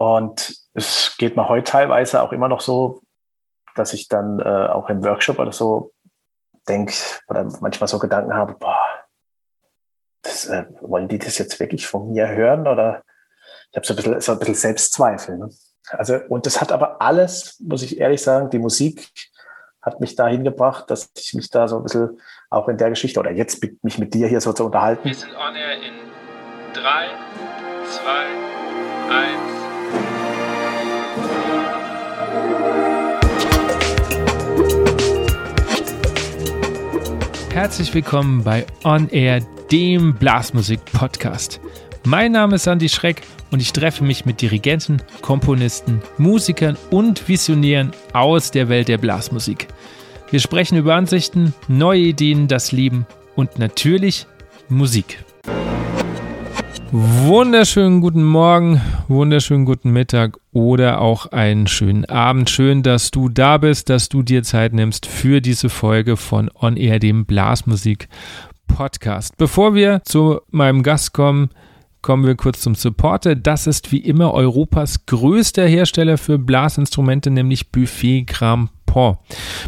[0.00, 3.02] Und es geht mir heute teilweise auch immer noch so,
[3.74, 5.92] dass ich dann äh, auch im Workshop oder so
[6.66, 6.94] denke
[7.28, 8.80] oder manchmal so Gedanken habe, boah,
[10.22, 12.66] das, äh, wollen die das jetzt wirklich von mir hören?
[12.66, 13.02] Oder
[13.70, 15.36] ich habe so ein bisschen, so ein bisschen Selbstzweifel.
[15.36, 15.50] Ne?
[15.90, 19.06] Also, und das hat aber alles, muss ich ehrlich sagen, die Musik
[19.82, 23.20] hat mich dahin gebracht, dass ich mich da so ein bisschen auch in der Geschichte
[23.20, 25.04] oder jetzt mit, mich mit dir hier so zu unterhalten.
[25.04, 25.92] Wir sind on air in
[26.72, 27.10] 3,
[27.84, 28.50] 2,
[29.10, 29.39] 1.
[37.60, 41.60] Herzlich willkommen bei On Air, dem Blasmusik-Podcast.
[42.06, 47.92] Mein Name ist Andy Schreck und ich treffe mich mit Dirigenten, Komponisten, Musikern und Visionären
[48.14, 49.68] aus der Welt der Blasmusik.
[50.30, 54.26] Wir sprechen über Ansichten, neue Ideen, das Leben und natürlich
[54.70, 55.22] Musik.
[56.92, 62.50] Wunderschönen guten Morgen, wunderschönen guten Mittag oder auch einen schönen Abend.
[62.50, 66.76] Schön, dass du da bist, dass du dir Zeit nimmst für diese Folge von On
[66.76, 68.08] Air, dem Blasmusik
[68.66, 69.36] Podcast.
[69.36, 71.50] Bevor wir zu meinem Gast kommen,
[72.02, 73.36] kommen wir kurz zum Supporter.
[73.36, 79.18] Das ist wie immer Europas größter Hersteller für Blasinstrumente, nämlich Buffet Grampont.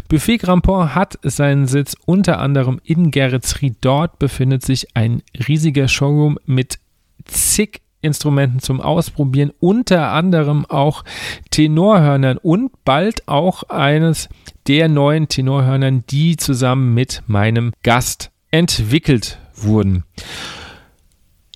[0.09, 3.77] Buffet Grampont hat seinen Sitz unter anderem in Geretsried.
[3.81, 6.79] Dort befindet sich ein riesiger Showroom mit
[7.25, 11.03] zig Instrumenten zum Ausprobieren, unter anderem auch
[11.49, 14.29] Tenorhörnern und bald auch eines
[14.67, 20.03] der neuen Tenorhörnern, die zusammen mit meinem Gast entwickelt wurden.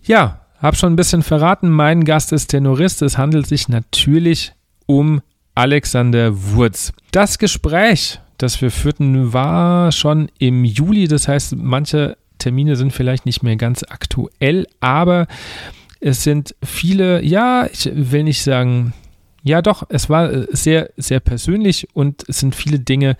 [0.04, 3.02] Ja, habe schon ein bisschen verraten, mein Gast ist Tenorist.
[3.02, 4.54] Es handelt sich natürlich
[4.86, 5.22] um
[5.54, 6.94] Alexander Wurz.
[7.12, 11.08] Das Gespräch, das wir führten, war schon im Juli.
[11.08, 15.28] Das heißt, manche Termine sind vielleicht nicht mehr ganz aktuell, aber
[16.00, 18.94] es sind viele, ja, ich will nicht sagen,
[19.44, 23.18] ja doch, es war äh, sehr, sehr persönlich und es sind viele Dinge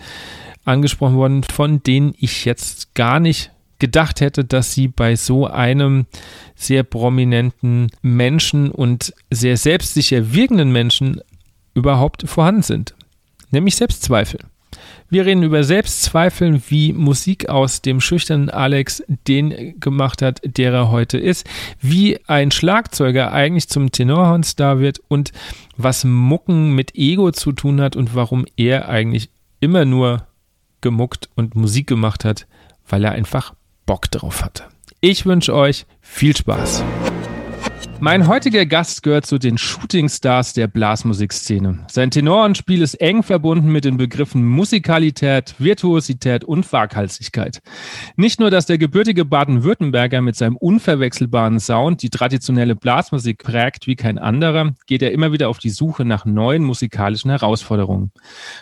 [0.66, 6.08] angesprochen worden, von denen ich jetzt gar nicht gedacht hätte, dass sie bei so einem
[6.56, 11.22] sehr prominenten Menschen und sehr selbstsicher wirkenden Menschen
[11.74, 12.96] überhaupt vorhanden sind.
[13.52, 14.40] Nämlich Selbstzweifel.
[15.10, 20.92] Wir reden über Selbstzweifeln, wie Musik aus dem schüchternen Alex den gemacht hat, der er
[20.92, 21.48] heute ist,
[21.80, 25.32] wie ein Schlagzeuger eigentlich zum Tenorhornstar wird und
[25.78, 29.30] was Mucken mit Ego zu tun hat und warum er eigentlich
[29.60, 30.28] immer nur
[30.82, 32.48] gemuckt und Musik gemacht hat,
[32.88, 33.54] weil er einfach
[33.86, 34.64] Bock drauf hatte.
[35.02, 36.84] Ich wünsche euch viel Spaß.
[38.00, 41.80] Mein heutiger Gast gehört zu den Shootingstars der Blasmusikszene.
[41.90, 47.60] Sein Tenorenspiel ist eng verbunden mit den Begriffen Musikalität, Virtuosität und Waghalsigkeit.
[48.16, 53.96] Nicht nur, dass der gebürtige Baden-Württemberger mit seinem unverwechselbaren Sound die traditionelle Blasmusik prägt wie
[53.96, 58.12] kein anderer, geht er immer wieder auf die Suche nach neuen musikalischen Herausforderungen.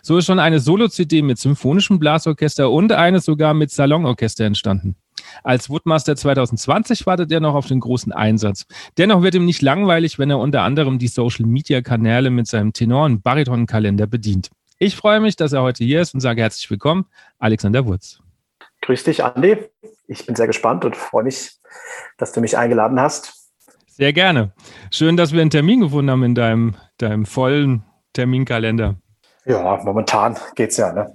[0.02, 4.96] So ist schon eine Solo-CD mit symphonischem Blasorchester und eine sogar mit Salonorchester entstanden.
[5.44, 8.66] Als Woodmaster 2020 wartet er noch auf den großen Einsatz.
[8.98, 13.24] Dennoch wird ihm nicht langweilig, wenn er unter anderem die Social-Media-Kanäle mit seinem Tenor- und
[13.24, 14.50] Bariton-Kalender bedient.
[14.78, 17.06] Ich freue mich, dass er heute hier ist und sage herzlich willkommen,
[17.40, 18.20] Alexander Wurz.
[18.82, 19.58] Grüß dich, Andi.
[20.08, 21.52] Ich bin sehr gespannt und freue mich,
[22.18, 23.46] dass du mich eingeladen hast.
[23.88, 24.52] Sehr gerne.
[24.92, 28.96] Schön, dass wir einen Termin gefunden haben in deinem, deinem vollen Terminkalender.
[29.46, 30.92] Ja, momentan geht's ja.
[30.92, 31.14] Ne?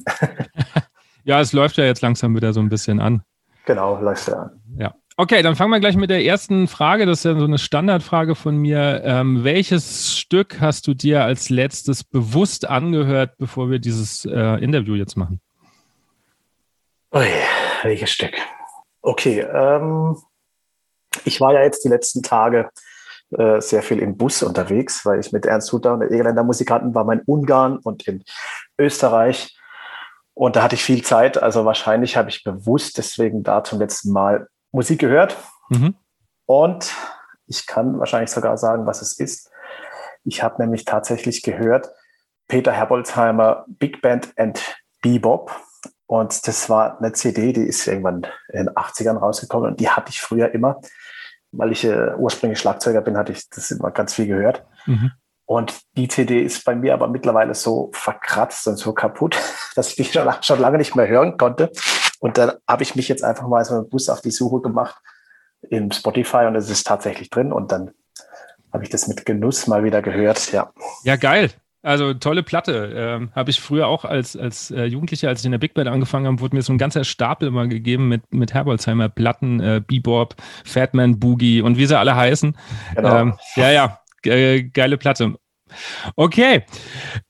[1.25, 3.23] ja, es läuft ja jetzt langsam wieder so ein bisschen an.
[3.71, 4.51] Genau, läuft ja.
[4.79, 4.95] Ja.
[5.17, 7.07] Okay, dann fangen wir gleich mit der ersten Frage.
[7.07, 9.03] Das ist ja so eine Standardfrage von mir.
[9.05, 14.97] Ähm, welches Stück hast du dir als letztes bewusst angehört, bevor wir dieses äh, Interview
[14.97, 15.41] jetzt machen?
[17.15, 17.29] Ui,
[17.85, 18.33] welches Stück?
[19.03, 20.17] Okay, ähm,
[21.25, 22.71] ich war ja jetzt die letzten Tage
[23.39, 26.93] äh, sehr viel im Bus unterwegs, weil ich mit Ernst Hutter und der Irländer Musikanten
[26.93, 28.25] war, in Ungarn und in
[28.81, 29.57] Österreich.
[30.41, 31.43] Und da hatte ich viel Zeit.
[31.43, 35.37] Also wahrscheinlich habe ich bewusst deswegen da zum letzten Mal Musik gehört.
[35.69, 35.97] Mhm.
[36.47, 36.95] Und
[37.47, 39.51] ich kann wahrscheinlich sogar sagen, was es ist.
[40.25, 41.91] Ich habe nämlich tatsächlich gehört
[42.49, 45.55] Peter Herbolzheimer Big Band and Bebop.
[46.07, 50.09] Und das war eine CD, die ist irgendwann in den 80ern rausgekommen und die hatte
[50.09, 50.81] ich früher immer.
[51.53, 54.65] Weil ich äh, ursprünglich Schlagzeuger bin, hatte ich das immer ganz viel gehört.
[54.87, 55.13] Mhm.
[55.51, 59.37] Und die CD ist bei mir aber mittlerweile so verkratzt und so kaputt,
[59.75, 61.73] dass ich die schon, schon lange nicht mehr hören konnte.
[62.21, 65.03] Und dann habe ich mich jetzt einfach mal so einen Bus auf die Suche gemacht
[65.69, 67.53] in Spotify und es ist tatsächlich drin.
[67.53, 67.91] Und dann
[68.73, 70.53] habe ich das mit Genuss mal wieder gehört.
[70.53, 70.71] Ja,
[71.03, 71.51] ja geil.
[71.83, 72.93] Also tolle Platte.
[72.95, 75.89] Ähm, habe ich früher auch als, als äh, Jugendlicher, als ich in der Big Band
[75.89, 79.83] angefangen habe, wurde mir so ein ganzer Stapel immer gegeben mit, mit Herbolzheimer Platten, äh,
[79.85, 82.57] Bebop, Fatman Boogie und wie sie alle heißen.
[82.95, 83.17] Genau.
[83.17, 85.35] Ähm, ja, ja, geile Platte.
[86.17, 86.65] Okay.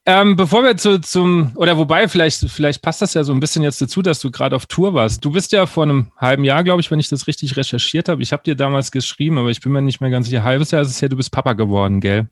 [0.07, 3.63] Ähm, bevor wir zu, zum, oder wobei, vielleicht, vielleicht passt das ja so ein bisschen
[3.63, 5.25] jetzt dazu, dass du gerade auf Tour warst.
[5.25, 8.23] Du bist ja vor einem halben Jahr, glaube ich, wenn ich das richtig recherchiert habe.
[8.23, 10.43] Ich habe dir damals geschrieben, aber ich bin mir nicht mehr ganz sicher.
[10.43, 12.29] Halbes Jahr ist es ja, du bist Papa geworden, gell?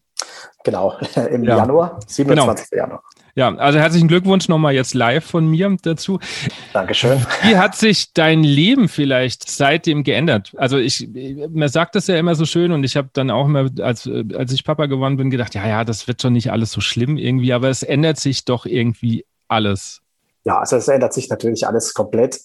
[0.65, 0.97] Genau,
[1.31, 1.57] im ja.
[1.59, 2.71] Januar, 27.
[2.71, 2.83] Genau.
[2.83, 3.03] Januar.
[3.39, 6.19] Ja, also herzlichen Glückwunsch nochmal jetzt live von mir dazu.
[6.73, 7.25] Dankeschön.
[7.43, 10.53] Wie hat sich dein Leben vielleicht seitdem geändert?
[10.57, 11.09] Also ich,
[11.49, 14.53] man sagt das ja immer so schön und ich habe dann auch immer, als, als
[14.53, 17.53] ich Papa geworden bin, gedacht, ja, ja, das wird schon nicht alles so schlimm irgendwie,
[17.53, 20.01] aber es ändert sich doch irgendwie alles.
[20.43, 22.41] Ja, also es ändert sich natürlich alles komplett.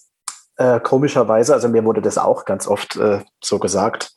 [0.58, 4.14] Äh, komischerweise, also mir wurde das auch ganz oft äh, so gesagt.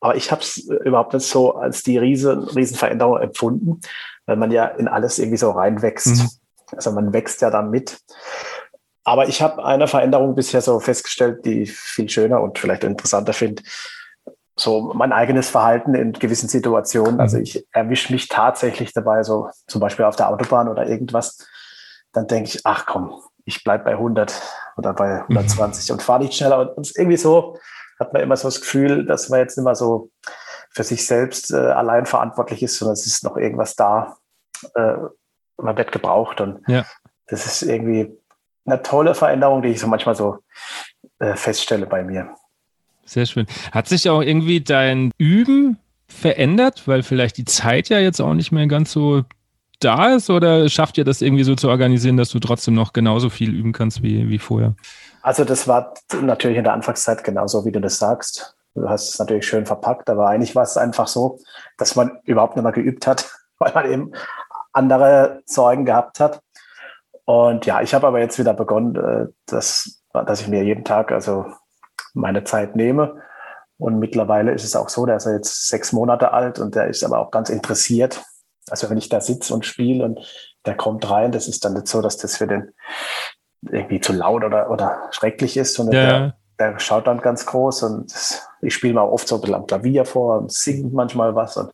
[0.00, 3.80] Aber ich habe es überhaupt nicht so als die riesen, riesen Veränderung empfunden
[4.26, 6.08] weil man ja in alles irgendwie so reinwächst.
[6.08, 6.28] Mhm.
[6.72, 7.98] Also man wächst ja dann mit.
[9.04, 13.32] Aber ich habe eine Veränderung bisher so festgestellt, die ich viel schöner und vielleicht interessanter
[13.32, 13.62] finde.
[14.56, 17.14] So mein eigenes Verhalten in gewissen Situationen.
[17.14, 17.20] Mhm.
[17.20, 21.46] Also ich erwische mich tatsächlich dabei, so zum Beispiel auf der Autobahn oder irgendwas.
[22.12, 23.14] Dann denke ich, ach komm,
[23.44, 24.42] ich bleibe bei 100
[24.76, 25.94] oder bei 120 mhm.
[25.94, 26.76] und fahre nicht schneller.
[26.76, 27.58] Und irgendwie so
[27.98, 30.10] hat man immer so das Gefühl, dass man jetzt immer so
[30.70, 34.16] für sich selbst äh, allein verantwortlich ist, sondern es ist noch irgendwas da.
[34.74, 34.96] Äh,
[35.56, 36.84] man wird gebraucht und ja.
[37.28, 38.12] das ist irgendwie
[38.66, 40.38] eine tolle Veränderung, die ich so manchmal so
[41.18, 42.34] äh, feststelle bei mir.
[43.06, 43.46] Sehr schön.
[43.72, 45.78] Hat sich auch irgendwie dein Üben
[46.08, 49.24] verändert, weil vielleicht die Zeit ja jetzt auch nicht mehr ganz so
[49.80, 53.30] da ist oder schafft ihr das irgendwie so zu organisieren, dass du trotzdem noch genauso
[53.30, 54.74] viel üben kannst wie, wie vorher?
[55.26, 58.56] Also das war natürlich in der Anfangszeit genauso, wie du das sagst.
[58.76, 61.40] Du hast es natürlich schön verpackt, aber eigentlich war es einfach so,
[61.78, 63.28] dass man überhaupt nicht mehr geübt hat,
[63.58, 64.12] weil man eben
[64.72, 66.40] andere Zeugen gehabt hat.
[67.24, 71.10] Und ja, ich habe aber jetzt wieder begonnen, äh, dass, dass ich mir jeden Tag
[71.10, 71.44] also
[72.14, 73.20] meine Zeit nehme.
[73.78, 77.02] Und mittlerweile ist es auch so, der ist jetzt sechs Monate alt und der ist
[77.02, 78.22] aber auch ganz interessiert.
[78.70, 80.20] Also wenn ich da sitze und spiele und
[80.66, 82.72] der kommt rein, das ist dann nicht so, dass das für den
[83.70, 86.06] irgendwie zu laut oder, oder schrecklich ist, sondern ja.
[86.06, 88.14] der, der schaut dann ganz groß und
[88.62, 91.70] ich spiele mal oft so ein bisschen am Klavier vor und singt manchmal was und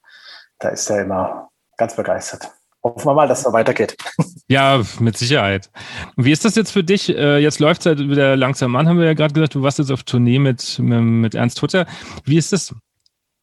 [0.58, 2.50] da ist er immer ganz begeistert.
[2.84, 3.96] Hoffen wir mal, dass es so weitergeht.
[4.48, 5.70] Ja, mit Sicherheit.
[6.16, 7.08] Wie ist das jetzt für dich?
[7.08, 9.54] Äh, jetzt läuft es halt wieder langsam an, haben wir ja gerade gesagt.
[9.54, 11.86] Du warst jetzt auf Tournee mit, mit Ernst Hutter.
[12.24, 12.74] Wie ist das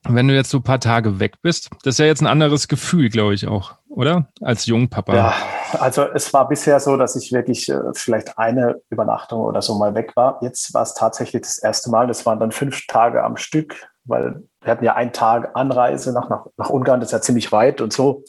[0.07, 2.67] wenn du jetzt so ein paar Tage weg bist, das ist ja jetzt ein anderes
[2.67, 4.29] Gefühl, glaube ich auch, oder?
[4.41, 5.15] Als Jungpapa.
[5.15, 5.33] Ja,
[5.79, 9.95] also es war bisher so, dass ich wirklich äh, vielleicht eine Übernachtung oder so mal
[9.95, 10.39] weg war.
[10.41, 12.07] Jetzt war es tatsächlich das erste Mal.
[12.07, 16.29] Das waren dann fünf Tage am Stück, weil wir hatten ja einen Tag Anreise nach,
[16.29, 18.23] nach, nach Ungarn, das ist ja ziemlich weit und so.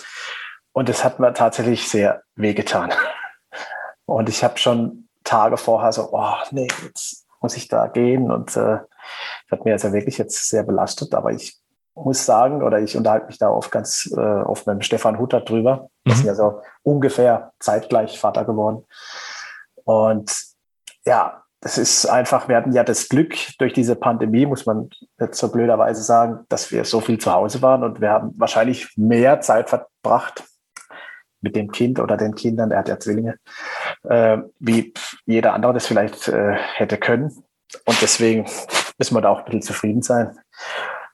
[0.72, 2.90] Und das hat mir tatsächlich sehr wehgetan.
[4.06, 8.56] Und ich habe schon Tage vorher so, oh nee, jetzt muss ich da gehen und
[8.56, 8.78] äh,
[9.48, 11.60] das hat mir also wirklich jetzt sehr belastet, aber ich
[11.94, 15.40] muss sagen, oder ich unterhalte mich da oft ganz äh, oft mit dem Stefan Hutter
[15.40, 15.88] drüber.
[16.04, 16.10] Mhm.
[16.10, 18.84] Wir sind ja so ungefähr zeitgleich Vater geworden.
[19.84, 20.32] Und
[21.04, 25.38] ja, das ist einfach, wir hatten ja das Glück durch diese Pandemie, muss man jetzt
[25.38, 29.40] so blöderweise sagen, dass wir so viel zu Hause waren und wir haben wahrscheinlich mehr
[29.40, 30.44] Zeit verbracht
[31.42, 33.36] mit dem Kind oder den Kindern, er hat ja Zwillinge,
[34.04, 34.94] äh, wie
[35.26, 37.44] jeder andere das vielleicht äh, hätte können.
[37.84, 38.46] Und deswegen
[39.00, 40.38] müssen wir da auch ein bisschen zufrieden sein.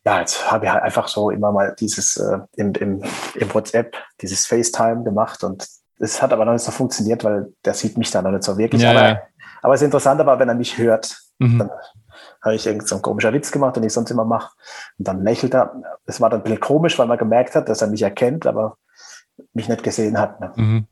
[0.04, 3.02] Ja, jetzt habe ich halt einfach so immer mal dieses äh, im, im,
[3.34, 5.66] im WhatsApp, dieses FaceTime gemacht und
[5.98, 8.58] es hat aber noch nicht so funktioniert, weil der sieht mich da noch nicht so
[8.58, 8.82] wirklich.
[8.82, 9.22] Ja, aber, ja.
[9.62, 11.58] aber es ist interessant, aber wenn er mich hört, mhm.
[11.60, 11.70] dann
[12.42, 14.52] habe ich irgend so ein komischer Witz gemacht, den ich sonst immer mache.
[14.98, 15.74] Und dann lächelt er.
[16.04, 18.76] Es war dann ein bisschen komisch, weil man gemerkt hat, dass er mich erkennt, aber
[19.54, 20.40] mich nicht gesehen hat.
[20.40, 20.52] Ne?
[20.56, 20.86] Mhm.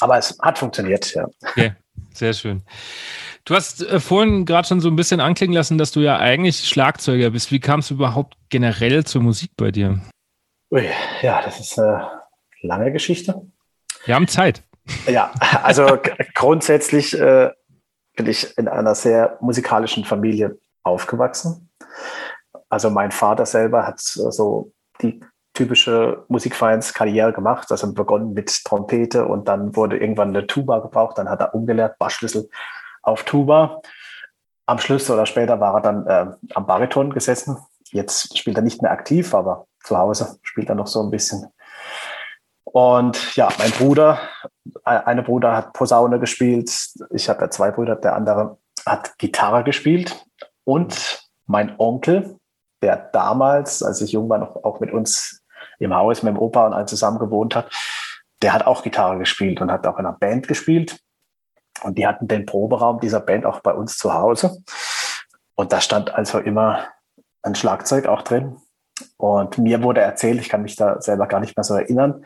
[0.00, 1.26] Aber es hat funktioniert, ja.
[1.42, 1.74] Okay,
[2.12, 2.62] sehr schön.
[3.44, 6.68] Du hast äh, vorhin gerade schon so ein bisschen anklingen lassen, dass du ja eigentlich
[6.68, 7.50] Schlagzeuger bist.
[7.50, 10.00] Wie kam es überhaupt generell zur Musik bei dir?
[10.70, 10.84] Ui,
[11.22, 12.10] ja, das ist eine
[12.62, 13.42] lange Geschichte.
[14.04, 14.62] Wir haben Zeit.
[15.06, 15.32] Ja,
[15.62, 15.98] also
[16.34, 17.50] grundsätzlich äh,
[18.16, 21.70] bin ich in einer sehr musikalischen Familie aufgewachsen.
[22.68, 25.20] Also mein Vater selber hat so die
[25.54, 31.28] typische Musikvereinskarriere gemacht, also begonnen mit Trompete und dann wurde irgendwann eine Tuba gebraucht, dann
[31.28, 32.48] hat er umgelernt, Bassschlüssel
[33.02, 33.80] auf Tuba.
[34.66, 37.58] Am Schluss oder später war er dann äh, am Bariton gesessen.
[37.90, 41.46] Jetzt spielt er nicht mehr aktiv, aber zu Hause spielt er noch so ein bisschen.
[42.64, 44.20] Und ja, mein Bruder,
[44.84, 46.70] äh, eine Bruder hat Posaune gespielt.
[47.10, 50.24] Ich habe ja zwei Brüder, der andere hat Gitarre gespielt.
[50.64, 52.36] Und mein Onkel,
[52.82, 55.42] der damals, als ich jung war, noch auch mit uns
[55.78, 57.70] im Haus mit dem Opa und allen zusammen gewohnt hat,
[58.42, 61.00] der hat auch Gitarre gespielt und hat auch in einer Band gespielt.
[61.82, 64.62] Und die hatten den Proberaum dieser Band auch bei uns zu Hause.
[65.54, 66.86] Und da stand also immer
[67.42, 68.56] ein Schlagzeug auch drin.
[69.16, 72.24] Und mir wurde erzählt, ich kann mich da selber gar nicht mehr so erinnern,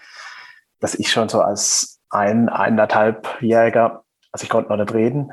[0.80, 5.32] dass ich schon so als ein, eineinhalbjähriger, also ich konnte noch nicht reden,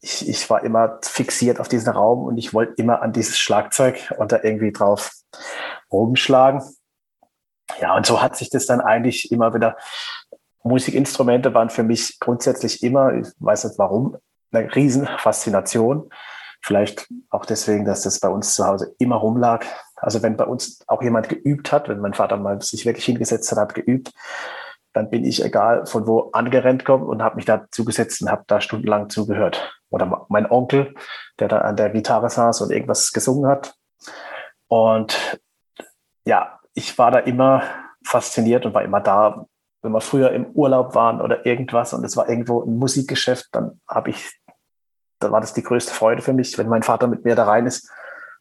[0.00, 4.12] ich, ich war immer fixiert auf diesen Raum und ich wollte immer an dieses Schlagzeug
[4.18, 5.12] und da irgendwie drauf
[5.90, 6.62] rumschlagen.
[7.80, 9.76] Ja, und so hat sich das dann eigentlich immer wieder.
[10.66, 14.16] Musikinstrumente waren für mich grundsätzlich immer, ich weiß nicht warum,
[14.52, 16.10] eine Riesenfaszination.
[16.62, 19.64] Vielleicht auch deswegen, dass das bei uns zu Hause immer rumlag.
[19.96, 23.50] Also wenn bei uns auch jemand geübt hat, wenn mein Vater mal sich wirklich hingesetzt
[23.52, 24.12] hat, hat geübt,
[24.92, 28.44] dann bin ich egal von wo angerennt kommen und habe mich da zugesetzt und habe
[28.46, 29.78] da stundenlang zugehört.
[29.90, 30.94] Oder mein Onkel,
[31.38, 33.74] der da an der Gitarre saß und irgendwas gesungen hat.
[34.68, 35.38] Und
[36.24, 37.62] ja, ich war da immer
[38.04, 39.46] fasziniert und war immer da,
[39.86, 43.80] wenn wir früher im Urlaub waren oder irgendwas und es war irgendwo ein Musikgeschäft, dann
[43.88, 44.38] habe ich,
[45.20, 47.66] da war das die größte Freude für mich, wenn mein Vater mit mir da rein
[47.66, 47.88] ist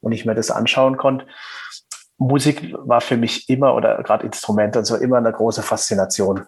[0.02, 1.28] und ich mir das anschauen konnte.
[2.18, 6.48] Musik war für mich immer oder gerade Instrumente und so immer eine große Faszination.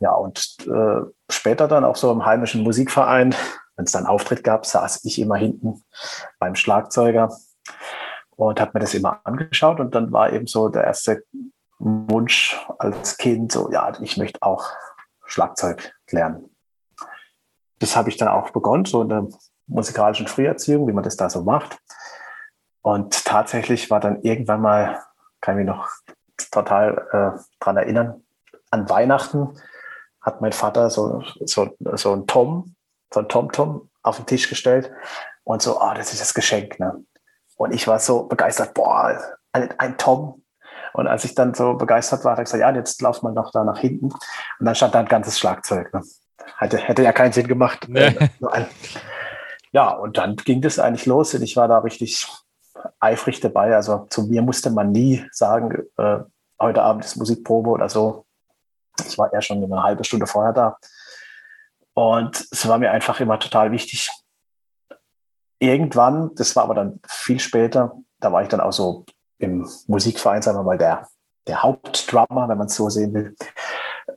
[0.00, 3.34] Ja, und äh, später dann auch so im heimischen Musikverein,
[3.76, 5.82] wenn es dann Auftritt gab, saß ich immer hinten
[6.38, 7.36] beim Schlagzeuger
[8.30, 9.80] und habe mir das immer angeschaut.
[9.80, 11.24] Und dann war eben so der erste
[11.82, 14.66] Wunsch als Kind, so, ja, ich möchte auch
[15.24, 16.54] Schlagzeug lernen.
[17.78, 19.26] Das habe ich dann auch begonnen, so in der
[19.66, 21.78] musikalischen Früherziehung, wie man das da so macht.
[22.82, 25.02] Und tatsächlich war dann irgendwann mal,
[25.40, 25.88] kann ich mich noch
[26.50, 28.22] total äh, dran erinnern,
[28.70, 29.58] an Weihnachten
[30.20, 32.74] hat mein Vater so, so, so ein Tom,
[33.12, 34.90] so ein Tom-Tom auf den Tisch gestellt
[35.44, 36.78] und so, oh, das ist das Geschenk.
[36.78, 37.04] Ne?
[37.56, 39.20] Und ich war so begeistert, boah,
[39.52, 40.41] ein, ein Tom.
[40.94, 43.50] Und als ich dann so begeistert war, habe ich gesagt, ja, jetzt lauf mal noch
[43.50, 44.06] da nach hinten.
[44.06, 45.92] Und dann stand da ein ganzes Schlagzeug.
[45.92, 46.02] Ne?
[46.58, 47.86] Hätte, hätte ja keinen Sinn gemacht.
[47.88, 48.16] Nee.
[49.74, 52.28] Ja, und dann ging das eigentlich los und ich war da richtig
[53.00, 53.74] eifrig dabei.
[53.74, 56.18] Also zu mir musste man nie sagen, äh,
[56.60, 58.26] heute Abend ist Musikprobe oder so.
[59.06, 60.76] Ich war eher schon eine halbe Stunde vorher da.
[61.94, 64.10] Und es war mir einfach immer total wichtig,
[65.58, 69.04] irgendwann, das war aber dann viel später, da war ich dann auch so
[69.42, 71.08] im Musikverein, sagen wir mal, der,
[71.46, 73.36] der Hauptdrummer, wenn man es so sehen will.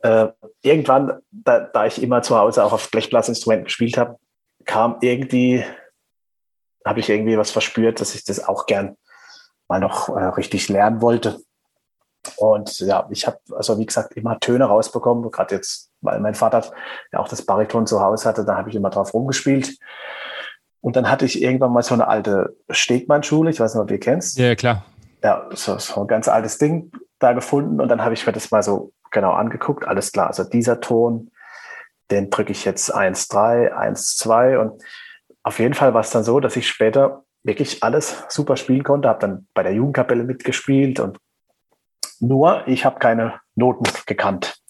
[0.02, 0.28] Äh,
[0.62, 4.18] irgendwann, da, da, ich immer zu Hause auch auf Blechblasinstrumenten gespielt habe,
[4.64, 5.64] kam irgendwie,
[6.84, 8.96] habe ich irgendwie was verspürt, dass ich das auch gern
[9.68, 11.40] mal noch äh, richtig lernen wollte.
[12.36, 16.64] Und ja, ich habe also wie gesagt immer Töne rausbekommen, gerade jetzt, weil mein Vater
[17.12, 19.76] ja auch das Bariton zu Hause hatte, da habe ich immer drauf rumgespielt.
[20.80, 23.98] Und dann hatte ich irgendwann mal so eine alte Stegmann-Schule, ich weiß nicht, ob ihr
[23.98, 24.38] kennst.
[24.38, 24.84] Ja, klar.
[25.26, 28.52] Ja, so, so ein ganz altes Ding da gefunden und dann habe ich mir das
[28.52, 29.84] mal so genau angeguckt.
[29.84, 31.32] Alles klar, also dieser Ton,
[32.12, 34.80] den drücke ich jetzt 1, 3, 1, 2 und
[35.42, 39.08] auf jeden Fall war es dann so, dass ich später wirklich alles super spielen konnte,
[39.08, 41.18] habe dann bei der Jugendkapelle mitgespielt und
[42.20, 44.60] nur ich habe keine Noten gekannt.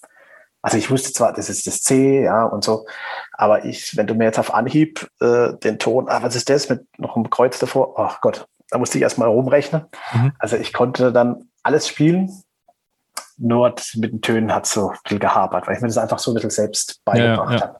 [0.63, 2.87] Also ich wusste zwar, das ist das C, ja, und so,
[3.33, 6.67] aber ich, wenn du mir jetzt auf Anhieb äh, den Ton, ah, was ist das
[6.67, 7.93] mit noch einem Kreuz davor?
[7.99, 9.85] Ach Gott, da musste ich erstmal rumrechnen.
[10.13, 10.33] Mhm.
[10.39, 12.31] Also ich konnte dann alles spielen,
[13.37, 16.19] nur mit den Tönen hat es so ein bisschen gehapert, weil ich mir das einfach
[16.19, 17.67] so ein bisschen selbst beigebracht ja, ja.
[17.67, 17.79] habe.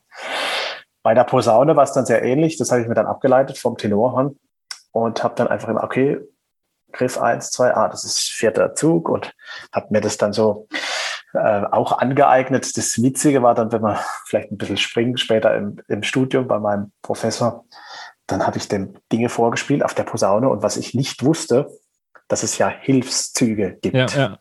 [1.04, 3.78] Bei der Posaune war es dann sehr ähnlich, das habe ich mir dann abgeleitet vom
[3.78, 4.38] Tenorhorn
[4.92, 6.20] und habe dann einfach immer, okay,
[6.92, 9.34] Griff 1, 2, ah, das ist vierter Zug und
[9.74, 10.68] habe mir das dann so
[11.34, 12.78] äh, auch angeeignet.
[12.78, 16.60] Das Witzige war dann, wenn man vielleicht ein bisschen springt, später im, im Studium bei
[16.60, 17.66] meinem Professor,
[18.28, 21.70] dann habe ich dem Dinge vorgespielt auf der Posaune und was ich nicht wusste,
[22.28, 23.96] dass es ja Hilfszüge gibt.
[23.96, 24.40] Ja, ja.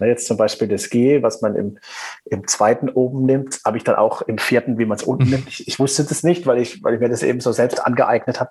[0.00, 1.78] Jetzt zum Beispiel das G, was man im,
[2.24, 5.48] im zweiten oben nimmt, habe ich dann auch im vierten, wie man es unten nimmt.
[5.48, 8.40] Ich, ich, wusste das nicht, weil ich, weil ich mir das eben so selbst angeeignet
[8.40, 8.50] habe.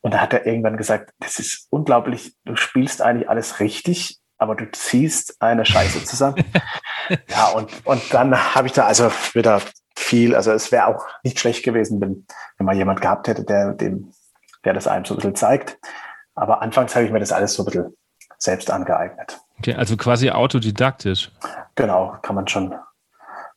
[0.00, 4.54] Und da hat er irgendwann gesagt, das ist unglaublich, du spielst eigentlich alles richtig, aber
[4.54, 6.42] du ziehst eine Scheiße zusammen.
[7.28, 9.60] ja, und, und dann habe ich da also wieder
[10.00, 12.26] viel, also es wäre auch nicht schlecht gewesen, wenn,
[12.56, 14.12] wenn man jemand gehabt hätte, der, dem,
[14.64, 15.78] der das einem so ein bisschen zeigt.
[16.34, 17.96] Aber anfangs habe ich mir das alles so ein bisschen
[18.38, 19.38] selbst angeeignet.
[19.58, 21.30] Okay, also quasi autodidaktisch.
[21.74, 22.74] Genau, kann man schon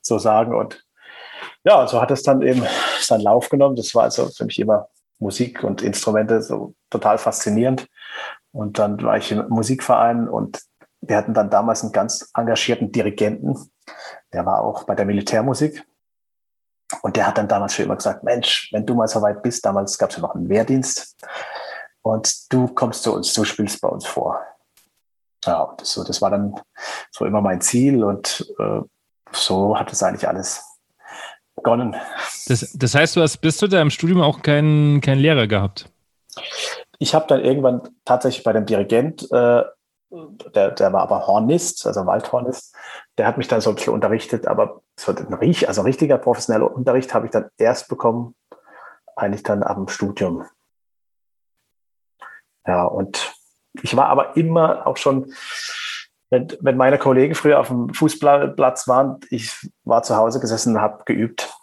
[0.02, 0.54] so sagen.
[0.54, 0.86] Und
[1.64, 2.64] ja, so hat es dann eben
[3.00, 3.76] seinen Lauf genommen.
[3.76, 4.88] Das war also für mich immer
[5.20, 7.88] Musik und Instrumente so total faszinierend.
[8.52, 10.62] Und dann war ich im Musikverein und
[11.02, 13.58] wir hatten dann damals einen ganz engagierten Dirigenten,
[14.32, 15.86] der war auch bei der Militärmusik.
[17.02, 19.66] Und der hat dann damals schon immer gesagt, Mensch, wenn du mal so weit bist,
[19.66, 21.16] damals gab es ja noch einen Wehrdienst
[22.02, 24.40] und du kommst zu uns, du spielst bei uns vor.
[25.46, 26.60] Ja, das, so, das war dann
[27.12, 28.82] so immer mein Ziel und äh,
[29.32, 30.64] so hat es eigentlich alles
[31.56, 31.96] begonnen.
[32.48, 35.90] Das, das heißt, du hast bis zu deinem Studium auch keinen, keinen Lehrer gehabt?
[37.00, 39.64] Ich habe dann irgendwann tatsächlich bei dem Dirigent äh,
[40.56, 42.73] der, der war aber Hornist, also Waldhornist,
[43.18, 47.14] der hat mich dann so ein bisschen unterrichtet, aber so ein, also richtiger professioneller Unterricht
[47.14, 48.36] habe ich dann erst bekommen,
[49.16, 50.46] eigentlich dann dem Studium.
[52.66, 53.34] Ja, und
[53.82, 55.34] ich war aber immer auch schon,
[56.30, 60.82] wenn, wenn meine Kollegen früher auf dem Fußballplatz waren, ich war zu Hause gesessen und
[60.82, 61.54] habe geübt.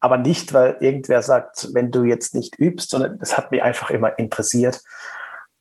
[0.00, 3.90] Aber nicht, weil irgendwer sagt, wenn du jetzt nicht übst, sondern das hat mich einfach
[3.90, 4.82] immer interessiert.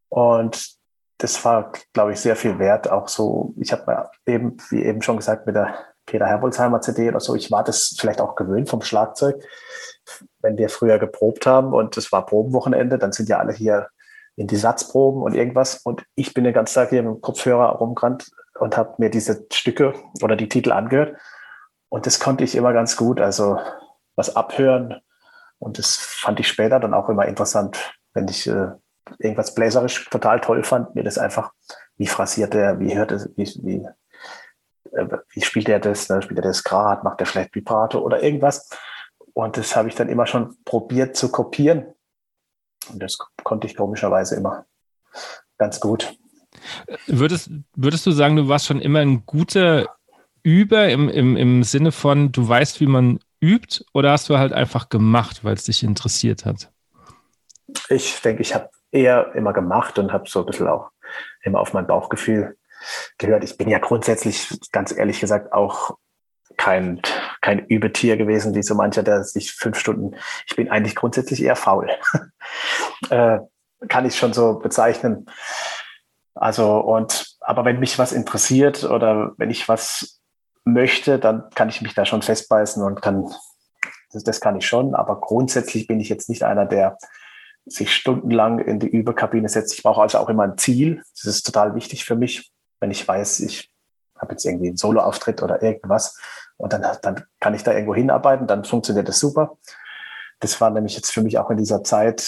[0.07, 0.78] Und
[1.19, 2.89] das war, glaube ich, sehr viel wert.
[2.89, 7.19] Auch so, ich habe eben, wie eben schon gesagt, mit der Peter Herbolzheimer CD oder
[7.19, 9.35] so, ich war das vielleicht auch gewöhnt vom Schlagzeug.
[10.41, 13.89] Wenn wir früher geprobt haben und es war Probenwochenende, dann sind ja alle hier
[14.35, 15.81] in die Satzproben und irgendwas.
[15.83, 19.45] Und ich bin den ganzen Tag hier mit dem Kopfhörer rumgerannt und habe mir diese
[19.51, 21.17] Stücke oder die Titel angehört.
[21.89, 23.19] Und das konnte ich immer ganz gut.
[23.19, 23.59] Also
[24.15, 25.01] was abhören.
[25.59, 28.69] Und das fand ich später dann auch immer interessant, wenn ich äh,
[29.19, 31.51] irgendwas bläserisch total toll fand, mir das einfach,
[31.97, 33.87] wie phrasiert er, wie hört es, wie, wie,
[34.95, 36.21] äh, wie spielt er das, ne?
[36.21, 38.69] spielt er das gerade, macht er vielleicht Vibrato oder irgendwas.
[39.33, 41.85] Und das habe ich dann immer schon probiert zu kopieren.
[42.91, 44.65] Und das konnte ich komischerweise immer
[45.57, 46.17] ganz gut.
[47.07, 49.87] Würdest, würdest du sagen, du warst schon immer ein guter
[50.41, 54.53] Über im, im, im Sinne von, du weißt, wie man übt, oder hast du halt
[54.53, 56.71] einfach gemacht, weil es dich interessiert hat?
[57.89, 60.91] Ich denke, ich habe eher immer gemacht und habe so ein bisschen auch
[61.41, 62.57] immer auf mein Bauchgefühl
[63.17, 63.43] gehört.
[63.43, 65.97] Ich bin ja grundsätzlich, ganz ehrlich gesagt, auch
[66.57, 67.01] kein,
[67.41, 70.15] kein Übetier gewesen, wie so mancher, der sich fünf Stunden,
[70.45, 71.89] ich bin eigentlich grundsätzlich eher faul.
[73.09, 73.39] äh,
[73.87, 75.25] kann ich schon so bezeichnen.
[76.35, 80.19] Also, und, aber wenn mich was interessiert oder wenn ich was
[80.65, 83.33] möchte, dann kann ich mich da schon festbeißen und kann,
[84.11, 84.95] das, das kann ich schon.
[84.95, 86.97] Aber grundsätzlich bin ich jetzt nicht einer, der
[87.65, 89.73] sich stundenlang in die Überkabine setzt.
[89.75, 91.03] Ich brauche also auch immer ein Ziel.
[91.15, 93.71] Das ist total wichtig für mich, wenn ich weiß, ich
[94.17, 96.19] habe jetzt irgendwie einen Soloauftritt oder irgendwas
[96.57, 99.57] und dann, dann kann ich da irgendwo hinarbeiten, dann funktioniert das super.
[100.39, 102.21] Das war nämlich jetzt für mich auch in dieser Zeit,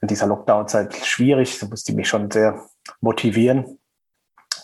[0.00, 1.58] in dieser Lockdown-Zeit schwierig.
[1.58, 2.66] Da musste ich mich schon sehr
[3.00, 3.78] motivieren,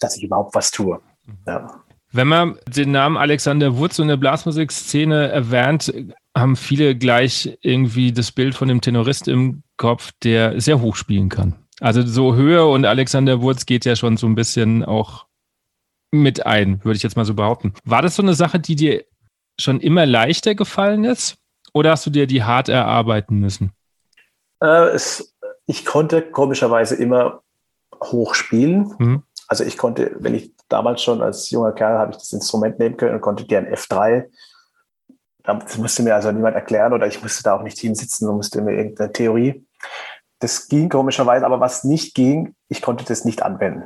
[0.00, 1.00] dass ich überhaupt was tue.
[1.26, 1.38] Mhm.
[1.46, 1.82] Ja.
[2.12, 5.92] Wenn man den Namen Alexander Wurz in der Blasmusikszene erwähnt,
[6.36, 11.28] haben viele gleich irgendwie das Bild von dem Tenorist im Kopf, der sehr hoch spielen
[11.28, 11.54] kann.
[11.80, 15.26] Also so Höhe und Alexander Wurz geht ja schon so ein bisschen auch
[16.10, 17.74] mit ein, würde ich jetzt mal so behaupten.
[17.84, 19.04] War das so eine Sache, die dir
[19.58, 21.36] schon immer leichter gefallen ist?
[21.72, 23.72] Oder hast du dir die hart erarbeiten müssen?
[24.60, 25.34] Äh, es,
[25.66, 27.42] ich konnte komischerweise immer
[28.00, 28.94] hoch spielen.
[28.98, 29.22] Mhm.
[29.48, 32.96] Also ich konnte, wenn ich damals schon als junger Kerl habe ich das Instrument nehmen
[32.96, 34.24] können und konnte gern F3
[35.44, 38.62] das musste mir also niemand erklären oder ich musste da auch nicht hinsitzen und musste
[38.62, 39.66] mir irgendeine Theorie.
[40.40, 43.84] Das ging komischerweise, aber was nicht ging, ich konnte das nicht anwenden.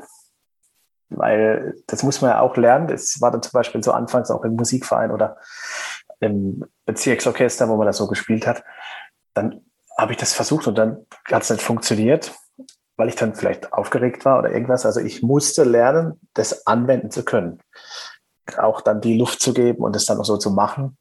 [1.11, 2.87] Weil das muss man ja auch lernen.
[2.87, 5.39] Das war dann zum Beispiel so anfangs auch im Musikverein oder
[6.21, 8.63] im Bezirksorchester, wo man das so gespielt hat.
[9.35, 9.63] Dann
[9.97, 12.35] habe ich das versucht und dann hat es nicht funktioniert,
[12.97, 14.87] weil ich dann vielleicht aufgeregt war oder irgendwas.
[14.87, 17.61] Also ich musste lernen, das anwenden zu können.
[18.57, 20.97] Auch dann die Luft zu geben und es dann auch so zu machen.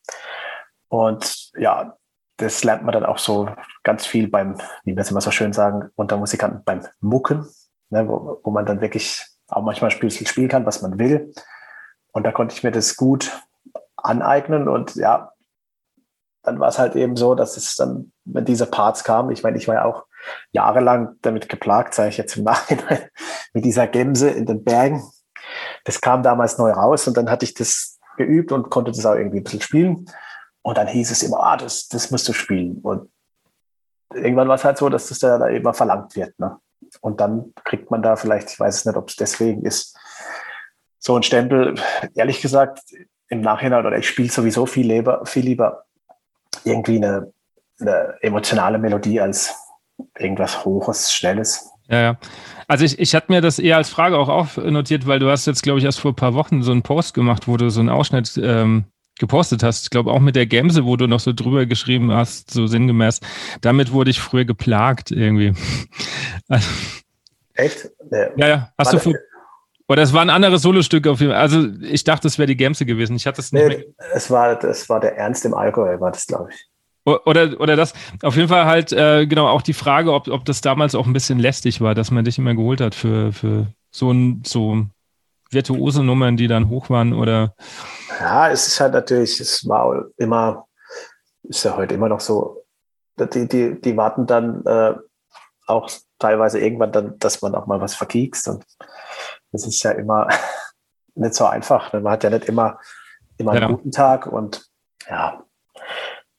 [0.89, 1.97] Und ja,
[2.37, 3.49] das lernt man dann auch so
[3.83, 7.47] ganz viel beim, wie wir es immer so schön sagen, unter Musikanten beim Mucken,
[7.89, 11.33] ne, wo, wo man dann wirklich auch manchmal Spiel, spielen kann, was man will.
[12.11, 13.31] Und da konnte ich mir das gut
[13.95, 15.31] aneignen und ja,
[16.43, 19.57] dann war es halt eben so, dass es dann, wenn diese Parts kamen, ich meine,
[19.57, 20.05] ich war ja auch
[20.51, 23.09] jahrelang damit geplagt, sage ich jetzt im Nachhinein,
[23.53, 25.03] mit dieser Gemse in den Bergen.
[25.83, 29.15] Das kam damals neu raus und dann hatte ich das geübt und konnte das auch
[29.15, 30.05] irgendwie ein bisschen spielen.
[30.61, 32.79] Und dann hieß es immer, ah, das, das musst du spielen.
[32.81, 33.09] Und
[34.13, 36.37] irgendwann war es halt so, dass das da, immer verlangt wird.
[36.39, 36.57] Ne?
[37.01, 39.97] Und dann kriegt man da vielleicht, ich weiß es nicht, ob es deswegen ist,
[40.99, 41.75] so ein Stempel.
[42.15, 42.81] Ehrlich gesagt,
[43.29, 45.85] im Nachhinein, oder ich spiele sowieso viel lieber, viel lieber
[46.63, 47.31] irgendwie eine,
[47.79, 49.55] eine emotionale Melodie als
[50.17, 51.71] irgendwas Hohes, Schnelles.
[51.89, 52.17] Ja, ja.
[52.67, 55.63] Also ich, ich hatte mir das eher als Frage auch aufnotiert, weil du hast jetzt,
[55.63, 57.89] glaube ich, erst vor ein paar Wochen so einen Post gemacht, wo du so einen
[57.89, 58.85] Ausschnitt ähm,
[59.19, 59.83] gepostet hast.
[59.83, 63.19] Ich glaube auch mit der Gemse, wo du noch so drüber geschrieben hast, so sinngemäß.
[63.61, 65.53] Damit wurde ich früher geplagt irgendwie.
[67.53, 67.89] Echt?
[68.37, 68.69] Ja, ja.
[68.77, 69.11] Hast Warte.
[69.11, 69.17] du
[69.89, 71.41] oder es war ein anderes Solostück auf jeden Fall.
[71.41, 73.15] Also ich dachte, es wäre die Gemse gewesen.
[73.15, 73.85] Ich hatte es nicht nee.
[74.13, 76.67] Es war, das war der Ernst im Alkohol, war das, glaube ich.
[77.05, 80.59] Oder, oder das, auf jeden Fall halt, äh, genau, auch die Frage, ob, ob das
[80.59, 84.11] damals auch ein bisschen lästig war, dass man dich immer geholt hat für, für so
[84.11, 84.85] ein, so
[85.49, 87.55] virtuose Nummern, die dann hoch waren oder
[88.19, 90.67] ja, es ist halt natürlich, es war immer,
[91.43, 92.65] ist ja heute immer noch so,
[93.17, 94.95] die, die, die warten dann äh,
[95.65, 98.47] auch teilweise irgendwann dann, dass man auch mal was verkiekst.
[98.47, 98.65] Und
[99.51, 100.27] das ist ja immer
[101.15, 101.93] nicht so einfach.
[101.93, 102.79] Man hat ja nicht immer,
[103.37, 103.67] immer einen ja.
[103.67, 104.65] guten Tag und
[105.09, 105.43] ja,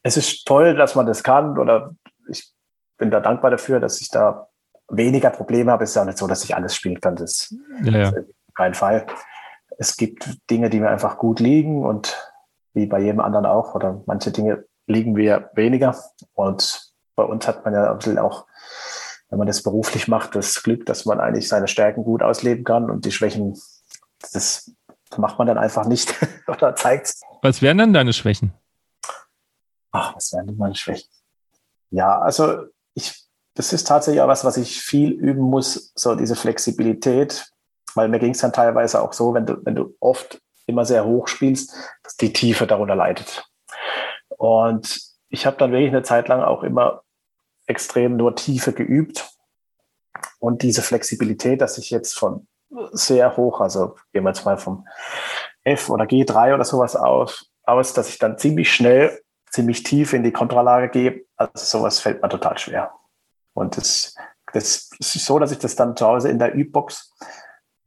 [0.03, 1.95] es ist toll, dass man das kann oder
[2.29, 2.51] ich
[2.97, 4.47] bin da dankbar dafür, dass ich da
[4.89, 5.83] weniger Probleme habe.
[5.83, 7.15] Es ist ja nicht so, dass ich alles spielen kann.
[7.15, 8.09] Das ja, ja.
[8.09, 8.15] ist
[8.55, 9.05] kein Fall.
[9.79, 12.15] Es gibt Dinge, die mir einfach gut liegen und
[12.73, 15.95] wie bei jedem anderen auch oder manche Dinge liegen mir weniger
[16.33, 18.45] und bei uns hat man ja auch
[19.29, 22.89] wenn man das beruflich macht, das Glück, dass man eigentlich seine Stärken gut ausleben kann
[22.89, 23.59] und die Schwächen,
[24.33, 24.71] das
[25.17, 26.15] macht man dann einfach nicht
[26.47, 28.53] oder zeigt Was wären dann deine Schwächen?
[29.91, 31.09] Ach, was wären denn meine Schwächen?
[31.91, 36.35] Ja, also ich, das ist tatsächlich auch was, was ich viel üben muss, so diese
[36.35, 37.51] Flexibilität,
[37.95, 41.05] weil mir ging es dann teilweise auch so, wenn du, wenn du oft immer sehr
[41.05, 43.45] hoch spielst, dass die Tiefe darunter leidet.
[44.29, 47.03] Und ich habe dann wirklich eine Zeit lang auch immer
[47.67, 49.29] extrem nur Tiefe geübt.
[50.39, 52.47] Und diese Flexibilität, dass ich jetzt von
[52.91, 54.87] sehr hoch, also gehen wir jetzt mal vom
[55.63, 59.21] F oder G3 oder sowas aus, aus, dass ich dann ziemlich schnell,
[59.51, 61.25] ziemlich tief in die Kontralage gehe.
[61.35, 62.93] Also sowas fällt mir total schwer.
[63.53, 64.15] Und das,
[64.53, 67.13] das ist so, dass ich das dann zu Hause in der Übbox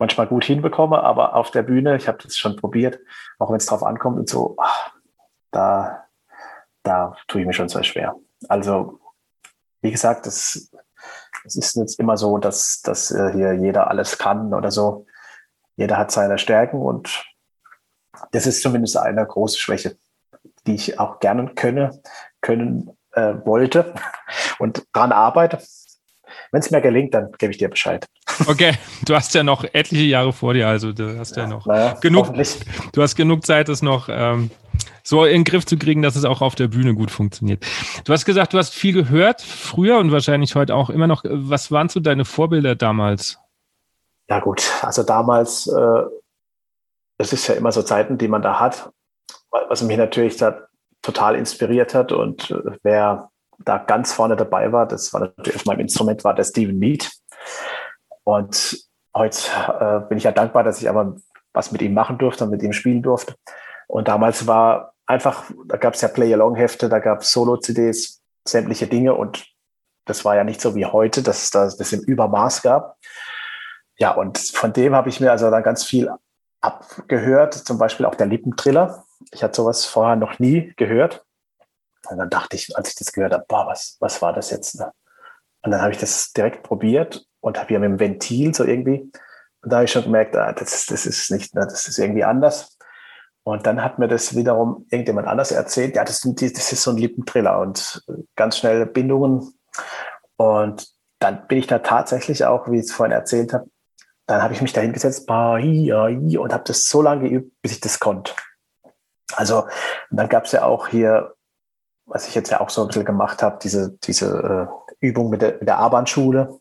[0.03, 2.99] manchmal gut hinbekomme, aber auf der Bühne, ich habe das schon probiert,
[3.39, 4.91] auch wenn es drauf ankommt und so, ach,
[5.53, 6.09] da,
[6.83, 8.17] da tue ich mir schon sehr schwer.
[8.49, 8.99] Also
[9.81, 10.73] wie gesagt, es,
[11.45, 15.07] ist nicht immer so, dass, dass äh, hier jeder alles kann oder so.
[15.77, 17.25] Jeder hat seine Stärken und
[18.33, 19.97] das ist zumindest eine große Schwäche,
[20.67, 22.03] die ich auch gerne könne,
[22.41, 23.95] können äh, wollte
[24.59, 25.61] und daran arbeite.
[26.53, 28.07] Wenn es mir gelingt, dann gebe ich dir Bescheid.
[28.47, 28.73] Okay,
[29.05, 31.95] du hast ja noch etliche Jahre vor dir, also du hast ja, ja noch naja,
[32.01, 32.33] genug,
[32.93, 34.51] du hast genug Zeit, das noch ähm,
[35.03, 37.65] so in den Griff zu kriegen, dass es auch auf der Bühne gut funktioniert.
[38.05, 41.25] Du hast gesagt, du hast viel gehört, früher und wahrscheinlich heute auch immer noch.
[41.25, 43.39] Was waren so deine Vorbilder damals?
[44.29, 46.03] Ja gut, also damals, äh,
[47.19, 48.91] es ist ja immer so Zeiten, die man da hat,
[49.51, 50.67] was mich natürlich da
[51.03, 53.32] total inspiriert hat und äh, wer
[53.65, 57.11] da ganz vorne dabei war, das war natürlich auf meinem Instrument, war der Steven Mead.
[58.25, 58.79] Und
[59.15, 59.39] heute
[59.81, 61.17] äh, bin ich ja dankbar, dass ich aber
[61.53, 63.35] was mit ihm machen durfte und mit ihm spielen durfte.
[63.89, 69.15] Und damals war einfach, da gab es ja Play-Along-Hefte, da gab es Solo-CDs, sämtliche Dinge
[69.15, 69.47] und
[70.05, 72.97] das war ja nicht so wie heute, dass es das im Übermaß gab.
[73.99, 76.11] Ja, und von dem habe ich mir also dann ganz viel
[76.61, 79.05] abgehört, zum Beispiel auch der Lippentriller.
[79.31, 81.25] Ich hatte sowas vorher noch nie gehört.
[82.09, 84.79] Und dann dachte ich, als ich das gehört habe, boah, was, was war das jetzt?
[84.79, 84.93] Ne?
[85.63, 89.11] Und dann habe ich das direkt probiert und habe hier mit dem Ventil so irgendwie,
[89.63, 92.25] und da habe ich schon gemerkt, ah, das, das ist nicht, ne, das ist irgendwie
[92.25, 92.77] anders.
[93.45, 96.91] Und dann hat mir das wiederum irgendjemand anders erzählt, ja, das, die, das ist so
[96.91, 98.05] ein Lippentriller und
[98.37, 99.55] ganz schnelle Bindungen.
[100.37, 100.89] Und
[101.21, 103.67] dann bin ich da tatsächlich auch, wie ich es vorhin erzählt habe,
[104.27, 108.01] dann habe ich mich da hingesetzt und habe das so lange geübt, bis ich das
[108.01, 108.33] konnte.
[109.35, 109.67] Also
[110.11, 111.35] dann gab es ja auch hier,
[112.13, 114.69] was ich jetzt ja auch so ein bisschen gemacht habe, diese, diese
[115.01, 116.59] äh, Übung mit der, mit der A-Bahn-Schule.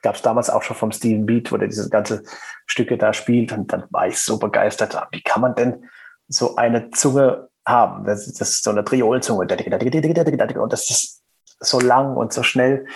[0.00, 2.22] Gab es damals auch schon vom Steven Beat, wo der diese ganze
[2.66, 3.52] Stücke da spielt.
[3.52, 4.96] Und dann war ich so begeistert.
[5.12, 5.88] Wie kann man denn
[6.28, 8.04] so eine Zunge haben.
[8.04, 9.40] Das, das ist so eine Triolzunge.
[9.40, 11.22] Und das ist
[11.60, 12.86] so lang und so schnell.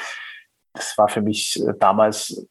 [0.73, 2.47] Das war für mich äh, damals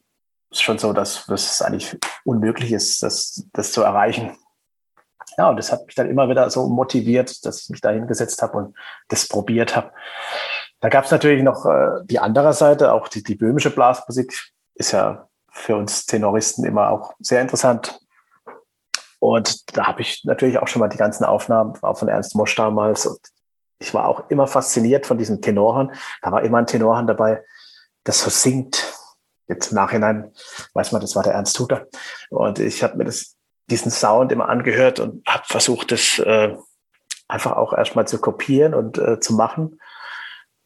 [0.52, 4.36] schon so, dass es eigentlich unmöglich ist, das, das zu erreichen.
[5.38, 8.40] Ja, und das hat mich dann immer wieder so motiviert, dass ich mich da hingesetzt
[8.42, 8.76] habe und
[9.08, 9.92] das probiert habe.
[10.80, 14.92] Da gab es natürlich noch äh, die andere Seite, auch die, die böhmische Blasmusik ist
[14.92, 17.98] ja für uns Tenoristen immer auch sehr interessant.
[19.18, 22.54] Und da habe ich natürlich auch schon mal die ganzen Aufnahmen, auch von Ernst Mosch
[22.54, 23.06] damals.
[23.06, 23.18] Und
[23.78, 25.92] ich war auch immer fasziniert von diesen Tenoren.
[26.22, 27.42] Da war immer ein Tenorhahn dabei,
[28.04, 28.92] das so singt.
[29.48, 30.32] Jetzt im Nachhinein
[30.74, 31.86] weiß man, das war der Ernst Huter.
[32.30, 33.35] Und ich habe mir das,
[33.70, 36.56] diesen Sound immer angehört und habe versucht, das äh,
[37.28, 39.80] einfach auch erstmal zu kopieren und äh, zu machen.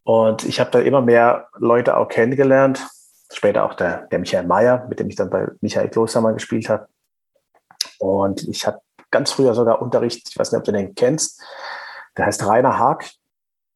[0.05, 2.87] Und ich habe da immer mehr Leute auch kennengelernt.
[3.33, 6.89] Später auch der, der Michael Mayer, mit dem ich dann bei Michael Klostermann gespielt habe.
[7.99, 11.43] Und ich hatte ganz früher sogar Unterricht, ich weiß nicht, ob du den kennst,
[12.17, 13.09] der heißt Rainer Haag.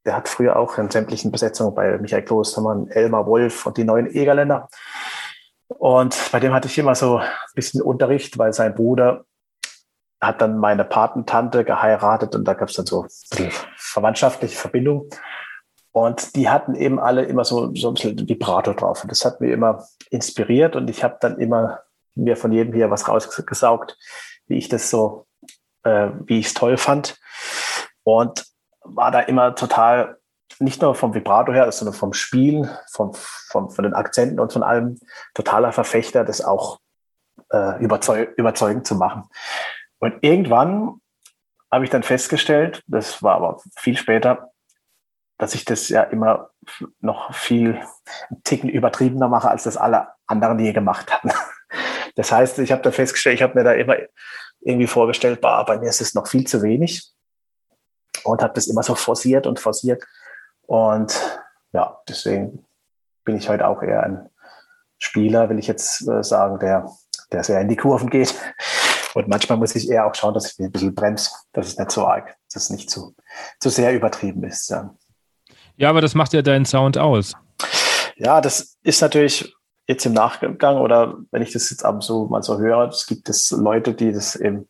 [0.05, 4.07] Der hat früher auch in sämtlichen Besetzungen bei Michael Klostermann, Elmar Wolf und die neuen
[4.07, 4.69] Egerländer.
[5.69, 9.25] Und bei dem hatte ich immer so ein bisschen Unterricht, weil sein Bruder
[10.21, 13.07] hat dann meine Patentante geheiratet und da gab es dann so
[13.77, 15.09] verwandtschaftliche Verbindungen.
[15.93, 19.05] Und die hatten eben alle immer so, so ein bisschen Vibrato drauf.
[19.05, 21.81] Und das hat mir immer inspiriert und ich habe dann immer
[22.17, 23.97] mir von jedem hier was rausgesaugt,
[24.47, 25.27] wie ich das so,
[25.85, 27.19] äh, wie ich es toll fand.
[28.03, 28.45] Und
[28.83, 30.19] war da immer total,
[30.59, 34.63] nicht nur vom Vibrato her, sondern vom Spiel, vom, vom, von den Akzenten und von
[34.63, 34.99] allem
[35.35, 36.79] totaler Verfechter, das auch
[37.51, 39.25] äh, überzeug überzeugend zu machen.
[39.99, 41.01] Und irgendwann
[41.73, 44.51] habe ich dann festgestellt, das war aber viel später,
[45.39, 46.51] dass ich das ja immer
[47.01, 47.81] noch viel
[48.45, 51.31] Ticken übertriebener mache, als das alle anderen je gemacht hatten.
[52.17, 53.97] Das heißt, ich habe da festgestellt, ich habe mir da immer
[54.61, 57.13] irgendwie vorgestellt, bah, bei mir ist es noch viel zu wenig
[58.23, 60.05] und habe das immer so forciert und forciert.
[60.67, 61.19] Und
[61.73, 62.65] ja, deswegen
[63.25, 64.31] bin ich heute auch eher ein
[64.99, 66.91] Spieler, will ich jetzt äh, sagen, der,
[67.33, 68.35] der sehr in die Kurven geht.
[69.15, 71.93] Und manchmal muss ich eher auch schauen, dass ich ein bisschen bremse, dass es nicht
[71.93, 73.15] so arg, dass es nicht zu,
[73.61, 74.71] zu sehr übertrieben ist.
[74.71, 74.93] Ja.
[75.77, 77.35] Ja, aber das macht ja deinen Sound aus.
[78.17, 79.55] Ja, das ist natürlich
[79.87, 83.07] jetzt im Nachgang oder wenn ich das jetzt ab und so mal so höre, es
[83.07, 84.69] gibt es Leute, die das eben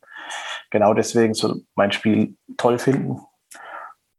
[0.69, 3.21] genau deswegen so mein Spiel toll finden.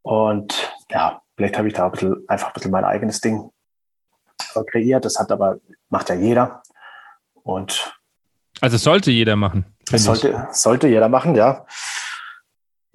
[0.02, 3.50] Und ja, vielleicht habe ich da ein bisschen, einfach ein bisschen mein eigenes Ding
[4.70, 5.04] kreiert.
[5.04, 6.62] Das hat aber, macht ja jeder.
[7.42, 7.98] Und
[8.60, 9.66] also sollte jeder machen.
[9.90, 11.66] Das sollte, sollte jeder machen, ja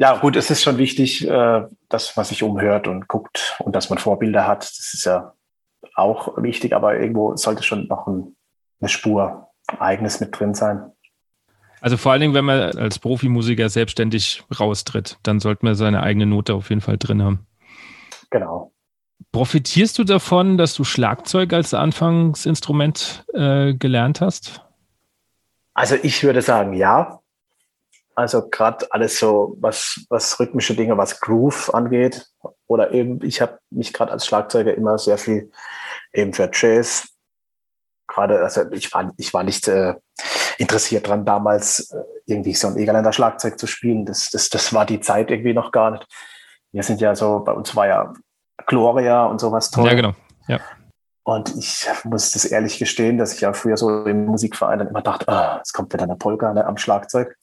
[0.02, 3.92] ja, gut, es ist schon wichtig, äh, dass man sich umhört und guckt und dass
[3.92, 4.64] man Vorbilder hat.
[4.64, 5.36] Das ist ja
[5.94, 8.36] auch wichtig, aber irgendwo sollte schon noch ein,
[8.80, 10.92] eine Spur eigenes mit drin sein.
[11.82, 16.26] Also vor allen Dingen, wenn man als Profimusiker selbstständig raustritt, dann sollte man seine eigene
[16.26, 17.46] Note auf jeden Fall drin haben.
[18.32, 18.72] Genau.
[19.32, 24.62] Profitierst du davon, dass du Schlagzeug als Anfangsinstrument äh, gelernt hast?
[25.74, 27.20] Also ich würde sagen, ja.
[28.16, 32.28] Also gerade alles so, was, was rhythmische Dinge, was Groove angeht.
[32.68, 35.52] Oder eben, ich habe mich gerade als Schlagzeuger immer sehr viel
[36.14, 37.08] eben für Jazz.
[38.08, 39.96] Gerade, also ich war, ich war nicht äh,
[40.58, 44.06] interessiert dran, damals äh, irgendwie so ein Egerländer Schlagzeug zu spielen.
[44.06, 46.06] Das, das, das war die Zeit irgendwie noch gar nicht.
[46.72, 48.14] Wir sind ja so, bei uns war ja
[48.66, 49.88] Gloria und sowas toll.
[49.88, 50.14] Ja, genau.
[50.48, 50.60] Ja.
[51.24, 55.02] Und ich muss das ehrlich gestehen, dass ich ja früher so im Musikverein dann immer
[55.02, 57.38] dachte, ah, es kommt wieder eine Polka ne, am Schlagzeug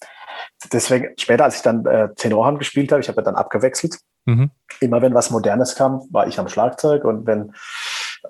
[0.73, 3.99] deswegen später, als ich dann äh, Tenorhorn gespielt habe, ich habe ja dann abgewechselt.
[4.25, 4.51] Mhm.
[4.81, 7.53] Immer wenn was Modernes kam, war ich am Schlagzeug und wenn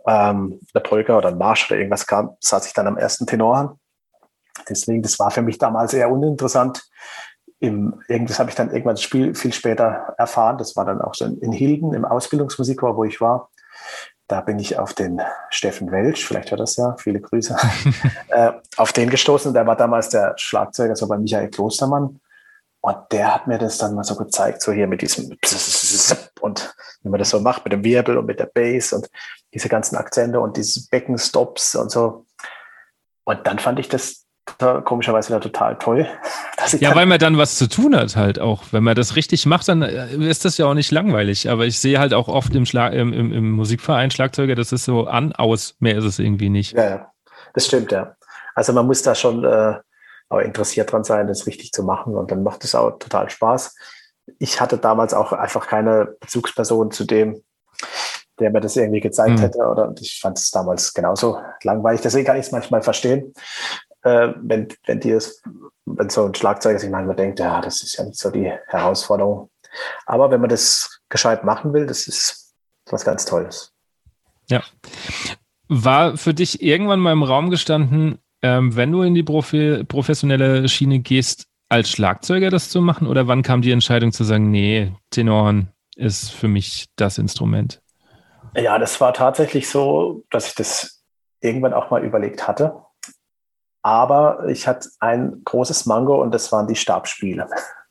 [0.07, 3.79] ähm, eine Polka oder ein Marsch oder irgendwas kam, saß ich dann am ersten Tenorhorn.
[4.69, 6.83] Deswegen, das war für mich damals eher uninteressant.
[7.61, 10.59] Im, irgendwas habe ich dann irgendwann das Spiel viel später erfahren.
[10.59, 13.51] Das war dann auch schon in Hilden im Ausbildungsmusikchor, wo ich war.
[14.29, 17.57] Da bin ich auf den Steffen Welsch, vielleicht hört das ja, viele Grüße,
[18.29, 19.55] äh, auf den gestoßen.
[19.55, 22.21] Der war damals der Schlagzeuger, so bei Michael Klostermann.
[22.81, 25.37] Und der hat mir das dann mal so gezeigt, so hier mit diesem
[26.41, 29.09] und wie man das so macht mit dem Wirbel und mit der Bass und
[29.53, 32.27] diese ganzen Akzente und diese Beckenstops und so.
[33.25, 34.27] Und dann fand ich das
[34.85, 36.07] komischerweise wieder total toll.
[36.81, 38.63] ja, weil man dann was zu tun hat halt auch.
[38.71, 41.51] Wenn man das richtig macht, dann äh, ist das ja auch nicht langweilig.
[41.51, 44.85] Aber ich sehe halt auch oft im, Schlag, im, im, im Musikverein Schlagzeuger, das ist
[44.85, 46.73] so an, aus, mehr ist es irgendwie nicht.
[46.73, 47.13] Ja, ja.
[47.55, 48.15] das stimmt, ja.
[48.55, 49.75] Also man muss da schon äh,
[50.29, 53.75] auch interessiert dran sein, das richtig zu machen und dann macht es auch total Spaß.
[54.39, 57.43] Ich hatte damals auch einfach keine Bezugsperson zu dem,
[58.39, 59.43] der mir das irgendwie gezeigt mhm.
[59.43, 59.59] hätte.
[59.59, 62.01] Oder ich fand es damals genauso langweilig.
[62.01, 63.33] Deswegen kann ich es manchmal verstehen,
[64.09, 65.43] äh, wenn, wenn die es,
[65.85, 69.51] wenn so ein Schlagzeuger sich manchmal denkt, ja, das ist ja nicht so die Herausforderung.
[70.07, 72.55] Aber wenn man das gescheit machen will, das ist
[72.91, 73.73] was ganz Tolles.
[74.49, 74.63] Ja.
[75.69, 80.69] War für dich irgendwann mal im Raum gestanden, ähm, wenn du in die Profi professionelle
[80.69, 83.07] Schiene gehst, als Schlagzeuger das zu machen?
[83.07, 87.83] Oder wann kam die Entscheidung zu sagen, nee, Tenorhorn ist für mich das Instrument?
[88.57, 91.05] Ja, das war tatsächlich so, dass ich das
[91.41, 92.83] irgendwann auch mal überlegt hatte.
[93.83, 97.49] Aber ich hatte ein großes Mango und das waren die Stabspiele.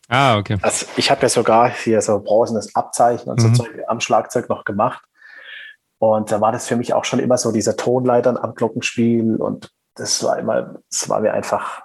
[0.10, 0.58] Ah, okay.
[0.62, 3.56] Also ich habe ja sogar hier so bronzenes Abzeichen und mhm.
[3.56, 5.04] so Zeug am Schlagzeug noch gemacht.
[6.00, 9.72] Und da war das für mich auch schon immer so dieser Tonleitern am Glockenspiel und
[9.96, 11.82] das war immer, das war mir einfach,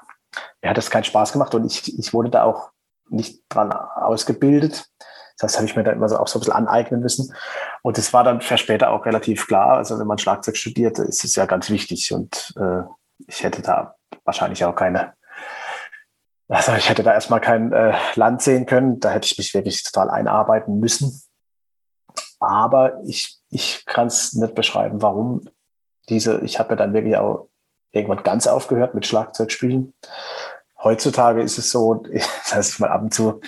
[0.60, 2.70] mir hat das keinen Spaß gemacht und ich, ich wurde da auch
[3.08, 4.86] nicht dran ausgebildet.
[5.38, 7.34] Das heißt, habe ich mir da immer so auch so ein bisschen aneignen müssen.
[7.82, 9.78] Und das war dann für später auch relativ klar.
[9.78, 12.12] Also wenn man Schlagzeug studiert, ist es ja ganz wichtig.
[12.12, 12.82] Und äh,
[13.32, 15.14] ich hätte da wahrscheinlich auch keine,
[16.48, 19.00] also ich hätte da erstmal kein äh, Land sehen können.
[19.00, 21.22] Da hätte ich mich wirklich total einarbeiten müssen.
[22.40, 25.48] Aber ich, ich kann es nicht beschreiben, warum
[26.08, 27.48] diese, ich habe ja dann wirklich auch
[27.90, 29.94] irgendwann ganz aufgehört mit Schlagzeugspielen.
[30.82, 33.40] Heutzutage ist es so, das heißt ich mal ab und zu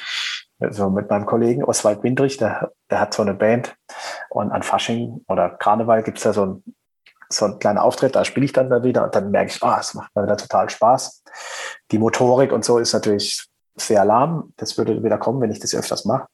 [0.70, 3.76] so mit meinem Kollegen Oswald Windrich, der, der hat so eine Band
[4.30, 6.74] und an Fasching oder Karneval gibt es ja so ein
[7.36, 9.76] so ein kleiner Auftritt, da spiele ich dann da wieder und dann merke ich, ah,
[9.76, 11.22] oh, es macht mir wieder total Spaß.
[11.90, 14.52] Die Motorik und so ist natürlich sehr lahm.
[14.56, 16.26] Das würde wieder kommen, wenn ich das öfters mache.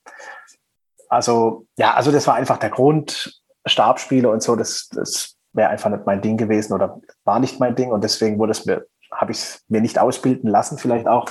[1.08, 3.40] Also, ja, also das war einfach der Grund.
[3.66, 7.74] Stabspiele und so, das, das wäre einfach nicht mein Ding gewesen oder war nicht mein
[7.74, 11.28] Ding und deswegen wurde es mir habe ich es mir nicht ausbilden lassen, vielleicht auch.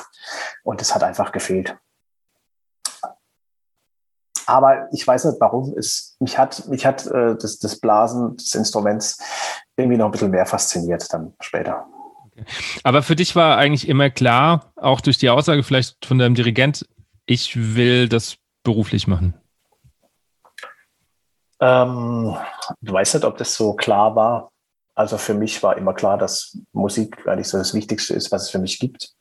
[0.64, 1.78] Und es hat einfach gefehlt.
[4.50, 8.56] Aber ich weiß nicht, warum es mich hat, mich hat äh, das, das Blasen des
[8.56, 9.22] Instruments
[9.78, 11.86] irgendwie noch ein bisschen mehr fasziniert dann später.
[12.84, 16.88] Aber für dich war eigentlich immer klar, auch durch die Aussage vielleicht von deinem Dirigent,
[17.28, 19.36] ich will das beruflich machen.
[21.60, 22.36] Ähm,
[22.82, 24.52] du weißt nicht, ob das so klar war.
[24.96, 28.50] Also für mich war immer klar, dass Musik eigentlich so das Wichtigste ist, was es
[28.50, 29.14] für mich gibt.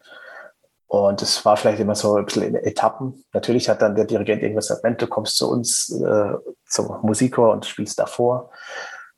[0.89, 3.23] Und es war vielleicht immer so ein bisschen in Etappen.
[3.35, 6.33] Natürlich hat dann der Dirigent irgendwas gesagt, du kommst zu uns äh,
[6.65, 8.51] zum Musikchor und spielst davor.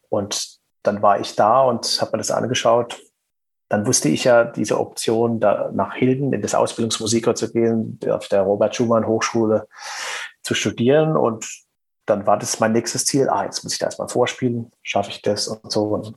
[0.08, 3.00] Und dann war ich da und habe mir das angeschaut.
[3.68, 8.26] Dann wusste ich ja diese Option, da nach Hilden in das Ausbildungsmusiker zu gehen, auf
[8.26, 9.68] der Robert Schumann Hochschule
[10.42, 11.16] zu studieren.
[11.16, 11.48] Und
[12.04, 13.28] dann war das mein nächstes Ziel.
[13.28, 15.84] Ah, jetzt muss ich da erstmal vorspielen, schaffe ich das und so.
[15.84, 16.14] Und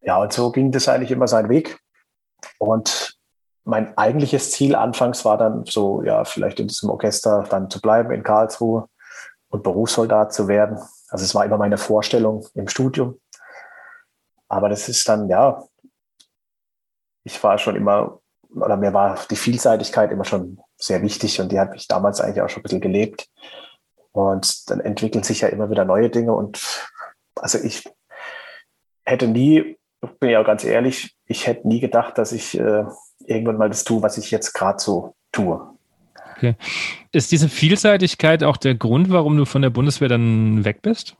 [0.00, 1.80] ja, und so ging das eigentlich immer seinen Weg.
[2.58, 3.11] Und
[3.64, 8.10] mein eigentliches Ziel anfangs war dann so, ja, vielleicht in diesem Orchester dann zu bleiben
[8.10, 8.88] in Karlsruhe
[9.48, 10.78] und Berufssoldat zu werden.
[11.08, 13.20] Also es war immer meine Vorstellung im Studium.
[14.48, 15.62] Aber das ist dann, ja,
[17.24, 18.20] ich war schon immer,
[18.54, 22.42] oder mir war die Vielseitigkeit immer schon sehr wichtig und die hat mich damals eigentlich
[22.42, 23.28] auch schon ein bisschen gelebt.
[24.10, 26.60] Und dann entwickeln sich ja immer wieder neue Dinge und
[27.36, 27.88] also ich
[29.04, 29.78] hätte nie,
[30.20, 32.84] bin ja auch ganz ehrlich, ich hätte nie gedacht, dass ich äh,
[33.26, 35.60] irgendwann mal das tue, was ich jetzt gerade so tue.
[36.36, 36.56] Okay.
[37.12, 41.16] Ist diese Vielseitigkeit auch der Grund, warum du von der Bundeswehr dann weg bist?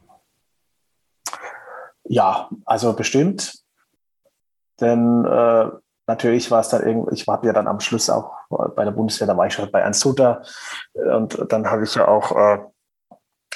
[2.04, 3.62] Ja, also bestimmt.
[4.80, 5.66] Denn äh,
[6.08, 8.32] natürlich war es dann irgendwie, ich habe ja dann am Schluss auch
[8.74, 10.42] bei der Bundeswehr, da war ich schon bei Ernst Hutter
[10.92, 12.58] und dann habe ich ja auch äh,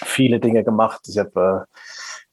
[0.05, 1.01] viele Dinge gemacht.
[1.09, 1.79] Ich habe äh,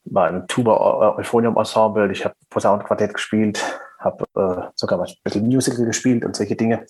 [0.06, 3.63] war im Tuba Euphonium Ensemble, ich habe Posaunenquartett gespielt,
[4.00, 6.86] habe äh, sogar mal ein bisschen Musical gespielt und solche Dinge.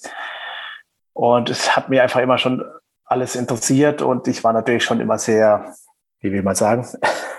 [1.14, 2.64] Und es hat mir einfach immer schon
[3.06, 5.74] alles interessiert und ich war natürlich schon immer sehr,
[6.20, 6.88] wie will man sagen,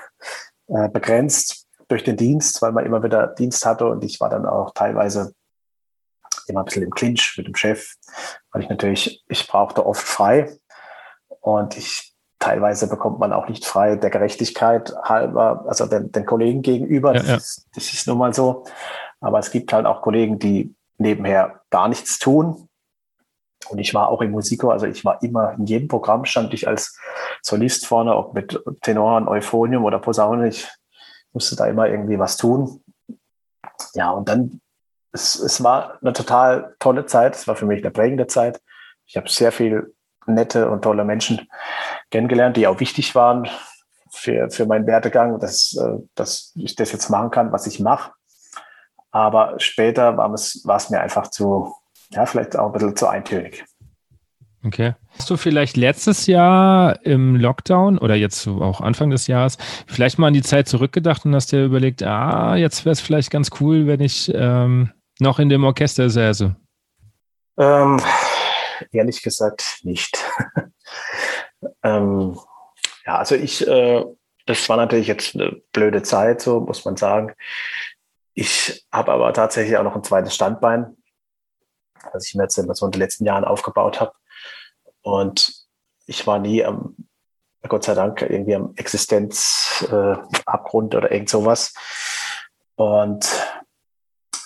[0.69, 3.87] äh, begrenzt durch den Dienst, weil man immer wieder Dienst hatte.
[3.87, 5.35] Und ich war dann auch teilweise
[6.47, 7.95] immer ein bisschen im Clinch mit dem Chef,
[8.53, 10.57] weil ich natürlich, ich brauchte oft frei.
[11.41, 12.13] Und ich
[12.44, 17.14] teilweise bekommt man auch nicht frei der Gerechtigkeit halber, also den, den Kollegen gegenüber.
[17.14, 17.37] Ja, das, ja.
[17.37, 18.64] Ist, das ist nun mal so.
[19.20, 22.68] Aber es gibt halt auch Kollegen, die nebenher gar nichts tun.
[23.70, 26.68] Und ich war auch im Musiker, also ich war immer in jedem Programm stand ich
[26.68, 26.98] als
[27.40, 30.48] Solist vorne, ob mit Tenoren, Euphonium oder Posaune.
[30.48, 30.68] Ich
[31.33, 32.85] musste da immer irgendwie was tun.
[33.94, 34.61] Ja, und dann,
[35.12, 37.37] es, es war eine total tolle Zeit.
[37.37, 38.61] Es war für mich eine prägende Zeit.
[39.07, 39.93] Ich habe sehr viel
[40.27, 41.49] nette und tolle Menschen
[42.11, 43.49] kennengelernt, die auch wichtig waren
[44.11, 48.13] für, für meinen Werdegang, dass, äh, dass ich das jetzt machen kann, was ich mache.
[49.11, 51.75] Aber später war es, war es mir einfach zu,
[52.11, 53.65] ja, vielleicht auch ein bisschen zu eintönig.
[54.65, 54.95] Okay.
[55.19, 60.29] Hast du vielleicht letztes Jahr im Lockdown oder jetzt auch Anfang des Jahres vielleicht mal
[60.29, 63.87] an die Zeit zurückgedacht und hast dir überlegt, ah, jetzt wäre es vielleicht ganz cool,
[63.87, 66.57] wenn ich ähm, noch in dem Orchester säße?
[67.59, 68.01] Ähm,
[68.93, 70.19] ehrlich gesagt nicht.
[71.83, 72.39] ähm,
[73.07, 74.05] ja, also ich, äh,
[74.47, 77.35] das war natürlich jetzt eine blöde Zeit, so muss man sagen.
[78.35, 80.97] Ich habe aber tatsächlich auch noch ein zweites Standbein,
[82.13, 84.13] das ich mir jetzt so in den letzten Jahren aufgebaut habe.
[85.03, 85.53] Und
[86.07, 86.97] ich war nie am,
[87.63, 91.75] Gott sei Dank, irgendwie am Existenzabgrund äh, oder irgend sowas.
[92.77, 93.27] Und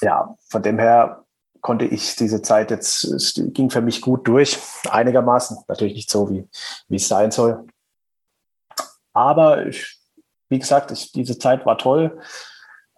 [0.01, 1.25] ja, von dem her
[1.61, 5.59] konnte ich diese Zeit jetzt, es ging für mich gut durch, einigermaßen.
[5.69, 6.49] Natürlich nicht so, wie,
[6.89, 7.67] wie es sein soll.
[9.13, 9.99] Aber ich,
[10.49, 12.21] wie gesagt, ich, diese Zeit war toll.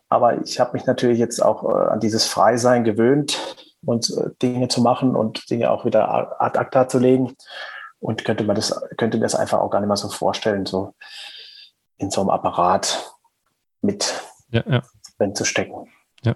[0.09, 3.39] Aber ich habe mich natürlich jetzt auch äh, an dieses Freisein gewöhnt
[3.85, 7.37] und äh, Dinge zu machen und Dinge auch wieder ad acta zu legen.
[8.01, 10.95] Und könnte man das, könnte mir das einfach auch gar nicht mehr so vorstellen, so
[11.99, 13.15] in so einem Apparat
[13.83, 14.83] mit ja, ja.
[15.19, 15.89] drin zu stecken.
[16.23, 16.35] Ja.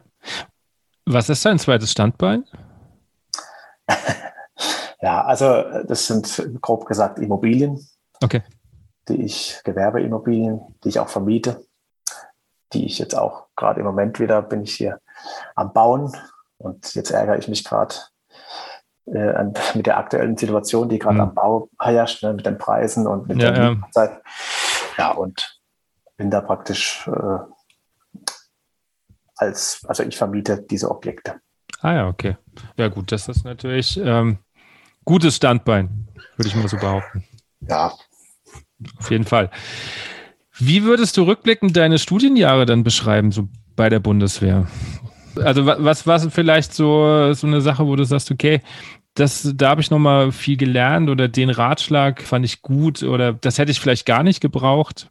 [1.07, 2.45] Was ist dein zweites Standbein?
[5.01, 7.87] ja, also das sind grob gesagt Immobilien.
[8.23, 8.43] Okay.
[9.09, 11.67] Die ich, Gewerbeimmobilien, die ich auch vermiete,
[12.73, 15.01] die ich jetzt auch gerade im Moment wieder bin ich hier
[15.55, 16.17] am Bauen
[16.57, 17.95] und jetzt ärgere ich mich gerade
[19.07, 19.45] äh,
[19.75, 21.21] mit der aktuellen Situation, die gerade mhm.
[21.21, 24.23] am Bau herrscht, ne, mit den Preisen und mit ja, der Zeit.
[24.97, 25.11] Ja.
[25.11, 25.61] ja, und
[26.17, 27.39] bin da praktisch äh,
[29.45, 31.41] als, also ich vermiete diese Objekte.
[31.81, 32.37] Ah ja, okay.
[32.77, 34.39] Ja gut, das ist natürlich ähm,
[35.05, 37.25] gutes Standbein, würde ich mal so behaupten.
[37.69, 37.93] Ja.
[38.99, 39.51] Auf jeden Fall.
[40.57, 44.67] Wie würdest du rückblickend deine Studienjahre dann beschreiben, so bei der Bundeswehr?
[45.37, 48.61] Also was war vielleicht so, so eine Sache, wo du sagst, okay,
[49.15, 53.59] das, da habe ich nochmal viel gelernt oder den Ratschlag fand ich gut oder das
[53.59, 55.11] hätte ich vielleicht gar nicht gebraucht?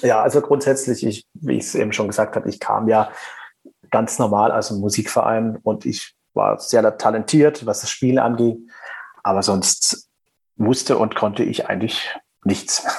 [0.00, 3.10] Ja, also grundsätzlich, ich, wie ich es eben schon gesagt habe, ich kam ja
[3.90, 8.70] ganz normal aus dem Musikverein und ich war sehr talentiert, was das Spiel anging,
[9.22, 10.08] aber sonst
[10.56, 12.84] wusste und konnte ich eigentlich nichts.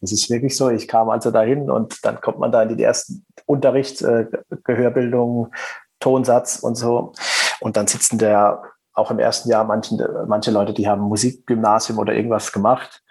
[0.00, 0.70] Das ist wirklich so.
[0.70, 4.26] Ich kam also dahin und dann kommt man da in die ersten Unterricht, äh,
[4.62, 5.52] Gehörbildung,
[5.98, 7.14] Tonsatz und so.
[7.58, 8.62] Und dann sitzen da
[8.92, 13.02] auch im ersten Jahr manchen, manche Leute, die haben Musikgymnasium oder irgendwas gemacht.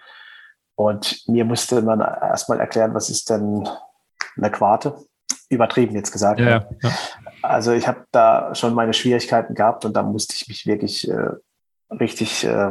[0.78, 3.68] Und mir musste man erstmal erklären, was ist denn
[4.36, 4.94] eine Quarte?
[5.48, 6.38] Übertrieben jetzt gesagt.
[6.38, 6.90] Ja, ja.
[7.42, 11.30] Also ich habe da schon meine Schwierigkeiten gehabt und da musste ich mich wirklich äh,
[11.90, 12.70] richtig, äh,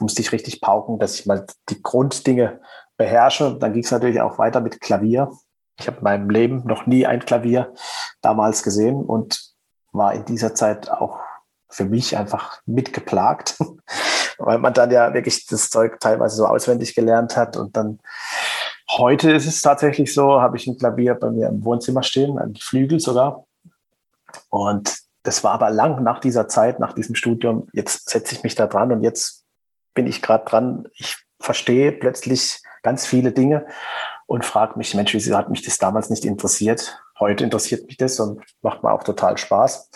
[0.00, 2.62] musste ich richtig pauken, dass ich mal die Grunddinge
[2.96, 3.58] beherrsche.
[3.60, 5.30] Dann ging es natürlich auch weiter mit Klavier.
[5.78, 7.74] Ich habe in meinem Leben noch nie ein Klavier
[8.22, 9.52] damals gesehen und
[9.92, 11.20] war in dieser Zeit auch
[11.70, 13.56] für mich einfach mitgeplagt,
[14.38, 18.00] weil man dann ja wirklich das Zeug teilweise so auswendig gelernt hat und dann
[18.96, 22.56] heute ist es tatsächlich so, habe ich ein Klavier bei mir im Wohnzimmer stehen, ein
[22.56, 23.44] Flügel sogar.
[24.48, 27.68] Und das war aber lang nach dieser Zeit, nach diesem Studium.
[27.72, 29.44] Jetzt setze ich mich da dran und jetzt
[29.94, 30.88] bin ich gerade dran.
[30.94, 33.66] Ich verstehe plötzlich ganz viele Dinge
[34.26, 37.00] und frage mich, Mensch, wieso hat mich das damals nicht interessiert?
[37.18, 39.90] Heute interessiert mich das und macht mir auch total Spaß.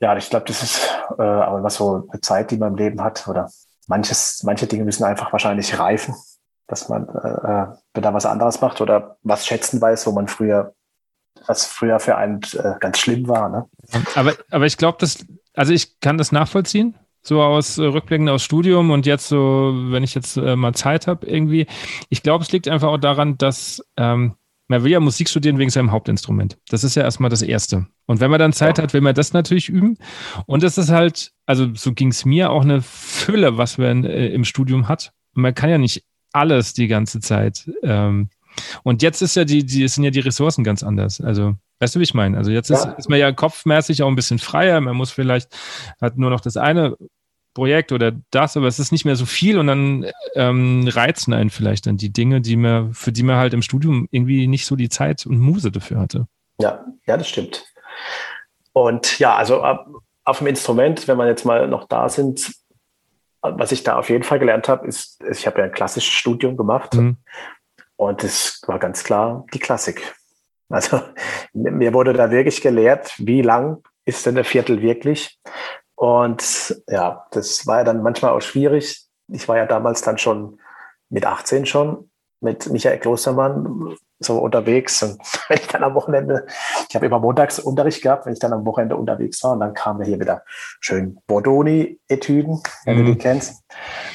[0.00, 3.02] Ja, ich glaube, das ist äh, auch immer so eine Zeit, die man im Leben
[3.02, 3.26] hat.
[3.28, 3.50] Oder
[3.86, 6.14] manches, manche Dinge müssen einfach wahrscheinlich reifen,
[6.66, 10.74] dass man äh, äh da was anderes macht oder was schätzen weiß, wo man früher,
[11.46, 13.48] was früher für einen äh, ganz schlimm war.
[13.48, 13.68] Ne?
[14.14, 15.24] Aber, aber ich glaube, das,
[15.54, 20.04] also ich kann das nachvollziehen, so aus äh, Rückblicken aus Studium und jetzt so, wenn
[20.04, 21.66] ich jetzt äh, mal Zeit habe irgendwie.
[22.10, 24.34] Ich glaube, es liegt einfach auch daran, dass ähm,
[24.68, 26.58] man will ja Musik studieren wegen seinem Hauptinstrument.
[26.68, 27.86] Das ist ja erstmal das Erste.
[28.06, 28.84] Und wenn man dann Zeit ja.
[28.84, 29.96] hat, will man das natürlich üben.
[30.46, 34.28] Und das ist halt, also so ging es mir auch eine Fülle, was man äh,
[34.28, 35.12] im Studium hat.
[35.34, 37.70] Und man kann ja nicht alles die ganze Zeit.
[37.82, 38.30] Ähm,
[38.82, 41.20] und jetzt ist ja die, die sind ja die Ressourcen ganz anders.
[41.20, 42.36] Also, weißt du, wie ich meine?
[42.36, 42.76] Also jetzt ja.
[42.76, 44.80] ist, ist man ja kopfmäßig auch ein bisschen freier.
[44.80, 45.56] Man muss vielleicht,
[46.00, 46.96] hat nur noch das eine
[47.56, 51.48] Projekt oder das, aber es ist nicht mehr so viel und dann ähm, reizen einen
[51.48, 54.76] vielleicht dann die Dinge, die man, für die man halt im Studium irgendwie nicht so
[54.76, 56.26] die Zeit und Muse dafür hatte.
[56.60, 57.64] Ja, ja, das stimmt.
[58.74, 59.64] Und ja, also
[60.24, 62.52] auf dem Instrument, wenn wir jetzt mal noch da sind,
[63.40, 66.58] was ich da auf jeden Fall gelernt habe, ist, ich habe ja ein klassisches Studium
[66.58, 67.16] gemacht mhm.
[67.96, 70.14] und es war ganz klar die Klassik.
[70.68, 71.00] Also
[71.54, 75.38] mir wurde da wirklich gelehrt, wie lang ist denn der Viertel wirklich?
[75.96, 79.06] Und ja, das war ja dann manchmal auch schwierig.
[79.28, 80.60] Ich war ja damals dann schon
[81.08, 85.02] mit 18 schon mit Michael Klostermann so unterwegs.
[85.02, 85.18] Und
[85.48, 86.46] wenn ich dann am Wochenende,
[86.88, 90.00] ich habe immer Montagsunterricht gehabt, wenn ich dann am Wochenende unterwegs war, und dann kamen
[90.00, 90.42] wir hier wieder
[90.80, 93.06] schön Bordoni-Etüden, wenn mhm.
[93.06, 93.64] du die kennst.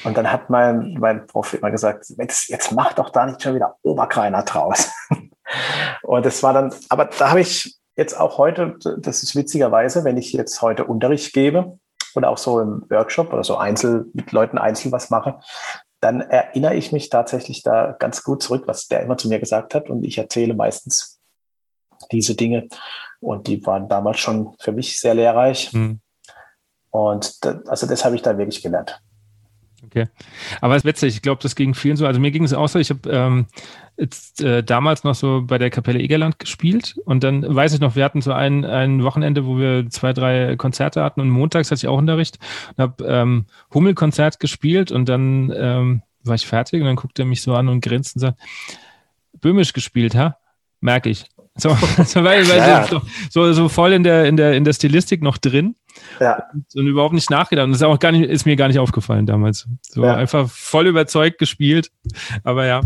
[0.04, 3.56] Und dann hat mein, mein Prof immer gesagt, jetzt, jetzt mach doch da nicht schon
[3.56, 4.92] wieder Oberkreiner draus.
[6.04, 10.18] und das war dann, aber da habe ich jetzt auch heute, das ist witzigerweise, wenn
[10.18, 11.80] ich jetzt heute Unterricht gebe
[12.16, 15.40] oder auch so im Workshop oder so einzeln mit Leuten einzeln was mache,
[16.00, 19.76] dann erinnere ich mich tatsächlich da ganz gut zurück, was der immer zu mir gesagt
[19.76, 19.90] hat.
[19.90, 21.20] Und ich erzähle meistens
[22.12, 22.68] diese Dinge.
[23.20, 25.72] Und die waren damals schon für mich sehr lehrreich.
[25.74, 26.02] Mhm.
[26.90, 29.00] Und das, also das habe ich da wirklich gelernt.
[29.92, 30.08] Okay.
[30.62, 32.08] Aber es ist witzig, ich glaube, das ging vielen so.
[32.08, 33.46] Also mir ging es auch so, ich habe ähm,
[33.98, 37.98] jetzt, äh, damals noch so bei der Kapelle Egerland gespielt und dann weiß ich noch,
[37.98, 41.80] wir hatten so ein, ein Wochenende, wo wir zwei, drei Konzerte hatten und montags hatte
[41.80, 42.40] ich auch Unterricht
[42.78, 47.26] und habe ähm, Hummelkonzert gespielt und dann ähm, war ich fertig und dann guckte er
[47.26, 48.40] mich so an und grinst und sagt,
[49.42, 50.38] Böhmisch gespielt, ha?
[50.80, 51.26] Merke ich.
[51.58, 51.70] So,
[52.06, 52.88] so, weil, weil ja.
[52.88, 55.76] so, so, so voll in der, in der, in der Stilistik noch drin.
[56.20, 56.44] Ja.
[56.74, 57.66] Und, überhaupt nicht nachgedacht.
[57.66, 59.68] Und das ist auch gar nicht, ist mir gar nicht aufgefallen damals.
[59.82, 60.16] So ja.
[60.16, 61.92] einfach voll überzeugt gespielt.
[62.44, 62.82] Aber ja.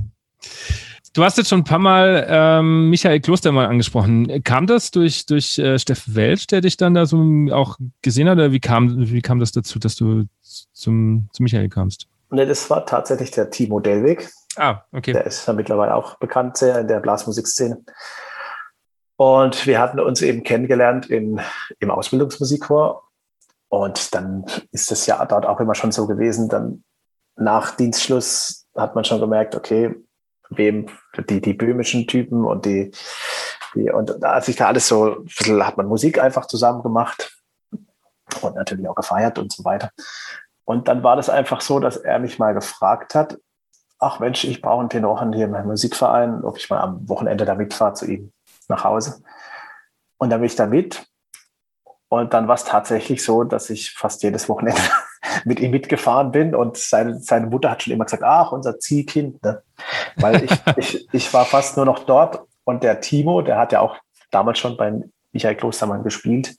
[1.13, 4.43] Du hast jetzt schon ein paar Mal ähm, Michael Klostermann angesprochen.
[4.43, 7.17] Kam das durch, durch äh, Steff Welch, der dich dann da so
[7.51, 8.35] auch gesehen hat?
[8.37, 10.25] Oder wie kam, wie kam das dazu, dass du
[10.73, 12.07] zum, zu Michael kamst?
[12.31, 14.29] Ne, das war tatsächlich der Timo Dellweg.
[14.57, 15.13] Ah, okay.
[15.13, 17.77] Der ist ja mittlerweile auch bekannt sehr in der Blasmusikszene.
[19.17, 21.39] Und wir hatten uns eben kennengelernt in,
[21.79, 23.03] im Ausbildungsmusikchor.
[23.69, 26.83] Und dann ist es ja dort auch immer schon so gewesen, dann
[27.35, 29.95] nach Dienstschluss hat man schon gemerkt, okay,
[30.49, 30.87] wem
[31.29, 32.91] die, die böhmischen Typen und die,
[33.73, 35.25] die und da hat sich da alles so,
[35.59, 37.35] hat man Musik einfach zusammen gemacht
[38.41, 39.91] und natürlich auch gefeiert und so weiter.
[40.63, 43.37] Und dann war das einfach so, dass er mich mal gefragt hat,
[43.99, 47.45] ach Mensch, ich brauche einen Tenoren hier in meinem Musikverein, ob ich mal am Wochenende
[47.45, 48.31] da mitfahre zu ihm
[48.69, 49.23] nach Hause.
[50.17, 51.05] Und da bin ich da mit.
[52.07, 54.81] Und dann war es tatsächlich so, dass ich fast jedes Wochenende
[55.45, 59.43] mit ihm mitgefahren bin und seine, seine Mutter hat schon immer gesagt, ach, unser Ziehkind.
[59.43, 59.61] Ne?
[60.17, 63.81] Weil ich, ich, ich war fast nur noch dort und der Timo, der hat ja
[63.81, 63.97] auch
[64.31, 66.55] damals schon beim Michael Klostermann gespielt.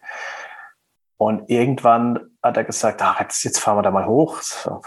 [1.17, 4.41] Und irgendwann hat er gesagt, ach, jetzt, jetzt fahren wir da mal hoch,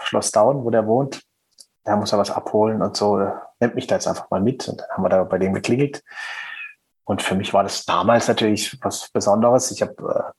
[0.03, 1.23] Schloss Down, wo der wohnt.
[1.83, 3.27] Da muss er was abholen und so.
[3.59, 4.67] Nimmt mich da jetzt einfach mal mit.
[4.67, 6.03] Und dann haben wir da bei dem geklingelt.
[7.09, 9.71] Und für mich war das damals natürlich was Besonderes.
[9.71, 10.31] Ich habe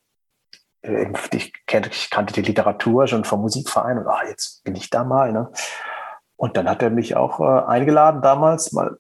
[0.83, 5.33] äh, ich, kannte die Literatur schon vom Musikverein und ah, jetzt bin ich da mal.
[5.33, 5.51] Ne?
[6.37, 8.99] Und dann hat er mich auch äh, eingeladen damals mal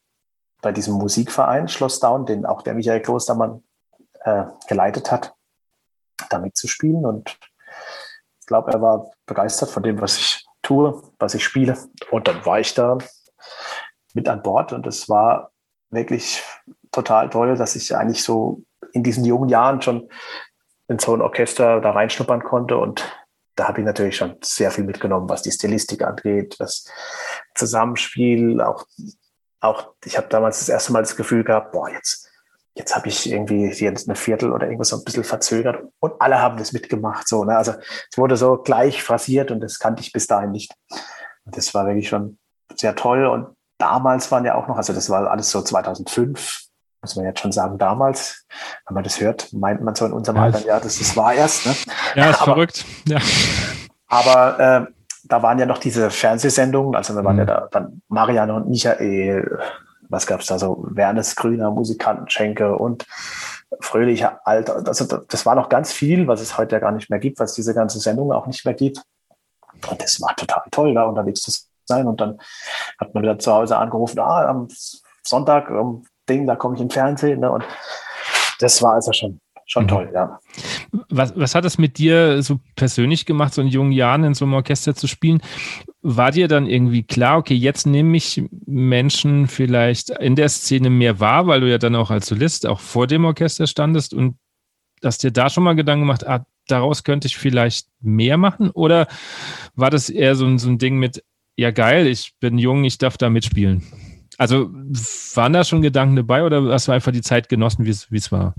[0.60, 3.62] bei diesem Musikverein Schloss Down, den auch der Michael Klostermann
[4.24, 5.32] äh, geleitet hat,
[6.28, 7.06] da mitzuspielen.
[7.06, 7.38] Und
[8.40, 11.78] ich glaube, er war begeistert von dem, was ich tue, was ich spiele.
[12.10, 12.98] Und dann war ich da
[14.12, 15.52] mit an Bord und es war
[15.90, 16.42] wirklich
[16.92, 18.62] total toll, dass ich eigentlich so
[18.92, 20.08] in diesen jungen Jahren schon
[20.88, 23.04] in so ein Orchester da reinschnuppern konnte und
[23.54, 26.86] da habe ich natürlich schon sehr viel mitgenommen, was die Stilistik angeht, das
[27.54, 28.86] Zusammenspiel, auch,
[29.60, 32.30] auch ich habe damals das erste Mal das Gefühl gehabt, boah, jetzt,
[32.74, 36.40] jetzt habe ich irgendwie jetzt eine Viertel oder irgendwas so ein bisschen verzögert und alle
[36.40, 37.28] haben das mitgemacht.
[37.28, 37.56] So, ne?
[37.56, 37.74] Also
[38.10, 40.72] es wurde so gleich phrasiert und das kannte ich bis dahin nicht.
[41.44, 42.38] Und das war wirklich schon
[42.74, 43.26] sehr toll.
[43.26, 46.69] Und damals waren ja auch noch, also das war alles so 2005,
[47.02, 48.46] muss man jetzt schon sagen, damals,
[48.86, 51.32] wenn man das hört, meint man so in unserem ja, Alter, ja, das, das war
[51.32, 51.66] erst.
[51.66, 51.74] Ne?
[52.14, 52.84] Ja, ist aber, verrückt.
[53.06, 53.18] Ja.
[54.08, 54.86] Aber äh,
[55.24, 57.40] da waren ja noch diese Fernsehsendungen, also wir waren mhm.
[57.40, 59.58] ja da dann Marianne und Michael,
[60.08, 63.06] was gab es da so, Wernes Grüner, Musikantenschenke und
[63.80, 64.82] fröhlicher Alter.
[64.86, 67.54] Also das war noch ganz viel, was es heute ja gar nicht mehr gibt, was
[67.54, 69.02] diese ganze Sendung auch nicht mehr gibt.
[69.88, 71.52] Und das war total toll, da unterwegs zu
[71.86, 72.06] sein.
[72.06, 72.38] Und dann
[72.98, 74.68] hat man wieder zu Hause angerufen, ah, am
[75.22, 77.40] Sonntag um Ding, da komme ich im Fernsehen.
[77.40, 77.50] Ne?
[77.50, 77.64] Und
[78.60, 79.88] das war also schon, schon mhm.
[79.88, 80.38] toll, ja.
[81.08, 84.44] Was, was hat es mit dir so persönlich gemacht, so in jungen Jahren in so
[84.44, 85.42] einem Orchester zu spielen?
[86.02, 91.20] War dir dann irgendwie klar, okay, jetzt nehme ich Menschen vielleicht in der Szene mehr
[91.20, 94.36] wahr, weil du ja dann auch als Solist auch vor dem Orchester standest und
[95.04, 98.70] hast dir da schon mal Gedanken gemacht, ah, daraus könnte ich vielleicht mehr machen?
[98.70, 99.08] Oder
[99.74, 101.24] war das eher so ein, so ein Ding mit,
[101.56, 103.82] ja geil, ich bin jung, ich darf da mitspielen?
[104.40, 104.70] Also
[105.34, 108.54] waren da schon Gedanken dabei oder hast du einfach die Zeit genossen, wie es war?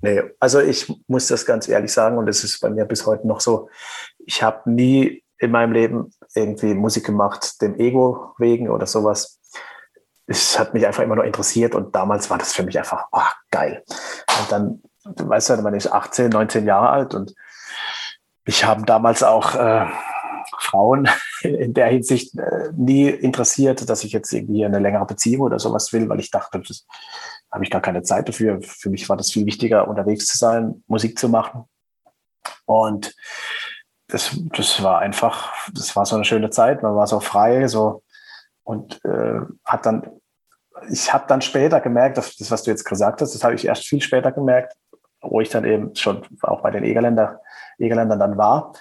[0.00, 3.28] Nee, also ich muss das ganz ehrlich sagen und es ist bei mir bis heute
[3.28, 3.68] noch so.
[4.26, 9.38] Ich habe nie in meinem Leben irgendwie Musik gemacht, dem Ego wegen oder sowas.
[10.26, 13.20] Es hat mich einfach immer nur interessiert und damals war das für mich einfach oh,
[13.52, 13.84] geil.
[14.40, 17.32] Und dann, du weißt ja, man ist 18, 19 Jahre alt und
[18.44, 19.86] mich haben damals auch äh,
[20.62, 21.08] Frauen
[21.42, 25.92] in der Hinsicht äh, nie interessiert, dass ich jetzt irgendwie eine längere Beziehung oder sowas
[25.92, 26.86] will, weil ich dachte, das
[27.50, 28.60] habe ich gar keine Zeit dafür.
[28.62, 31.64] Für mich war das viel wichtiger, unterwegs zu sein, Musik zu machen.
[32.64, 33.14] Und
[34.08, 36.82] das, das war einfach, das war so eine schöne Zeit.
[36.82, 38.02] Man war so frei, so
[38.64, 40.08] und äh, hat dann,
[40.90, 43.66] ich habe dann später gemerkt, dass das, was du jetzt gesagt hast, das habe ich
[43.66, 44.74] erst viel später gemerkt,
[45.20, 47.40] wo ich dann eben schon auch bei den Egerländer,
[47.78, 48.72] Egerländern dann war,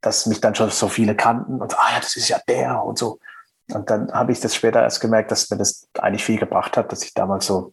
[0.00, 2.98] dass mich dann schon so viele kannten und ah ja, das ist ja der und
[2.98, 3.18] so.
[3.72, 6.90] Und dann habe ich das später erst gemerkt, dass mir das eigentlich viel gebracht hat,
[6.90, 7.72] dass ich damals so,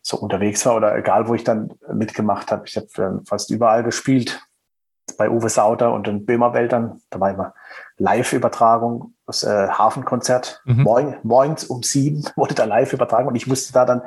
[0.00, 2.66] so unterwegs war oder egal, wo ich dann mitgemacht habe.
[2.66, 4.40] Ich habe ähm, fast überall gespielt.
[5.16, 7.00] Bei Uwe Sauter und den Böhmerwäldern.
[7.10, 7.54] Da war immer
[7.96, 10.62] Live-Übertragung, das äh, Hafenkonzert.
[10.64, 10.82] Mhm.
[10.82, 14.02] Morgen, morgens um sieben wurde da live übertragen und ich musste da dann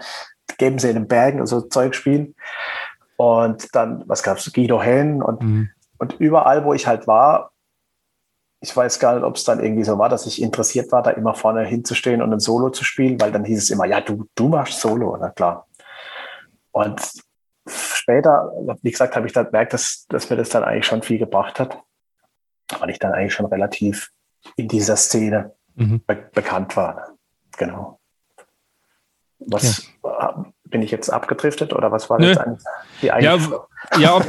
[0.57, 2.35] geben sie in den Bergen und so Zeug spielen.
[3.17, 4.51] Und dann, was gab's?
[4.51, 5.69] Guido Hellen und mhm.
[6.01, 7.51] Und überall, wo ich halt war,
[8.59, 11.11] ich weiß gar nicht, ob es dann irgendwie so war, dass ich interessiert war, da
[11.11, 14.27] immer vorne hinzustehen und ein Solo zu spielen, weil dann hieß es immer, ja, du,
[14.33, 15.67] du machst Solo, na klar.
[16.71, 16.99] Und
[17.67, 21.19] später, wie gesagt, habe ich dann gemerkt, dass, dass mir das dann eigentlich schon viel
[21.19, 21.77] gebracht hat,
[22.79, 24.09] weil ich dann eigentlich schon relativ
[24.55, 26.01] in dieser Szene mhm.
[26.07, 27.11] be bekannt war.
[27.59, 27.99] Genau.
[29.37, 30.45] Was ja.
[30.71, 32.27] Bin ich jetzt abgedriftet oder was war Nö.
[32.27, 32.63] jetzt eigentlich
[33.01, 33.61] die eigentliche
[33.93, 34.25] Ja, ja ob,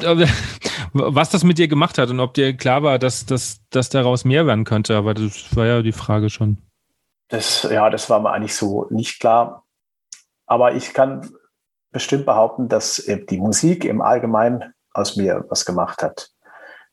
[0.93, 4.25] was das mit dir gemacht hat und ob dir klar war, dass, dass, dass daraus
[4.25, 4.97] mehr werden könnte.
[4.97, 6.59] Aber das war ja die Frage schon.
[7.29, 9.65] Das, ja, das war mir eigentlich so nicht klar.
[10.47, 11.31] Aber ich kann
[11.93, 16.31] bestimmt behaupten, dass die Musik im Allgemeinen aus mir was gemacht hat.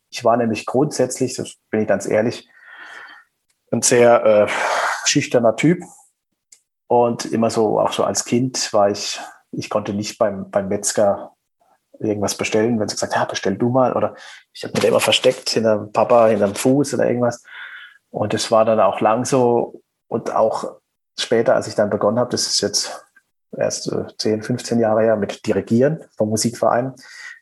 [0.10, 2.48] Ich war nämlich grundsätzlich, das bin ich ganz ehrlich,
[3.72, 4.48] ein sehr äh,
[5.06, 5.84] schüchterner Typ.
[6.88, 9.20] Und immer so, auch so als Kind war ich,
[9.52, 11.34] ich konnte nicht beim, beim Metzger
[12.00, 13.94] irgendwas bestellen, wenn sie gesagt, ja, bestell du mal.
[13.94, 14.16] Oder
[14.54, 17.44] ich habe mich immer versteckt hinter dem Papa, hinter dem Fuß oder irgendwas.
[18.10, 19.82] Und es war dann auch lang so.
[20.08, 20.78] Und auch
[21.18, 23.06] später, als ich dann begonnen habe, das ist jetzt
[23.56, 26.94] erst 10, 15 Jahre her mit Dirigieren vom Musikverein.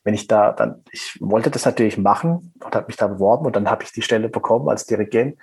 [0.03, 3.55] Wenn ich da dann, ich wollte das natürlich machen und habe mich da beworben und
[3.55, 5.38] dann habe ich die Stelle bekommen als Dirigent.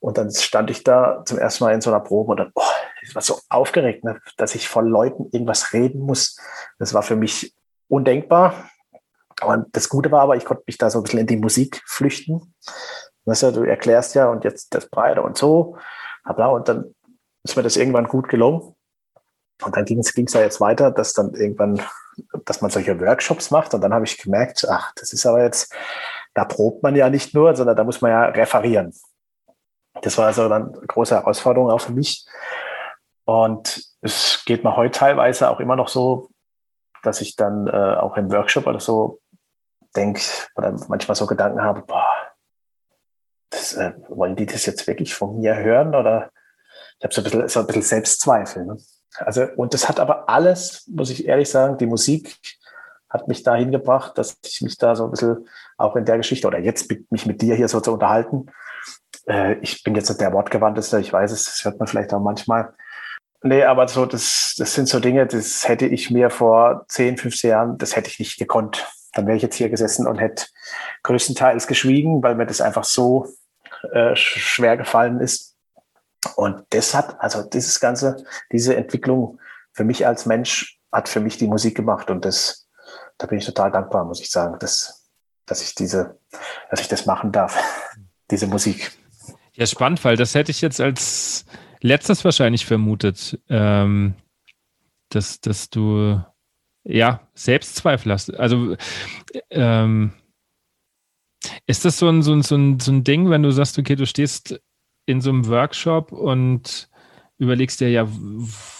[0.00, 2.62] Und dann stand ich da zum ersten Mal in so einer Probe und dann, oh,
[3.06, 6.36] ich war so aufgeregt, ne, dass ich von Leuten irgendwas reden muss.
[6.78, 7.54] Das war für mich
[7.88, 8.68] undenkbar.
[9.42, 11.82] Und das Gute war aber, ich konnte mich da so ein bisschen in die Musik
[11.86, 12.54] flüchten.
[13.26, 15.76] Weißt du, du erklärst ja und jetzt das Breite und so.
[16.24, 16.94] Und dann
[17.44, 18.74] ist mir das irgendwann gut gelungen.
[19.62, 21.80] Und dann ging es ja jetzt weiter, dass dann irgendwann,
[22.44, 23.72] dass man solche Workshops macht.
[23.74, 25.74] Und dann habe ich gemerkt, ach, das ist aber jetzt,
[26.34, 28.92] da probt man ja nicht nur, sondern da muss man ja referieren.
[30.02, 32.26] Das war also dann eine große Herausforderung auch für mich.
[33.26, 36.30] Und es geht mir heute teilweise auch immer noch so,
[37.02, 39.20] dass ich dann äh, auch im Workshop oder so
[39.96, 40.20] denke
[40.54, 42.06] oder manchmal so Gedanken habe, boah,
[43.50, 45.94] das, äh, wollen die das jetzt wirklich von mir hören?
[45.94, 46.30] Oder
[46.98, 48.64] ich habe so ein bisschen, so ein bisschen Selbstzweifel.
[48.64, 48.78] Ne?
[49.18, 52.36] Also, und das hat aber alles, muss ich ehrlich sagen, die Musik
[53.08, 55.48] hat mich dahin gebracht, dass ich mich da so ein bisschen
[55.78, 58.46] auch in der Geschichte oder jetzt mich mit dir hier so zu unterhalten.
[59.26, 62.20] Äh, ich bin jetzt nicht der Wortgewandteste, ich weiß es, das hört man vielleicht auch
[62.20, 62.74] manchmal.
[63.46, 67.50] Nee, aber so, das, das sind so Dinge, das hätte ich mir vor 10, 15
[67.50, 68.84] Jahren, das hätte ich nicht gekonnt.
[69.12, 70.46] Dann wäre ich jetzt hier gesessen und hätte
[71.04, 73.28] größtenteils geschwiegen, weil mir das einfach so
[73.92, 75.54] äh, schwer gefallen ist.
[76.34, 79.38] Und das hat, also dieses ganze, diese Entwicklung
[79.72, 82.66] für mich als Mensch hat für mich die Musik gemacht und das,
[83.16, 85.06] da bin ich total dankbar, muss ich sagen, dass,
[85.46, 86.18] dass ich diese,
[86.68, 87.56] dass ich das machen darf,
[88.32, 88.90] diese Musik.
[89.52, 91.46] Ja, spannend, weil das hätte ich jetzt als
[91.80, 94.14] letztes wahrscheinlich vermutet, ähm,
[95.10, 96.20] dass, dass du
[96.84, 98.34] ja Selbstzweifel hast.
[98.34, 98.76] Also
[99.50, 100.12] ähm,
[101.66, 103.96] ist das so ein, so, ein, so, ein, so ein Ding, wenn du sagst, okay,
[103.96, 104.60] du stehst
[105.06, 106.88] in so einem Workshop und
[107.38, 108.08] überlegst dir ja,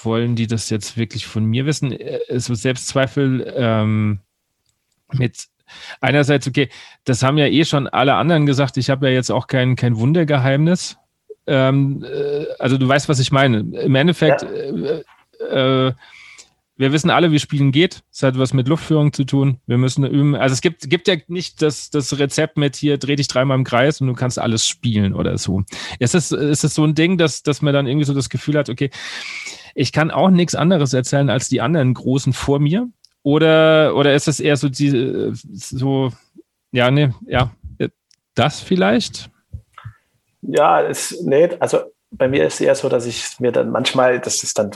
[0.03, 1.93] wollen die das jetzt wirklich von mir wissen?
[1.93, 4.21] Es wird Selbstzweifel ähm,
[5.13, 5.49] mit
[6.01, 6.69] einerseits, okay,
[7.05, 9.97] das haben ja eh schon alle anderen gesagt, ich habe ja jetzt auch kein, kein
[9.97, 10.97] Wundergeheimnis.
[11.47, 13.59] Ähm, äh, also du weißt, was ich meine.
[13.59, 14.49] Im Endeffekt ja.
[14.49, 15.93] äh, äh,
[16.79, 18.03] wir wissen alle, wie Spielen geht.
[18.13, 19.61] Es hat was mit Luftführung zu tun.
[19.67, 20.35] Wir müssen üben.
[20.35, 23.65] Also es gibt, gibt ja nicht das, das Rezept mit hier, dreh dich dreimal im
[23.65, 25.63] Kreis und du kannst alles spielen oder so.
[25.99, 28.69] Ist es, ist so ein Ding, dass, dass man dann irgendwie so das Gefühl hat,
[28.69, 28.91] okay,
[29.75, 32.89] ich kann auch nichts anderes erzählen als die anderen Großen vor mir?
[33.23, 36.13] Oder, oder ist es eher so die, so,
[36.73, 37.53] ja, nee, ja,
[38.35, 39.31] das vielleicht?
[40.49, 41.81] Ja, es, nee, also
[42.11, 44.71] bei mir ist es eher so, dass ich mir dann manchmal, das ist dann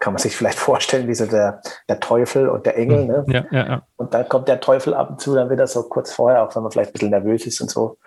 [0.00, 3.06] kann man sich vielleicht vorstellen, wie so der, der Teufel und der Engel.
[3.06, 3.24] Ne?
[3.28, 3.82] Ja, ja, ja.
[3.96, 6.62] Und dann kommt der Teufel ab und zu, dann wieder so kurz vorher, auch wenn
[6.62, 7.98] man vielleicht ein bisschen nervös ist und so,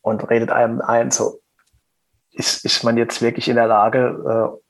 [0.00, 1.40] und redet einem ein, so,
[2.32, 4.62] ist, ist man jetzt wirklich in der Lage, äh,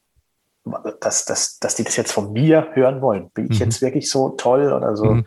[1.01, 3.31] dass, dass, dass die das jetzt von mir hören wollen?
[3.31, 3.67] Bin ich mhm.
[3.67, 5.07] jetzt wirklich so toll oder so?
[5.07, 5.27] Mhm.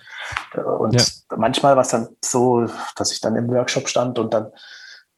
[0.80, 1.38] Und ja.
[1.38, 2.66] manchmal war es dann so,
[2.96, 4.52] dass ich dann im Workshop stand und dann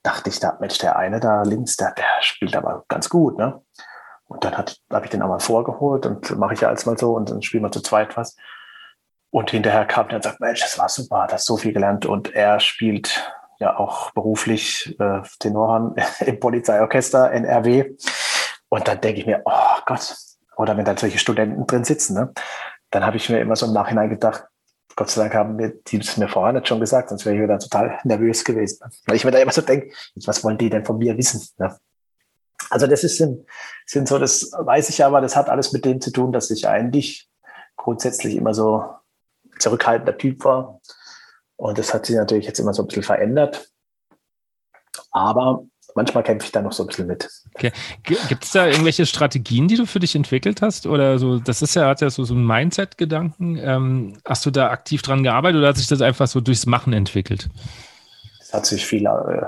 [0.04, 3.62] dachte ich, da, Mensch, der eine da links, der, der spielt aber ganz gut, ne?
[4.26, 4.72] Und dann habe
[5.04, 7.72] ich den einmal vorgeholt und mache ich ja als mal so und dann spielen wir
[7.72, 8.36] zu zweit was.
[9.30, 12.06] Und hinterher kam der und sagt, Mensch, das war super, das so viel gelernt.
[12.06, 17.95] Und er spielt ja auch beruflich äh, Tenorhorn im Polizeiorchester NRW.
[18.70, 20.16] Und dann denke ich mir, oh Gott,
[20.58, 22.34] oder wenn dann solche Studenten drin sitzen, ne,
[22.89, 24.45] dann habe ich mir immer so im Nachhinein gedacht,
[24.98, 27.60] Gott sei Dank haben die es mir vorher nicht schon gesagt, sonst wäre ich wieder
[27.60, 28.80] total nervös gewesen.
[29.06, 29.93] Weil ich mir da immer so denke,
[30.26, 31.48] was wollen die denn von mir wissen?
[31.60, 31.78] Ne?
[32.72, 33.45] Also das ist, sind,
[33.86, 36.68] sind so, das weiß ich aber, das hat alles mit dem zu tun, dass ich
[36.68, 37.30] eigentlich
[37.76, 38.89] grundsätzlich immer so
[39.60, 40.82] zurückhaltender Typ war.
[41.58, 43.70] Und das hat sich natürlich jetzt immer so ein bisschen verändert.
[45.12, 45.64] Aber
[45.98, 47.28] manchmal kämpfe ich da noch so ein bisschen mit.
[47.56, 47.72] Okay.
[48.04, 50.86] Gibt es da irgendwelche Strategien, die du für dich entwickelt hast?
[50.86, 53.58] Oder so, das ist ja, hat ja so, so einen Mindset-Gedanken.
[53.58, 56.93] Ähm, hast du da aktiv dran gearbeitet oder hat sich das einfach so durchs Machen
[56.93, 57.50] entwickelt?
[58.39, 59.45] Es hat sich viel äh,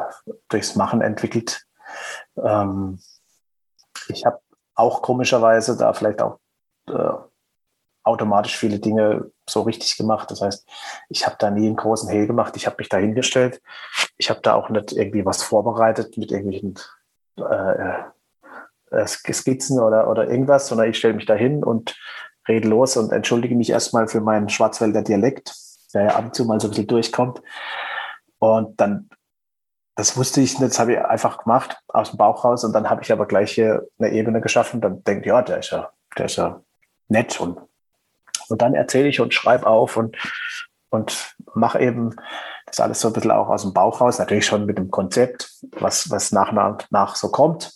[0.50, 1.66] durchs Machen entwickelt.
[2.44, 3.00] Ähm,
[4.08, 4.40] ich habe
[4.74, 6.40] auch komischerweise da vielleicht auch
[6.88, 7.14] äh,
[8.04, 10.32] automatisch viele Dinge so richtig gemacht.
[10.32, 10.68] Das heißt,
[11.10, 12.56] ich habe da nie einen großen Hehl gemacht.
[12.56, 13.62] Ich habe mich da hingestellt.
[14.18, 16.76] Ich habe da auch nicht irgendwie was vorbereitet mit irgendwelchen
[17.38, 17.94] äh,
[18.92, 21.96] äh, Skizzen oder, oder irgendwas, sondern ich stelle mich da hin und
[22.48, 25.54] rede los und entschuldige mich erstmal für meinen Schwarzwälder Dialekt,
[25.94, 27.42] der ja ab und zu mal so ein bisschen durchkommt.
[28.40, 29.10] Und dann
[30.00, 32.90] das wusste ich nicht, das habe ich einfach gemacht aus dem Bauch raus und dann
[32.90, 34.80] habe ich aber gleich hier eine Ebene geschaffen.
[34.80, 36.62] Dann denke ich, ja, der ist ja, der ist ja
[37.10, 37.60] nett und,
[38.50, 40.18] und dann erzähle ich und schreibe auf und,
[40.90, 42.16] und mache eben
[42.66, 44.20] das alles so ein bisschen auch aus dem Bauch raus.
[44.20, 47.74] Natürlich schon mit dem Konzept, was, was nach und nach so kommt.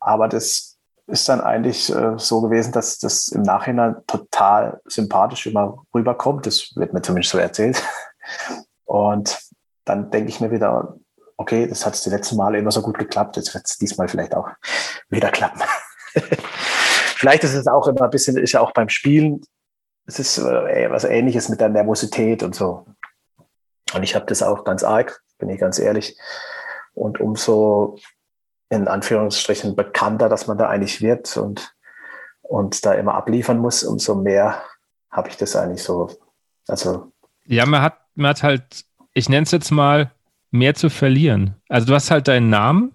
[0.00, 5.84] Aber das ist dann eigentlich äh, so gewesen, dass das im Nachhinein total sympathisch immer
[5.94, 6.46] rüberkommt.
[6.46, 7.82] Das wird mir zumindest so erzählt.
[8.84, 9.38] Und
[9.84, 10.96] dann denke ich mir wieder,
[11.36, 14.34] okay, das hat die letzten Male immer so gut geklappt, jetzt wird es diesmal vielleicht
[14.34, 14.48] auch
[15.08, 15.62] wieder klappen.
[16.14, 19.42] vielleicht ist es auch immer ein bisschen, ist ja auch beim Spielen,
[20.06, 22.86] es ist äh, was ähnliches mit der Nervosität und so.
[23.94, 26.18] Und ich habe das auch ganz arg, bin ich ganz ehrlich.
[26.94, 27.96] Und umso
[28.70, 31.74] in Anführungsstrichen bekannter, dass man da eigentlich wird und,
[32.42, 34.62] und da immer abliefern muss, umso mehr
[35.10, 36.10] habe ich das eigentlich so.
[36.66, 37.12] Also.
[37.44, 40.10] Ja, man hat, man hat halt, ich nenne es jetzt mal,
[40.50, 41.56] mehr zu verlieren.
[41.68, 42.92] Also du hast halt deinen Namen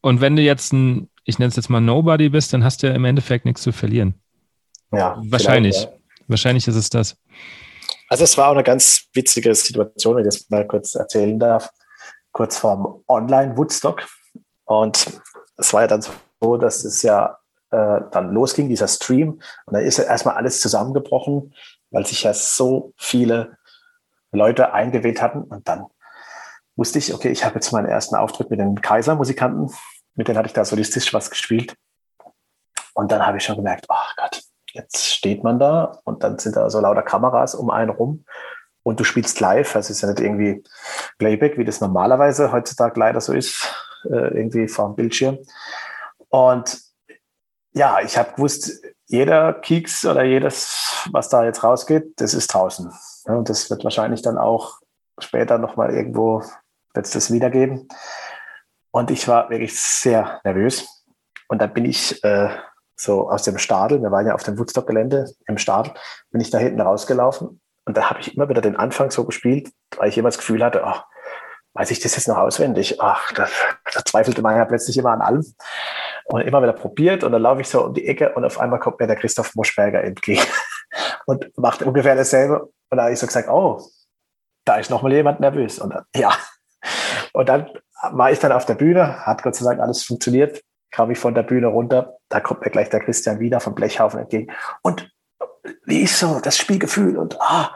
[0.00, 2.86] und wenn du jetzt ein, ich nenne es jetzt mal Nobody bist, dann hast du
[2.86, 4.14] ja im Endeffekt nichts zu verlieren.
[4.92, 5.20] Ja.
[5.24, 5.82] Wahrscheinlich.
[5.82, 5.90] Ja.
[6.28, 7.16] Wahrscheinlich ist es das.
[8.08, 11.70] Also es war auch eine ganz witzige Situation, wenn ich das mal kurz erzählen darf.
[12.32, 14.06] Kurz vorm Online-Woodstock.
[14.64, 15.20] Und
[15.56, 16.04] es war ja dann
[16.40, 17.38] so, dass es ja
[17.70, 19.40] äh, dann losging, dieser Stream.
[19.66, 21.54] Und dann ist ja erstmal alles zusammengebrochen,
[21.90, 23.56] weil sich ja so viele
[24.32, 25.42] Leute eingewählt hatten.
[25.42, 25.86] Und dann
[26.76, 29.72] wusste ich, okay, ich habe jetzt meinen ersten Auftritt mit den Kaiser-Musikanten.
[30.14, 31.74] Mit denen hatte ich da solistisch was gespielt.
[32.94, 34.42] Und dann habe ich schon gemerkt, oh Gott,
[34.72, 38.24] Jetzt steht man da und dann sind da so lauter Kameras um einen rum
[38.82, 39.74] und du spielst live.
[39.76, 40.62] Also es ist ja nicht irgendwie
[41.18, 45.38] Playback, wie das normalerweise heutzutage leider so ist, äh, irgendwie vor dem Bildschirm.
[46.28, 46.80] Und
[47.72, 52.92] ja, ich habe gewusst, jeder Keks oder jedes, was da jetzt rausgeht, das ist draußen.
[53.26, 54.78] und das wird wahrscheinlich dann auch
[55.18, 56.42] später nochmal irgendwo,
[56.94, 57.88] wird das wiedergeben.
[58.92, 61.04] Und ich war wirklich sehr nervös.
[61.48, 62.50] Und dann bin ich äh,
[63.00, 65.92] so aus dem Stadel, wir waren ja auf dem Woodstock-Gelände im Stadel,
[66.30, 69.70] bin ich da hinten rausgelaufen und da habe ich immer wieder den Anfang so gespielt,
[69.96, 71.06] weil ich immer das Gefühl hatte, ach,
[71.74, 73.00] weiß ich das jetzt noch auswendig?
[73.00, 73.48] Ach, da,
[73.92, 75.44] da zweifelte man ja plötzlich immer an allem
[76.26, 78.78] und immer wieder probiert und dann laufe ich so um die Ecke und auf einmal
[78.78, 80.44] kommt mir der Christoph Moschberger entgegen
[81.26, 83.80] und macht ungefähr dasselbe und da habe ich so gesagt, oh,
[84.66, 86.32] da ist noch mal jemand nervös und dann, ja.
[87.32, 87.70] Und dann
[88.12, 91.34] war ich dann auf der Bühne, hat Gott sei Dank alles funktioniert kam ich von
[91.34, 94.52] der Bühne runter, da kommt mir gleich der Christian wieder vom Blechhaufen entgegen.
[94.82, 95.10] Und
[95.84, 97.16] wie ist so das Spielgefühl?
[97.16, 97.74] Und ah,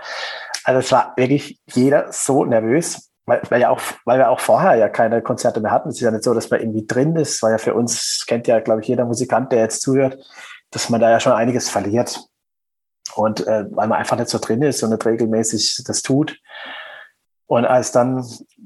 [0.65, 4.75] also es war wirklich jeder so nervös, weil, weil, ja auch, weil wir auch vorher
[4.75, 5.91] ja keine Konzerte mehr hatten.
[5.91, 8.47] Es ist ja nicht so, dass man irgendwie drin ist, weil ja für uns kennt
[8.47, 10.19] ja, glaube ich, jeder Musikant, der jetzt zuhört,
[10.71, 12.21] dass man da ja schon einiges verliert.
[13.15, 16.39] Und äh, weil man einfach nicht so drin ist und nicht regelmäßig das tut.
[17.47, 18.25] Und als dann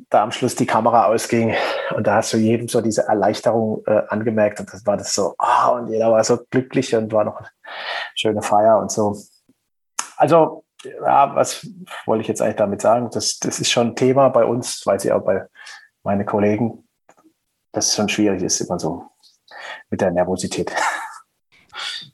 [0.09, 1.55] da am Schluss die Kamera ausging
[1.97, 5.35] und da hast du jedem so diese Erleichterung äh, angemerkt und das war das so,
[5.39, 7.49] ah, und jeder war so glücklich und war noch eine
[8.14, 9.16] schöne Feier und so.
[10.16, 11.66] Also, ja, was
[12.07, 13.11] wollte ich jetzt eigentlich damit sagen?
[13.12, 15.47] Das, das ist schon ein Thema bei uns, weiß ich auch bei
[16.05, 16.89] meinen Kollegen,
[17.72, 19.07] dass es schon schwierig ist, immer so
[19.91, 20.72] mit der Nervosität.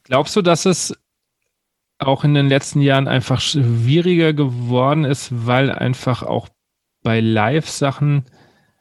[0.04, 0.94] Glaubst du, dass es
[1.98, 6.48] auch in den letzten Jahren einfach schwieriger geworden ist, weil einfach auch
[7.04, 8.24] bei Live-Sachen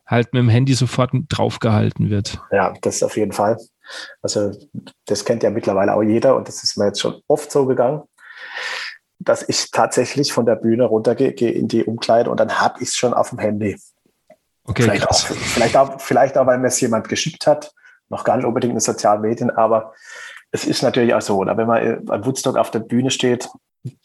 [0.08, 2.42] halt mit dem Handy sofort draufgehalten wird.
[2.52, 3.58] Ja, das auf jeden Fall.
[4.22, 4.52] Also
[5.06, 8.02] das kennt ja mittlerweile auch jeder und das ist mir jetzt schon oft so gegangen,
[9.20, 12.90] dass ich tatsächlich von der Bühne runtergehe, gehe in die Umkleide und dann habe ich
[12.90, 13.78] es schon auf dem Handy.
[14.66, 15.26] Okay, vielleicht, krass.
[15.30, 17.72] Auch, vielleicht, auch, vielleicht auch, weil mir es jemand geschickt hat,
[18.10, 19.94] noch gar nicht unbedingt in sozialen Medien, aber
[20.52, 23.50] es ist natürlich auch so, oder wenn man bei Woodstock auf der Bühne steht,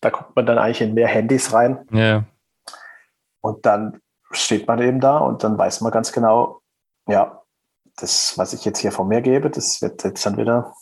[0.00, 1.86] da guckt man dann eigentlich in mehr Handys rein.
[1.92, 2.24] Ja.
[3.40, 4.00] Und dann
[4.30, 6.60] steht man eben da und dann weiß man ganz genau,
[7.06, 7.42] ja,
[7.96, 10.74] das, was ich jetzt hier von mir gebe, das wird jetzt dann wieder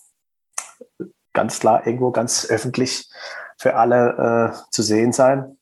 [1.32, 3.10] ganz klar irgendwo ganz öffentlich
[3.58, 5.58] für alle äh, zu sehen sein.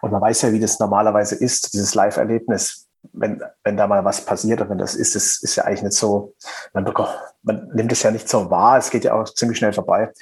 [0.00, 2.86] Und man weiß ja, wie das normalerweise ist, dieses Live-Erlebnis.
[3.12, 5.96] Wenn, wenn da mal was passiert und wenn das ist, das ist ja eigentlich nicht
[5.96, 6.34] so,
[6.74, 7.10] man, bekommt,
[7.42, 10.12] man nimmt es ja nicht so wahr, es geht ja auch ziemlich schnell vorbei.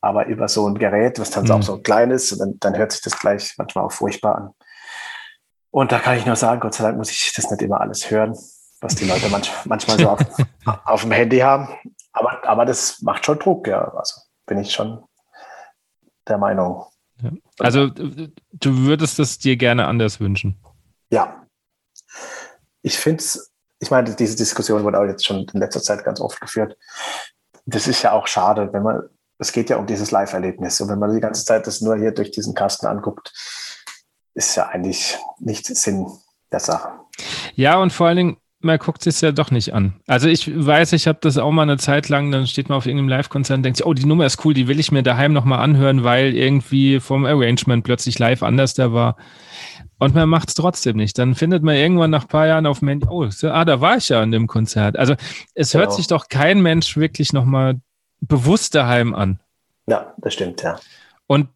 [0.00, 1.50] Aber über so ein Gerät, was dann mhm.
[1.52, 4.54] auch so klein ist, dann, dann hört sich das gleich manchmal auch furchtbar an.
[5.70, 8.10] Und da kann ich nur sagen, Gott sei Dank muss ich das nicht immer alles
[8.10, 8.36] hören,
[8.80, 10.20] was die Leute manch, manchmal so auf,
[10.84, 11.68] auf, dem Handy haben.
[12.12, 13.88] Aber, aber das macht schon Druck, ja.
[13.94, 15.04] Also bin ich schon
[16.26, 16.86] der Meinung.
[17.22, 17.30] Ja.
[17.58, 20.58] Also du würdest es dir gerne anders wünschen.
[21.10, 21.46] Ja.
[22.82, 26.20] Ich finde es, ich meine, diese Diskussion wurde auch jetzt schon in letzter Zeit ganz
[26.20, 26.76] oft geführt.
[27.66, 29.02] Das ist ja auch schade, wenn man,
[29.38, 30.80] es geht ja um dieses Live-Erlebnis.
[30.80, 33.32] Und wenn man die ganze Zeit das nur hier durch diesen Kasten anguckt,
[34.40, 36.06] ist ja eigentlich nicht Sinn
[36.50, 36.88] der Sache.
[37.54, 40.00] Ja, und vor allen Dingen, man guckt es ja doch nicht an.
[40.06, 42.86] Also ich weiß, ich habe das auch mal eine Zeit lang, dann steht man auf
[42.86, 45.32] irgendeinem Live-Konzert und denkt sich, oh, die Nummer ist cool, die will ich mir daheim
[45.32, 49.16] nochmal anhören, weil irgendwie vom Arrangement plötzlich live anders da war.
[49.98, 51.18] und man macht es trotzdem nicht.
[51.18, 53.96] Dann findet man irgendwann nach ein paar Jahren auf dem Handy, oh, ah, da war
[53.96, 54.98] ich ja an dem Konzert.
[54.98, 55.14] Also
[55.54, 55.96] es hört genau.
[55.96, 57.80] sich doch kein Mensch wirklich nochmal
[58.20, 59.40] bewusst daheim an.
[59.86, 60.78] Ja, das stimmt, ja.
[61.26, 61.48] Und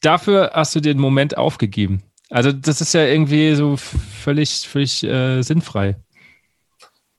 [0.00, 2.02] dafür hast du den Moment aufgegeben.
[2.30, 5.96] Also das ist ja irgendwie so völlig, völlig äh, sinnfrei.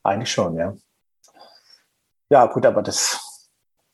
[0.04, 0.74] Eigentlich schon, ja.
[2.30, 3.28] Ja, gut, aber das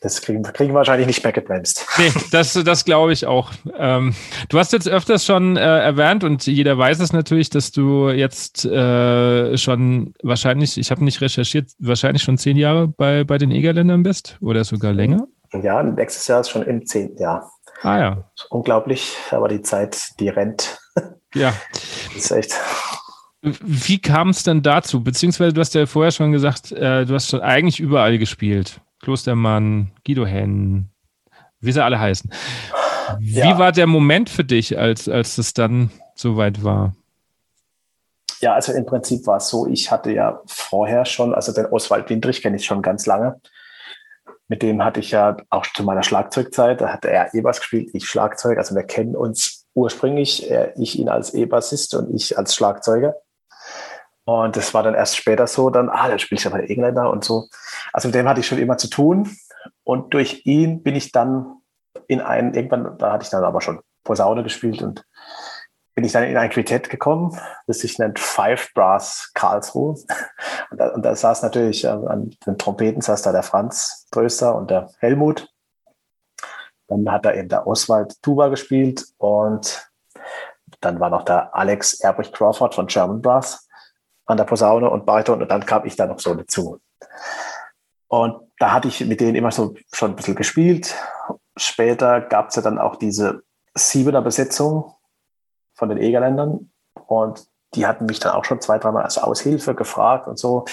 [0.03, 1.87] das kriegen, kriegen wir wahrscheinlich nicht mehr gebremst.
[1.97, 3.51] Nee, das, das glaube ich auch.
[3.77, 4.13] Ähm,
[4.49, 8.65] du hast jetzt öfters schon äh, erwähnt und jeder weiß es natürlich, dass du jetzt
[8.65, 14.03] äh, schon wahrscheinlich, ich habe nicht recherchiert, wahrscheinlich schon zehn Jahre bei, bei den Egerländern
[14.03, 15.27] bist oder sogar länger.
[15.53, 17.49] Ja, nächstes Jahr ist schon im zehnten Jahr.
[17.83, 18.31] Ah ja.
[18.49, 20.79] Unglaublich, aber die Zeit, die rennt.
[21.33, 21.53] Ja.
[22.13, 22.53] Das ist echt.
[23.41, 25.03] Wie kam es denn dazu?
[25.03, 28.79] Beziehungsweise du hast ja vorher schon gesagt, äh, du hast schon eigentlich überall gespielt.
[29.01, 30.89] Klostermann, Guido Henn,
[31.59, 32.31] wie sie alle heißen.
[33.19, 33.57] Wie ja.
[33.57, 36.95] war der Moment für dich, als, als es dann soweit war?
[38.39, 42.09] Ja, also im Prinzip war es so, ich hatte ja vorher schon, also den Oswald
[42.09, 43.39] Windrich kenne ich schon ganz lange.
[44.47, 48.05] Mit dem hatte ich ja auch zu meiner Schlagzeugzeit, da hatte er E-Bass gespielt, ich
[48.05, 48.57] Schlagzeug.
[48.57, 53.15] Also wir kennen uns ursprünglich, er, ich ihn als E-Bassist und ich als Schlagzeuger.
[54.25, 57.09] Und das war dann erst später so, dann, ah, dann spiele ich ja bei Engländer
[57.09, 57.47] und so.
[57.91, 59.35] Also mit dem hatte ich schon immer zu tun.
[59.83, 61.57] Und durch ihn bin ich dann
[62.07, 65.05] in ein, irgendwann, da hatte ich dann aber schon Posaune gespielt und
[65.95, 69.95] bin ich dann in ein Quintett gekommen, das sich nennt Five Brass Karlsruhe.
[70.71, 74.55] Und da, und da saß natürlich äh, an den Trompeten saß da der Franz Tröster
[74.55, 75.52] und der Helmut.
[76.97, 79.89] Dann hat da eben der Oswald Tuba gespielt und
[80.81, 83.67] dann war noch der Alex Erbrich Crawford von German Brass
[84.25, 86.79] an der Posaune und Bariton und dann kam ich da noch so dazu.
[88.07, 90.95] Und da hatte ich mit denen immer so schon ein bisschen gespielt.
[91.57, 93.43] Später gab es ja dann auch diese
[93.75, 94.93] Siebener Besetzung
[95.73, 96.71] von den Egerländern
[97.07, 100.65] und die hatten mich dann auch schon zwei, dreimal als Aushilfe gefragt und so.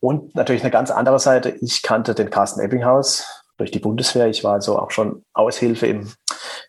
[0.00, 1.50] Und natürlich eine ganz andere Seite.
[1.50, 4.26] Ich kannte den Carsten Ebbinghaus durch die Bundeswehr.
[4.28, 6.10] Ich war also auch schon Aushilfe im,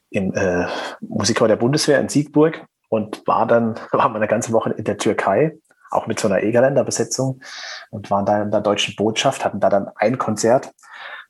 [0.10, 0.68] im äh,
[1.02, 4.98] Musikchor der Bundeswehr in Siegburg und war dann, war mal eine ganze Woche in der
[4.98, 5.58] Türkei
[5.90, 7.42] auch mit so einer Egerländer-Besetzung
[7.90, 10.72] und waren da in der deutschen Botschaft, hatten da dann ein Konzert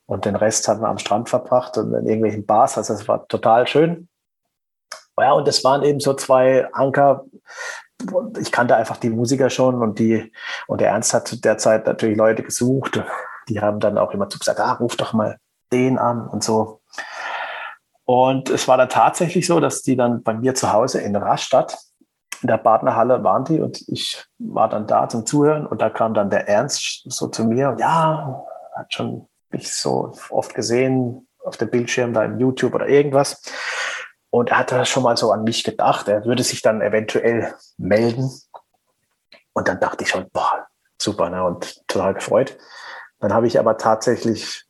[0.05, 2.77] und den Rest hatten wir am Strand verbracht und in irgendwelchen Bars.
[2.77, 4.07] Also es war total schön.
[5.17, 7.25] Ja, und es waren eben so zwei Anker.
[8.39, 10.31] Ich kannte einfach die Musiker schon und die,
[10.67, 13.03] und der Ernst hat zu der Zeit natürlich Leute gesucht.
[13.49, 15.37] Die haben dann auch immer zu gesagt, ah, ruf doch mal
[15.71, 16.81] den an und so.
[18.05, 21.77] Und es war dann tatsächlich so, dass die dann bei mir zu Hause in Rastatt,
[22.41, 26.13] in der Partnerhalle waren die und ich war dann da zum Zuhören und da kam
[26.13, 28.43] dann der Ernst so zu mir und ja,
[28.75, 33.41] hat schon mich so oft gesehen auf dem Bildschirm da im YouTube oder irgendwas.
[34.29, 38.31] Und er hatte schon mal so an mich gedacht, er würde sich dann eventuell melden.
[39.53, 40.67] Und dann dachte ich schon, boah,
[40.99, 41.43] super, ne?
[41.43, 42.57] und total gefreut.
[43.19, 44.65] Dann habe ich aber tatsächlich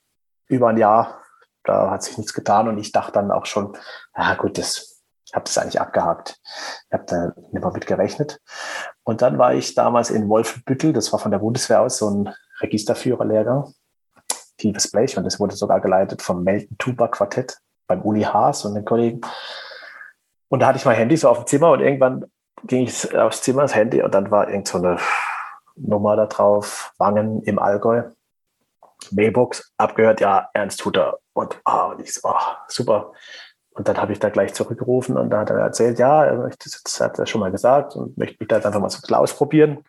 [0.51, 1.21] über ein Jahr,
[1.63, 3.77] da hat sich nichts getan und ich dachte dann auch schon,
[4.15, 4.91] ja gut, das
[5.31, 6.41] ich habe das eigentlich abgehakt.
[6.89, 8.41] Ich habe da nicht mehr mit gerechnet.
[9.03, 12.35] Und dann war ich damals in Wolfenbüttel, das war von der Bundeswehr aus so ein
[12.59, 13.73] Registerführerlehrgang,
[14.57, 18.75] tiefes Blech, und das wurde sogar geleitet vom Melton Tuba Quartett beim Uli Haas und
[18.75, 19.21] den Kollegen.
[20.49, 22.25] Und da hatte ich mein Handy so auf dem Zimmer und irgendwann
[22.65, 24.97] ging ich aufs Zimmer, das Handy, und dann war irgend so eine
[25.77, 28.03] Nummer da drauf, Wangen im Allgäu.
[29.11, 31.19] Mailbox, abgehört, ja, Ernst Hutter.
[31.33, 32.35] Und, ah, und ich so, oh,
[32.67, 33.13] super.
[33.71, 36.69] Und dann habe ich da gleich zurückgerufen und da hat er erzählt, ja, er möchte,
[36.69, 39.01] das hat er schon mal gesagt und möchte mich da jetzt einfach mal so ein
[39.01, 39.85] bisschen ausprobieren.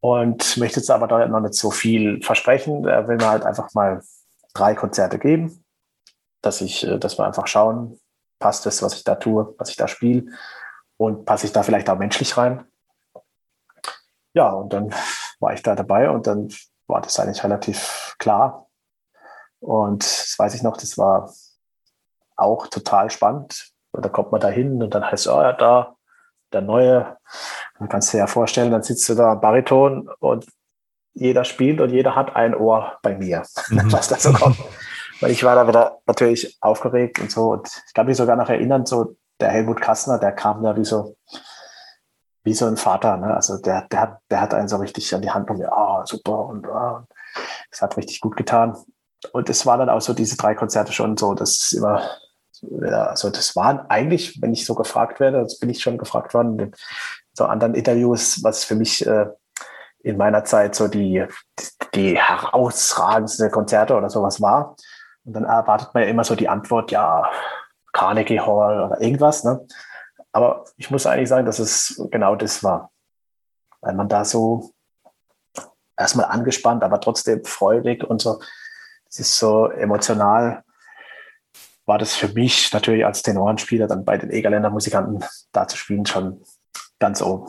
[0.00, 2.86] Und möchte jetzt aber da noch nicht so viel versprechen.
[2.86, 4.00] Er will mir halt einfach mal
[4.54, 5.64] drei Konzerte geben,
[6.40, 7.98] dass ich, äh, dass wir einfach schauen,
[8.38, 10.26] passt das, was ich da tue, was ich da spiele
[10.96, 12.64] und passe ich da vielleicht auch menschlich rein.
[14.34, 14.94] Ja, und dann
[15.40, 16.48] war ich da dabei und dann
[16.88, 18.66] war das eigentlich relativ klar.
[19.60, 21.32] Und das weiß ich noch, das war
[22.36, 23.72] auch total spannend.
[23.92, 25.96] Und da kommt man da hin und dann heißt es, oh ja, da,
[26.52, 27.16] der neue.
[27.78, 30.46] Man kann es dir ja vorstellen, dann sitzt du da Bariton und
[31.14, 33.92] jeder spielt und jeder hat ein Ohr bei mir, mhm.
[33.92, 34.58] was da so kommt.
[35.20, 37.50] Weil ich war da wieder natürlich aufgeregt und so.
[37.50, 40.84] Und ich kann mich sogar noch erinnern, so der Helmut Kassner, der kam da wie
[40.84, 41.16] so,
[42.44, 43.16] wie so ein Vater.
[43.16, 43.34] Ne?
[43.34, 45.72] Also der, der, hat, der hat einen so richtig an die Hand und mir,
[46.06, 47.06] super und ah,
[47.70, 48.76] das hat richtig gut getan.
[49.32, 52.02] Und es war dann auch so diese drei Konzerte schon so, das immer
[52.82, 56.58] also das waren eigentlich, wenn ich so gefragt werde, das bin ich schon gefragt worden
[56.58, 56.72] in
[57.32, 59.26] so anderen Interviews, was für mich äh,
[60.00, 61.24] in meiner Zeit so die,
[61.94, 64.74] die herausragendste Konzerte oder sowas war.
[65.24, 67.30] Und dann erwartet man ja immer so die Antwort, ja,
[67.92, 69.44] Carnegie Hall oder irgendwas.
[69.44, 69.64] Ne?
[70.32, 72.90] aber ich muss eigentlich sagen, dass es genau das war.
[73.80, 74.72] Weil man da so
[75.98, 78.40] erstmal angespannt, aber trotzdem freudig und so,
[79.08, 80.62] es ist so emotional,
[81.86, 86.06] war das für mich natürlich als Tenorenspieler dann bei den Egerländer Musikanten da zu spielen
[86.06, 86.40] schon
[86.98, 87.46] ganz oben.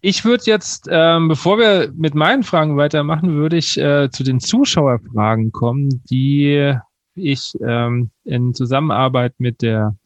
[0.00, 4.40] Ich würde jetzt, ähm, bevor wir mit meinen Fragen weitermachen, würde ich äh, zu den
[4.40, 6.74] Zuschauerfragen kommen, die
[7.14, 9.96] ich ähm, in Zusammenarbeit mit der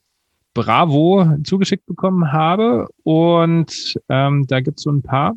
[0.53, 2.89] Bravo zugeschickt bekommen habe.
[3.05, 5.35] Und ähm, da gibt es so ein paar.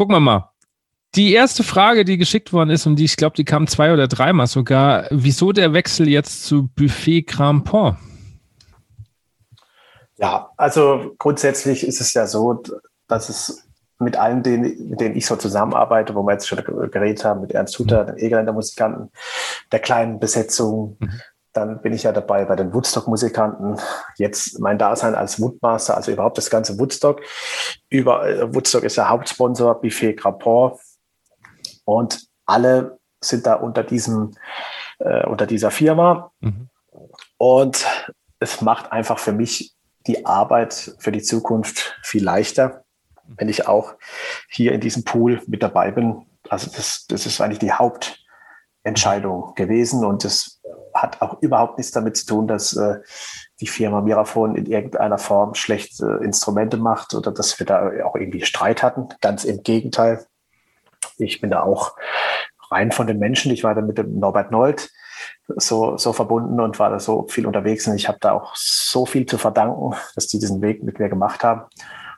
[0.00, 0.50] Gucken wir mal.
[1.14, 4.08] Die erste Frage, die geschickt worden ist, und die ich glaube, die kam zwei oder
[4.08, 7.98] dreimal sogar, wieso der Wechsel jetzt zu Buffet Crampon?
[10.16, 12.62] Ja, also grundsätzlich ist es ja so,
[13.08, 17.22] dass es mit allen, denen, mit denen ich so zusammenarbeite, wo wir jetzt schon geredet
[17.26, 19.10] haben, mit Ernst Hutter, den Egerländer Musikanten,
[19.70, 21.20] der kleinen Besetzung, mhm.
[21.52, 23.76] Dann bin ich ja dabei bei den Woodstock-Musikanten.
[24.16, 27.20] Jetzt mein Dasein als Woodmaster, also überhaupt das ganze Woodstock.
[27.88, 30.78] Über, äh, Woodstock ist der Hauptsponsor, Buffet Crampon.
[31.84, 34.32] Und alle sind da unter diesem,
[34.98, 36.32] äh, unter dieser Firma.
[36.40, 36.68] Mhm.
[37.36, 37.86] Und
[38.38, 39.74] es macht einfach für mich
[40.06, 42.84] die Arbeit für die Zukunft viel leichter,
[43.26, 43.94] wenn ich auch
[44.48, 46.26] hier in diesem Pool mit dabei bin.
[46.48, 50.59] Also das, das ist eigentlich die Hauptentscheidung gewesen und das
[50.94, 53.00] hat auch überhaupt nichts damit zu tun, dass äh,
[53.60, 58.16] die Firma Mirafon in irgendeiner Form schlechte äh, Instrumente macht oder dass wir da auch
[58.16, 59.08] irgendwie Streit hatten.
[59.20, 60.26] Ganz im Gegenteil.
[61.18, 61.96] Ich bin da auch
[62.70, 63.52] rein von den Menschen.
[63.52, 64.90] Ich war da mit dem Norbert Nold
[65.56, 67.86] so, so verbunden und war da so viel unterwegs.
[67.86, 71.08] Und ich habe da auch so viel zu verdanken, dass die diesen Weg mit mir
[71.08, 71.62] gemacht haben.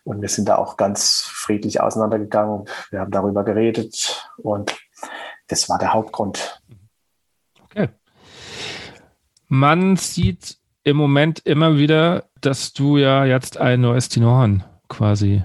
[0.04, 2.64] Und wir sind da auch ganz friedlich auseinandergegangen.
[2.90, 4.76] Wir haben darüber geredet und
[5.48, 6.60] das war der Hauptgrund.
[7.64, 7.88] Okay.
[9.54, 15.42] Man sieht im Moment immer wieder, dass du ja jetzt ein neues Tenorhorn quasi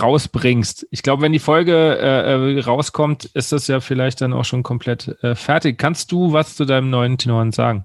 [0.00, 0.86] rausbringst.
[0.92, 4.62] Ich glaube, wenn die Folge äh, äh, rauskommt, ist das ja vielleicht dann auch schon
[4.62, 5.76] komplett äh, fertig.
[5.76, 7.84] Kannst du was zu deinem neuen Tenoren sagen?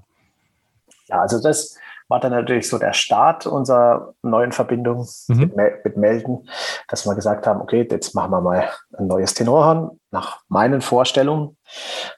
[1.08, 1.76] Ja, also das
[2.08, 5.54] war dann natürlich so der Start unserer neuen Verbindung mhm.
[5.56, 6.48] mit, mit, Melden,
[6.88, 11.58] dass wir gesagt haben, okay, jetzt machen wir mal ein neues Tenorhorn nach meinen Vorstellungen.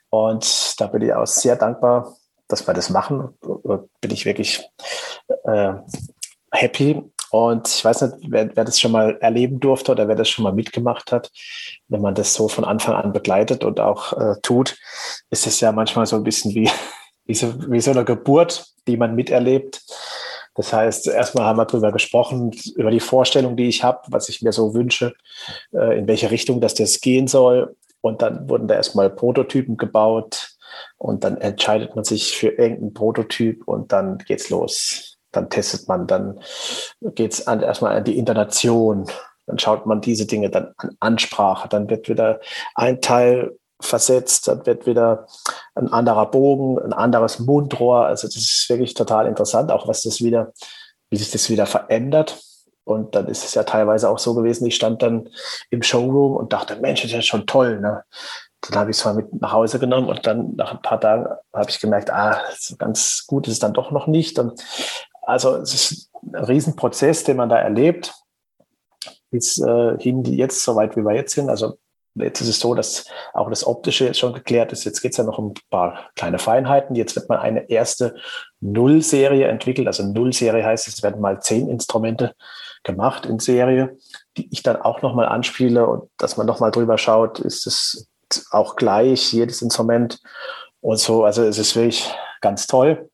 [0.09, 2.15] Und da bin ich auch sehr dankbar,
[2.49, 3.29] dass wir das machen.
[4.01, 4.69] Bin ich wirklich
[5.45, 5.73] äh,
[6.51, 7.01] happy.
[7.31, 10.43] Und ich weiß nicht, wer, wer, das schon mal erleben durfte oder wer das schon
[10.43, 11.31] mal mitgemacht hat,
[11.87, 14.77] wenn man das so von Anfang an begleitet und auch äh, tut,
[15.29, 16.69] ist es ja manchmal so ein bisschen wie,
[17.25, 19.81] wie, so, wie so eine Geburt, die man miterlebt.
[20.55, 24.41] Das heißt, erstmal haben wir darüber gesprochen, über die Vorstellung, die ich habe, was ich
[24.41, 25.13] mir so wünsche,
[25.71, 27.75] äh, in welche Richtung das das gehen soll.
[28.01, 30.48] Und dann wurden da erstmal Prototypen gebaut
[30.99, 36.07] und dann entscheidet man sich für irgendeinen Prototyp und dann geht's los dann testet man,
[36.07, 36.39] dann
[37.01, 39.09] geht es erstmal an die Intonation,
[39.45, 42.39] dann schaut man diese Dinge dann an Ansprache, dann wird wieder
[42.75, 45.27] ein Teil versetzt, dann wird wieder
[45.75, 48.05] ein anderer Bogen, ein anderes Mundrohr.
[48.05, 50.51] Also das ist wirklich total interessant, auch was das wieder,
[51.09, 52.41] wie sich das wieder verändert.
[52.83, 55.29] Und dann ist es ja teilweise auch so gewesen, ich stand dann
[55.69, 57.79] im Showroom und dachte, Mensch, das ist ja schon toll.
[57.79, 58.03] Ne?
[58.61, 61.27] Dann habe ich es mal mit nach Hause genommen und dann nach ein paar Tagen
[61.53, 64.37] habe ich gemerkt, ah, so ganz gut ist es dann doch noch nicht.
[64.37, 64.61] Und
[65.21, 68.13] also es ist ein Riesenprozess, den man da erlebt,
[69.31, 71.49] bis äh, hin jetzt so weit, wie wir jetzt sind.
[71.49, 71.77] Also
[72.15, 74.83] jetzt ist es so, dass auch das Optische jetzt schon geklärt ist.
[74.83, 76.95] Jetzt geht es ja noch um ein paar kleine Feinheiten.
[76.95, 78.15] Jetzt wird mal eine erste
[78.59, 79.87] Null-Serie entwickelt.
[79.87, 82.33] Also Null-Serie heißt, es werden mal zehn Instrumente
[82.83, 83.97] gemacht in Serie,
[84.37, 88.08] die ich dann auch nochmal anspiele und dass man nochmal drüber schaut, ist es
[88.51, 90.19] auch gleich, jedes Instrument
[90.81, 91.23] und so.
[91.23, 93.09] Also es ist wirklich ganz toll.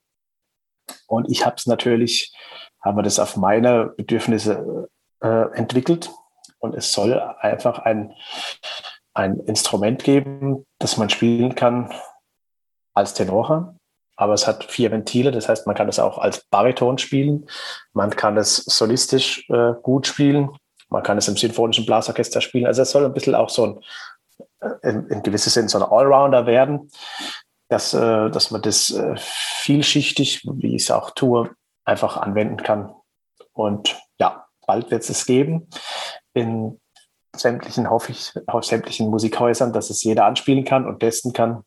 [1.08, 2.36] Und ich habe es natürlich,
[2.84, 4.90] haben wir das auf meine Bedürfnisse
[5.22, 6.12] äh, entwickelt.
[6.60, 8.14] Und es soll einfach ein,
[9.14, 11.94] ein Instrument geben, das man spielen kann
[12.94, 13.76] als Tenor.
[14.16, 17.48] Aber es hat vier Ventile, das heißt, man kann es auch als Bariton spielen,
[17.92, 20.50] man kann es solistisch äh, gut spielen,
[20.88, 22.66] man kann es im sinfonischen Blasorchester spielen.
[22.66, 23.80] Also es soll ein bisschen auch so ein,
[24.84, 26.90] in, in gewissem Sinn so ein Allrounder werden
[27.70, 32.94] dass, äh, dass man das äh, vielschichtig, wie ich es auch tue, einfach anwenden kann.
[33.54, 35.70] Und ja, bald wird es geben.
[36.34, 36.80] In
[37.36, 41.64] sämtlichen, hoffe ich, auf sämtlichen Musikhäusern, dass es jeder anspielen kann und testen kann.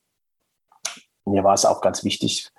[1.24, 2.50] Mir war es auch ganz wichtig.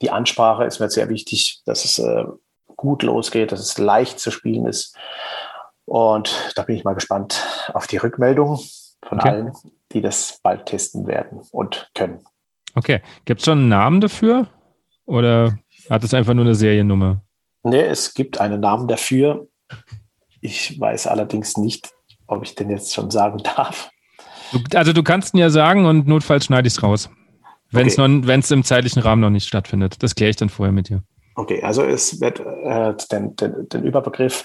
[0.00, 2.24] Die Ansprache ist mir sehr wichtig, dass es äh,
[2.76, 4.96] gut losgeht, dass es leicht zu spielen ist.
[5.84, 7.44] Und da bin ich mal gespannt
[7.74, 8.60] auf die Rückmeldung
[9.06, 9.28] von okay.
[9.28, 9.52] allen,
[9.92, 12.24] die das bald testen werden und können.
[12.74, 13.00] Okay.
[13.24, 14.48] Gibt es schon einen Namen dafür?
[15.06, 15.58] Oder?
[15.88, 17.22] Hat es einfach nur eine Seriennummer?
[17.62, 19.48] Nee, es gibt einen Namen dafür.
[20.40, 21.90] Ich weiß allerdings nicht,
[22.26, 23.90] ob ich den jetzt schon sagen darf.
[24.74, 27.10] also du kannst ihn ja sagen und notfalls schneide ich es raus.
[27.70, 28.54] Wenn es okay.
[28.54, 30.02] im zeitlichen Rahmen noch nicht stattfindet.
[30.02, 31.02] Das kläre ich dann vorher mit dir.
[31.34, 34.44] Okay, also es wird äh, den, den, den, Überbegriff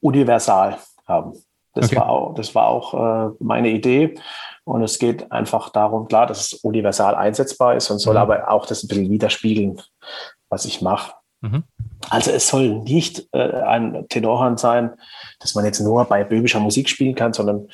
[0.00, 1.32] universal haben.
[1.74, 1.96] Das okay.
[1.96, 4.14] war auch, das war auch äh, meine Idee.
[4.64, 8.20] Und es geht einfach darum, klar, dass es universal einsetzbar ist und soll mhm.
[8.20, 9.80] aber auch das ein bisschen widerspiegeln,
[10.48, 11.14] was ich mache.
[11.40, 11.64] Mhm.
[12.10, 14.92] Also es soll nicht äh, ein Tenorhorn sein,
[15.40, 17.68] das man jetzt nur bei böhmischer Musik spielen kann, sondern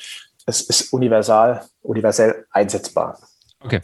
[0.45, 3.19] es ist universal, universell einsetzbar.
[3.63, 3.81] Okay,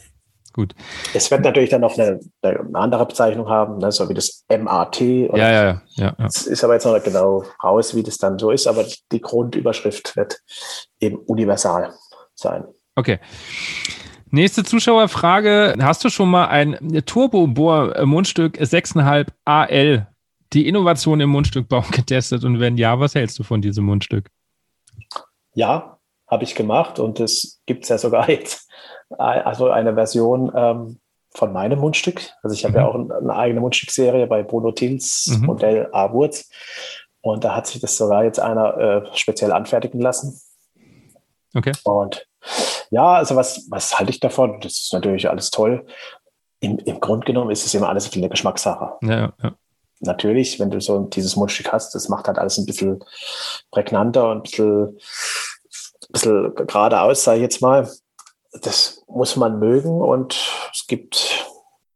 [0.56, 0.74] gut.
[1.14, 5.00] Es wird natürlich dann noch eine, eine andere Bezeichnung haben, ne, so wie das MAT.
[5.00, 6.26] Ja, ja, ja, ja.
[6.26, 9.20] Es ist aber jetzt noch nicht genau raus, wie das dann so ist, aber die
[9.20, 10.40] Grundüberschrift wird
[10.98, 11.92] eben universal
[12.34, 12.64] sein.
[12.96, 13.20] Okay.
[14.30, 15.76] Nächste Zuschauerfrage.
[15.80, 20.08] Hast du schon mal ein Turbo-Bohr-Mundstück 6,5 AL,
[20.52, 22.44] die Innovation im Mundstückbau getestet?
[22.44, 24.28] Und wenn ja, was hältst du von diesem Mundstück?
[25.54, 25.98] Ja,
[26.28, 28.65] habe ich gemacht und es gibt es ja sogar jetzt
[29.10, 30.98] also eine Version ähm,
[31.34, 32.30] von meinem Mundstück.
[32.42, 32.78] Also ich habe mhm.
[32.78, 35.46] ja auch eine eigene Mundstückserie bei Bruno Tils mhm.
[35.46, 36.48] Modell A-Wurz.
[37.20, 40.40] Und da hat sich das sogar jetzt einer äh, speziell anfertigen lassen.
[41.54, 41.72] Okay.
[41.84, 42.26] Und
[42.90, 44.60] ja, also was, was halte ich davon?
[44.60, 45.86] Das ist natürlich alles toll.
[46.60, 48.94] Im, Im Grunde genommen ist es immer alles eine Geschmackssache.
[49.02, 49.54] Ja, ja.
[50.00, 53.02] Natürlich, wenn du so dieses Mundstück hast, das macht halt alles ein bisschen
[53.70, 57.90] prägnanter und ein bisschen, ein bisschen geradeaus, sage ich jetzt mal.
[58.62, 60.34] Das muss man mögen und
[60.72, 61.46] es gibt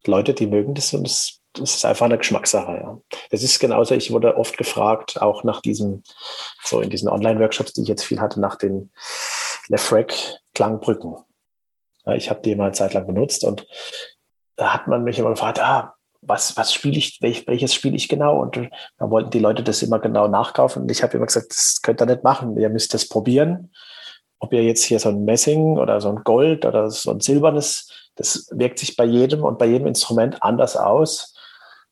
[0.07, 2.73] Leute, die mögen das und das, das ist einfach eine Geschmackssache.
[2.73, 2.99] Ja.
[3.31, 6.03] Das ist genauso, ich wurde oft gefragt, auch nach diesem,
[6.65, 8.91] so in diesen Online-Workshops, die ich jetzt viel hatte, nach den
[9.69, 10.15] Lefrec
[10.55, 11.17] Klangbrücken.
[12.07, 13.67] Ja, ich habe die mal eine Zeit lang benutzt und
[14.57, 18.09] da hat man mich immer gefragt, ah, was, was spiele ich, welch, welches spiele ich
[18.09, 18.41] genau?
[18.41, 18.57] Und
[18.99, 20.83] da wollten die Leute das immer genau nachkaufen.
[20.83, 22.57] Und ich habe immer gesagt, das könnt ihr nicht machen.
[22.59, 23.73] Ihr müsst das probieren.
[24.41, 28.11] Ob ihr jetzt hier so ein Messing oder so ein Gold oder so ein silbernes,
[28.17, 31.35] das wirkt sich bei jedem und bei jedem Instrument anders aus.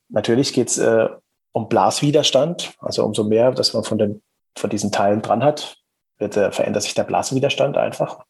[0.09, 1.09] Natürlich geht es äh,
[1.53, 4.23] um Blaswiderstand, also umso mehr, dass man von, den,
[4.57, 5.77] von diesen Teilen dran hat,
[6.19, 8.25] wird, äh, verändert sich der Blasenwiderstand einfach.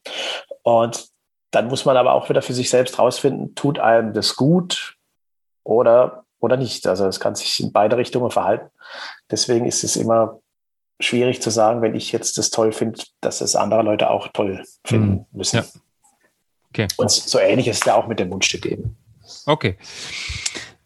[0.62, 1.08] Und
[1.50, 4.96] dann muss man aber auch wieder für sich selbst rausfinden, tut einem das gut
[5.64, 6.86] oder, oder nicht.
[6.86, 8.68] Also es kann sich in beide Richtungen verhalten.
[9.30, 10.40] Deswegen ist es immer
[11.00, 14.64] schwierig zu sagen, wenn ich jetzt das toll finde, dass es andere Leute auch toll
[14.84, 15.26] finden mhm.
[15.32, 15.56] müssen.
[15.56, 15.64] Ja.
[16.70, 16.88] Okay.
[16.96, 18.96] Und so ähnlich ist es ja auch mit dem Mundstück eben.
[19.46, 19.76] Okay.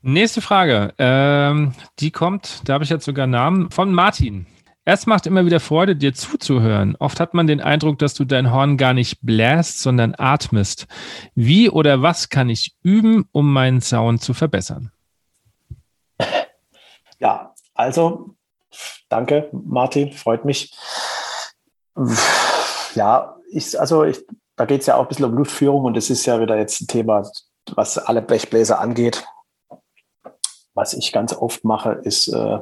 [0.03, 0.95] Nächste Frage.
[0.99, 4.47] Ähm, die kommt, da habe ich jetzt sogar Namen, von Martin.
[4.85, 6.97] Es macht immer wieder Freude, dir zuzuhören.
[6.99, 10.89] Oft hat man den Eindruck, dass du dein Horn gar nicht bläst, sondern atmest.
[11.37, 14.91] Wie oder was kann ich üben, um meinen Sound zu verbessern?
[17.21, 18.35] Ja, also
[19.09, 20.75] danke, Martin, freut mich.
[22.95, 24.25] Ja, ich, also ich,
[24.57, 26.81] da geht es ja auch ein bisschen um Luftführung und es ist ja wieder jetzt
[26.81, 27.29] ein Thema,
[27.75, 29.25] was alle Blechbläser angeht.
[30.75, 32.59] Was ich ganz oft mache, ist, äh,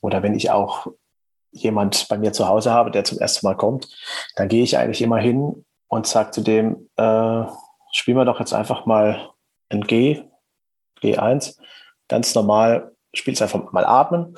[0.00, 0.88] oder wenn ich auch
[1.52, 3.88] jemand bei mir zu Hause habe, der zum ersten Mal kommt,
[4.34, 7.44] dann gehe ich eigentlich immer hin und sage zu dem, äh,
[7.92, 9.30] spielen wir doch jetzt einfach mal
[9.68, 10.24] ein G,
[11.00, 11.56] G1,
[12.08, 14.36] ganz normal, spielst einfach mal atmen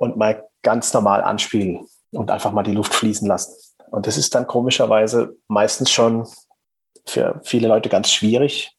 [0.00, 3.54] und mal ganz normal anspielen und einfach mal die Luft fließen lassen.
[3.90, 6.26] Und das ist dann komischerweise meistens schon
[7.06, 8.74] für viele Leute ganz schwierig,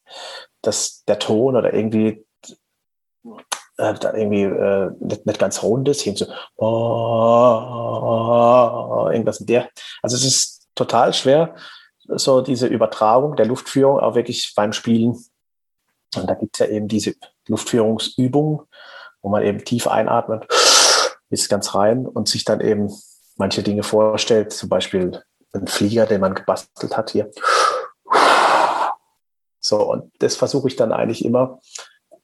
[0.62, 2.24] dass der Ton oder irgendwie
[3.78, 6.26] äh, irgendwie äh, nicht, nicht ganz rund ist, so
[6.56, 6.66] oh,
[9.12, 9.68] irgendwas in der.
[10.02, 11.54] Also es ist total schwer,
[12.08, 15.24] so diese Übertragung der Luftführung auch wirklich beim Spielen.
[16.16, 17.14] Und da gibt es ja eben diese
[17.46, 18.64] Luftführungsübung,
[19.22, 20.46] wo man eben tief einatmet,
[21.32, 22.92] bis ganz rein und sich dann eben
[23.36, 25.22] manche Dinge vorstellt, zum Beispiel
[25.54, 27.30] einen Flieger, den man gebastelt hat hier.
[29.60, 31.58] So, und das versuche ich dann eigentlich immer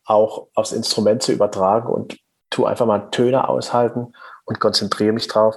[0.04, 2.18] auch aufs Instrument zu übertragen und
[2.50, 4.12] tu einfach mal Töne aushalten
[4.44, 5.56] und konzentriere mich drauf,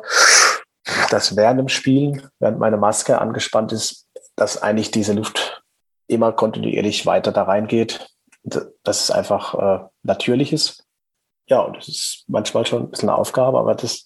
[1.10, 4.08] dass während dem Spielen, während meine Maske angespannt ist,
[4.38, 5.62] dass eigentlich diese Luft
[6.08, 8.08] immer kontinuierlich weiter da reingeht.
[8.44, 10.88] Dass es einfach äh, natürlich ist.
[11.52, 14.06] Ja, und das ist manchmal schon ein bisschen eine Aufgabe, aber das,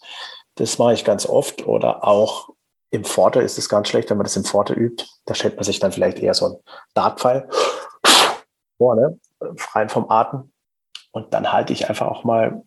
[0.56, 1.68] das mache ich ganz oft.
[1.68, 2.50] Oder auch
[2.90, 5.06] im Forte ist es ganz schlecht, wenn man das im Forte übt.
[5.26, 6.56] Da stellt man sich dann vielleicht eher so ein
[6.96, 7.48] Dartpfeil
[8.80, 9.20] vorne
[9.76, 10.52] rein vom Atem.
[11.12, 12.64] Und dann halte ich einfach auch mal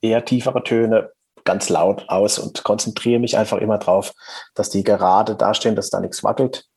[0.00, 1.10] eher tiefere Töne
[1.42, 4.12] ganz laut aus und konzentriere mich einfach immer drauf,
[4.54, 6.68] dass die gerade dastehen, dass da nichts wackelt.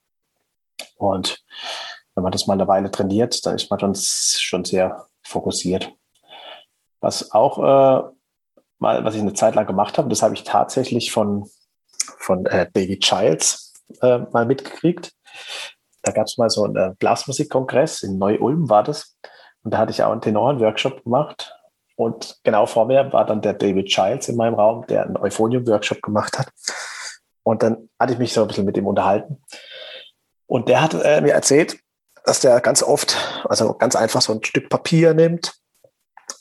[0.96, 1.44] Und
[2.16, 5.94] wenn man das mal eine Weile trainiert, dann ist man dann schon sehr fokussiert.
[7.04, 8.10] Was auch äh,
[8.80, 11.50] mal, was ich eine Zeit lang gemacht habe, das habe ich tatsächlich von,
[12.18, 15.12] von äh, David Childs äh, mal mitgekriegt.
[16.02, 19.18] Da gab es mal so einen äh, Blasmusikkongress in Neu-Ulm war das.
[19.64, 21.56] Und da hatte ich auch einen Tenoren-Workshop gemacht.
[21.96, 26.02] Und genau vor mir war dann der David Childs in meinem Raum, der einen Euphonium-Workshop
[26.02, 26.50] gemacht hat.
[27.44, 29.42] Und dann hatte ich mich so ein bisschen mit ihm unterhalten.
[30.48, 31.78] Und der hat äh, mir erzählt,
[32.26, 35.63] dass der ganz oft, also ganz einfach so ein Stück Papier nimmt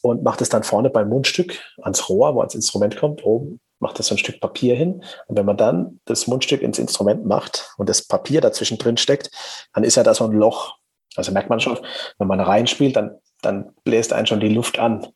[0.02, 3.98] und macht es dann vorne beim Mundstück ans Rohr, wo ans Instrument kommt, oben macht
[3.98, 5.04] das so ein Stück Papier hin.
[5.26, 9.30] Und wenn man dann das Mundstück ins Instrument macht und das Papier dazwischen drin steckt,
[9.74, 10.76] dann ist ja da so ein Loch.
[11.16, 11.78] Also merkt man schon,
[12.18, 15.08] wenn man reinspielt, dann, dann bläst einen schon die Luft an,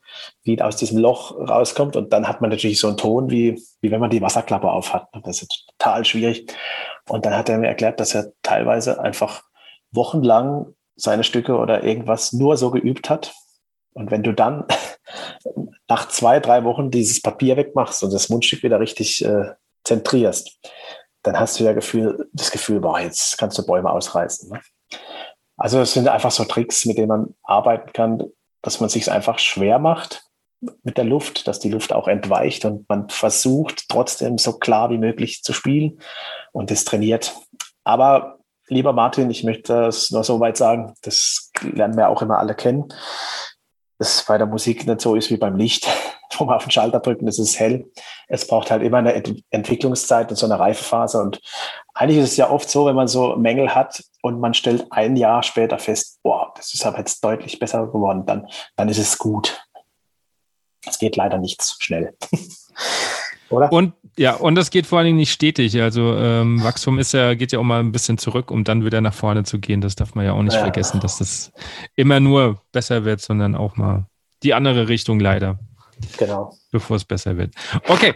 [0.42, 1.96] wie aus diesem Loch rauskommt.
[1.96, 5.08] Und dann hat man natürlich so einen Ton, wie, wie wenn man die Wasserklappe aufhat.
[5.22, 6.52] Das ist total schwierig.
[7.08, 9.42] Und dann hat er mir erklärt, dass er teilweise einfach
[9.92, 13.32] wochenlang seine Stücke oder irgendwas nur so geübt hat.
[13.96, 14.66] Und wenn du dann
[15.88, 19.54] nach zwei, drei Wochen dieses Papier wegmachst und das Mundstück wieder richtig äh,
[19.84, 20.58] zentrierst,
[21.22, 24.50] dann hast du ja Gefühl, das Gefühl, boah, jetzt kannst du Bäume ausreißen.
[24.50, 24.60] Ne?
[25.56, 28.22] Also es sind einfach so Tricks, mit denen man arbeiten kann,
[28.60, 30.24] dass man sich einfach schwer macht
[30.82, 34.98] mit der Luft, dass die Luft auch entweicht und man versucht trotzdem so klar wie
[34.98, 36.00] möglich zu spielen
[36.52, 37.34] und das trainiert.
[37.82, 42.38] Aber lieber Martin, ich möchte es nur so weit sagen, das lernen wir auch immer
[42.38, 42.92] alle kennen
[43.98, 45.86] das bei der Musik nicht so ist wie beim Licht.
[46.38, 47.90] Wo man auf den Schalter drückt und es ist hell.
[48.28, 51.18] Es braucht halt immer eine Ent Entwicklungszeit und so eine Reifephase.
[51.18, 51.40] Und
[51.94, 55.16] eigentlich ist es ja oft so, wenn man so Mängel hat und man stellt ein
[55.16, 59.16] Jahr später fest, boah, das ist aber jetzt deutlich besser geworden, dann, dann ist es
[59.16, 59.66] gut.
[60.84, 62.14] Es geht leider nicht so schnell.
[63.50, 63.72] Oder?
[63.72, 65.80] Und ja, und das geht vor allen Dingen nicht stetig.
[65.82, 69.02] Also ähm, Wachstum ist ja, geht ja auch mal ein bisschen zurück, um dann wieder
[69.02, 69.82] nach vorne zu gehen.
[69.82, 70.60] Das darf man ja auch nicht ja.
[70.60, 71.52] vergessen, dass das
[71.96, 74.06] immer nur besser wird, sondern auch mal
[74.42, 75.58] die andere Richtung leider.
[76.18, 76.54] Genau.
[76.72, 77.54] Bevor es besser wird.
[77.88, 78.14] Okay.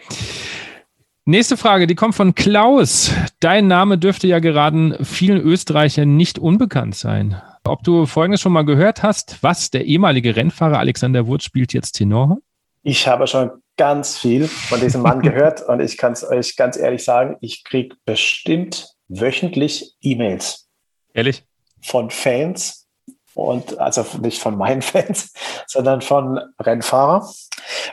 [1.26, 3.12] Nächste Frage, die kommt von Klaus.
[3.40, 7.40] Dein Name dürfte ja gerade vielen Österreichern nicht unbekannt sein.
[7.64, 11.92] Ob du Folgendes schon mal gehört hast, was der ehemalige Rennfahrer Alexander Wurz spielt jetzt
[11.92, 12.38] Tenor?
[12.82, 13.50] Ich habe schon
[13.80, 17.64] ganz viel von diesem Mann gehört und ich kann es euch ganz ehrlich sagen, ich
[17.64, 20.68] kriege bestimmt wöchentlich E-Mails.
[21.14, 21.44] Ehrlich?
[21.80, 22.86] Von Fans
[23.32, 25.32] und also nicht von meinen Fans,
[25.66, 27.26] sondern von Rennfahrern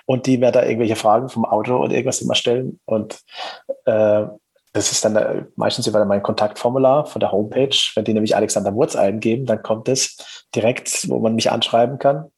[0.05, 3.21] und die mir da irgendwelche Fragen vom Auto und irgendwas immer stellen und
[3.85, 4.25] äh,
[4.73, 7.75] das ist dann äh, meistens über mein Kontaktformular von der Homepage.
[7.95, 10.17] Wenn die nämlich Alexander Wurz eingeben, dann kommt es
[10.53, 12.29] direkt, wo man mich anschreiben kann.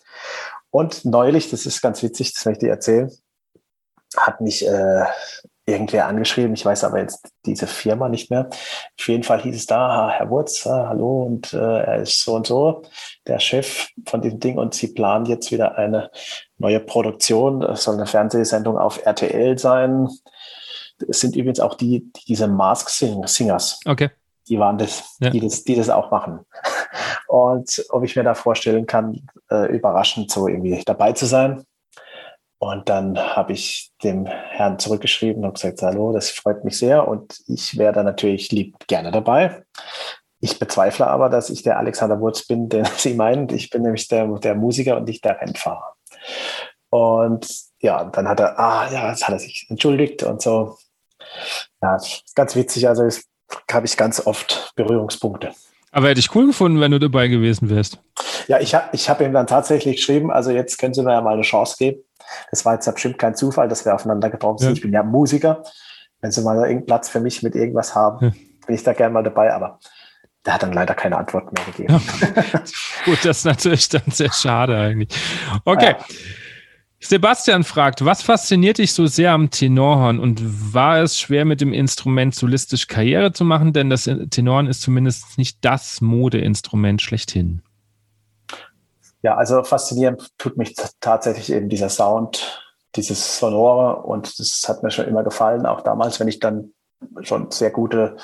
[0.69, 3.11] Und neulich, das ist ganz witzig, das möchte ich erzählen,
[4.17, 5.05] hat mich äh,
[5.69, 8.49] irgendwer angeschrieben, ich weiß aber jetzt diese Firma nicht mehr.
[8.49, 12.47] Auf jeden Fall hieß es da, Herr Wurz, hallo und äh, er ist so und
[12.47, 12.83] so,
[13.27, 16.09] der Chef von diesem Ding und sie planen jetzt wieder eine
[16.57, 17.61] neue Produktion.
[17.61, 20.09] Es soll eine Fernsehsendung auf RTL sein.
[21.07, 23.79] Es sind übrigens auch die, die diese Mask Singers.
[23.85, 24.09] Okay.
[24.47, 25.29] Die waren das, ja.
[25.29, 26.39] die das, die das auch machen.
[27.27, 29.21] Und ob ich mir da vorstellen kann,
[29.51, 31.63] äh, überraschend so irgendwie dabei zu sein.
[32.59, 37.39] Und dann habe ich dem Herrn zurückgeschrieben und gesagt, hallo, das freut mich sehr und
[37.47, 39.63] ich wäre da natürlich lieb gerne dabei.
[40.41, 43.49] Ich bezweifle aber, dass ich der Alexander Wurz bin, den Sie meinen.
[43.49, 45.95] Ich bin nämlich der, der Musiker und nicht der Rennfahrer.
[46.89, 47.47] Und
[47.79, 50.77] ja, dann hat er, ah ja, jetzt hat er sich entschuldigt und so.
[51.81, 51.97] Ja,
[52.35, 52.89] ganz witzig.
[52.89, 53.07] Also
[53.71, 55.53] habe ich ganz oft Berührungspunkte.
[55.91, 57.99] Aber hätte ich cool gefunden, wenn du dabei gewesen wärst.
[58.47, 61.21] Ja, ich habe ich hab ihm dann tatsächlich geschrieben, also jetzt können Sie mir ja
[61.21, 62.03] mal eine Chance geben.
[62.51, 64.69] Das war jetzt ja bestimmt kein Zufall, dass wir aufeinander getroffen sind.
[64.69, 64.73] Ja.
[64.73, 65.63] Ich bin ja Musiker.
[66.21, 68.31] Wenn Sie mal irgendeinen Platz für mich mit irgendwas haben, ja.
[68.65, 69.53] bin ich da gerne mal dabei.
[69.53, 69.79] Aber
[70.45, 71.93] der hat dann leider keine Antwort mehr gegeben.
[73.05, 75.09] Gut, das ist natürlich dann sehr schade eigentlich.
[75.65, 75.95] Okay.
[77.01, 81.71] Sebastian fragt, was fasziniert dich so sehr am Tenorhorn und war es schwer mit dem
[81.71, 83.71] Instrument solistisch Karriere zu machen?
[83.71, 87.61] Denn das Tenorhorn ist zumindest nicht das Modeinstrument schlechthin.
[89.21, 92.63] Ja, also faszinierend tut mich tatsächlich eben dieser Sound,
[92.95, 96.73] dieses Sonore und das hat mir schon immer gefallen, auch damals, wenn ich dann
[97.21, 98.17] schon sehr gute,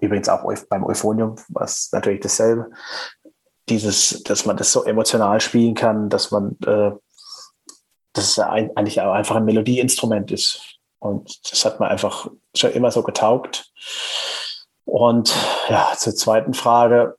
[0.00, 2.70] übrigens auch beim Euphonium, was natürlich dasselbe,
[3.68, 6.92] dieses, dass man das so emotional spielen kann, dass man, äh,
[8.12, 10.78] dass es eigentlich auch einfach ein Melodieinstrument ist.
[10.98, 13.72] Und das hat mir einfach schon immer so getaugt.
[14.84, 15.34] Und
[15.68, 17.16] ja, zur zweiten Frage,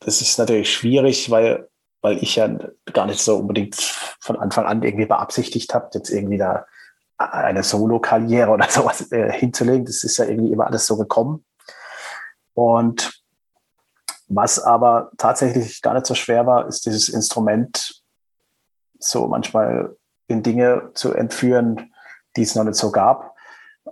[0.00, 1.68] das ist natürlich schwierig, weil,
[2.00, 2.48] weil ich ja
[2.92, 3.76] gar nicht so unbedingt
[4.20, 6.66] von Anfang an irgendwie beabsichtigt habe, jetzt irgendwie da
[7.18, 9.84] eine Solo-Karriere oder sowas äh, hinzulegen.
[9.84, 11.44] Das ist ja irgendwie immer alles so gekommen.
[12.54, 13.22] Und
[14.28, 18.02] was aber tatsächlich gar nicht so schwer war, ist dieses Instrument
[18.98, 19.96] so manchmal
[20.28, 21.92] in Dinge zu entführen,
[22.36, 23.34] die es noch nicht so gab,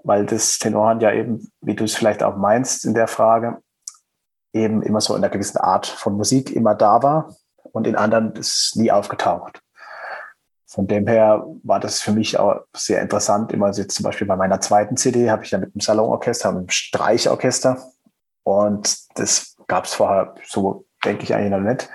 [0.04, 3.62] weil das Tenorhorn ja eben, wie du es vielleicht auch meinst in der Frage,
[4.52, 7.34] eben immer so in einer gewissen Art von Musik immer da war
[7.72, 9.60] und in anderen ist nie aufgetaucht.
[10.66, 13.52] Von dem her war das für mich auch sehr interessant.
[13.52, 16.68] Immer jetzt zum Beispiel bei meiner zweiten CD habe ich ja mit einem Salonorchester, einem
[16.68, 17.78] Streichorchester
[18.42, 21.88] und das gab es vorher so, denke ich eigentlich noch nicht.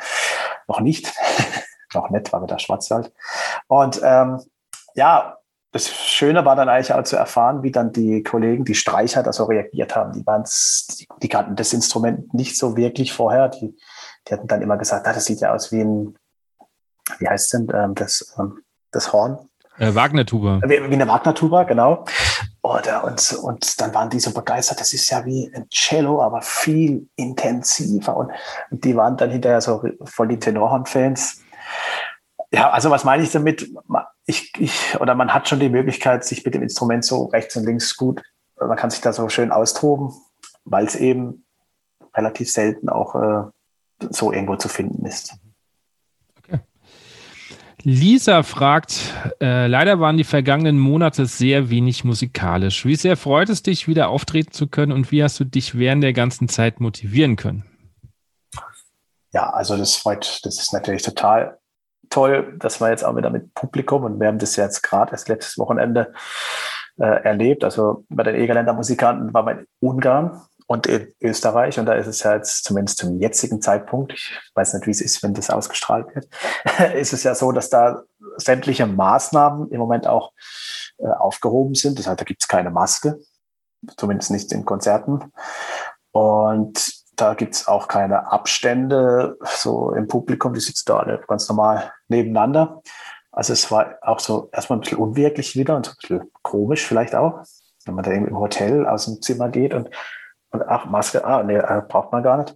[0.68, 1.14] Noch nicht.
[1.94, 3.12] noch nicht, weil wir da Schwarzwald.
[3.68, 4.40] Und ähm,
[4.96, 5.38] ja,
[5.74, 9.34] das Schöne war dann eigentlich auch zu erfahren, wie dann die Kollegen, die Streicher, da
[9.34, 10.14] so reagiert haben.
[10.14, 13.50] Die, die, die kannten das Instrument nicht so wirklich vorher.
[13.50, 13.76] Die,
[14.28, 16.16] die hatten dann immer gesagt, ah, das sieht ja aus wie ein,
[17.18, 18.60] wie heißt denn ähm, das, ähm,
[18.92, 19.40] das Horn?
[19.80, 20.62] Äh, Wagner-Tuba.
[20.64, 22.06] Wie, wie, eine Wagner-Tuba, genau.
[22.62, 26.44] Oder, und, und dann waren die so begeistert, das ist ja wie ein Cello, aber
[26.44, 28.16] viel intensiver.
[28.16, 28.32] Und,
[28.70, 31.42] und die waren dann hinterher so voll die Tenorhorn-Fans.
[32.54, 33.68] Ja, also was meine ich damit?
[34.28, 37.66] Ich, ich, oder man hat schon die Möglichkeit, sich mit dem Instrument so rechts und
[37.66, 38.22] links gut,
[38.60, 40.14] man kann sich da so schön austoben,
[40.64, 41.46] weil es eben
[42.14, 43.50] relativ selten auch äh,
[44.12, 45.36] so irgendwo zu finden ist.
[46.38, 46.60] Okay.
[47.82, 49.00] Lisa fragt,
[49.42, 52.86] äh, leider waren die vergangenen Monate sehr wenig musikalisch.
[52.86, 56.04] Wie sehr freut es dich, wieder auftreten zu können und wie hast du dich während
[56.04, 57.66] der ganzen Zeit motivieren können?
[59.32, 61.58] Ja, also das freut, das ist natürlich total
[62.14, 65.30] toll, dass wir jetzt auch wieder mit Publikum und wir haben das jetzt gerade erst
[65.30, 66.14] letztes Wochenende
[66.98, 67.64] äh, erlebt.
[67.64, 72.06] Also bei den Egerländer Musikanten war man in Ungarn und in Österreich und da ist
[72.08, 75.50] es ja jetzt zumindest zum jetzigen Zeitpunkt, ich weiß nicht, wie es ist, wenn das
[75.50, 76.28] ausgestrahlt wird,
[76.96, 78.04] ist es ja so, dass da
[78.38, 80.34] sämtliche Maßnahmen im Moment auch
[81.00, 81.98] äh, aufgehoben sind.
[81.98, 83.20] Das heißt, da gibt es keine Maske,
[83.98, 85.32] zumindest nicht in Konzerten.
[86.12, 91.48] Und da gibt es auch keine Abstände so im Publikum, die sitzen da alle ganz
[91.48, 92.82] normal nebeneinander.
[93.32, 96.86] Also es war auch so erstmal ein bisschen unwirklich wieder und so ein bisschen komisch
[96.86, 97.44] vielleicht auch,
[97.86, 99.90] wenn man da im Hotel aus dem Zimmer geht und,
[100.52, 102.56] und ach, Maske, ah, nee, äh, braucht man gar nicht.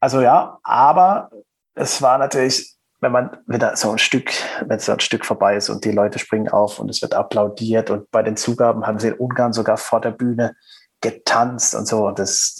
[0.00, 1.30] Also ja, aber
[1.74, 4.32] es war natürlich, wenn man wieder so ein Stück,
[4.66, 7.90] wenn so ein Stück vorbei ist und die Leute springen auf und es wird applaudiert
[7.90, 10.56] und bei den Zugaben haben sie in Ungarn sogar vor der Bühne
[11.00, 12.59] getanzt und so und das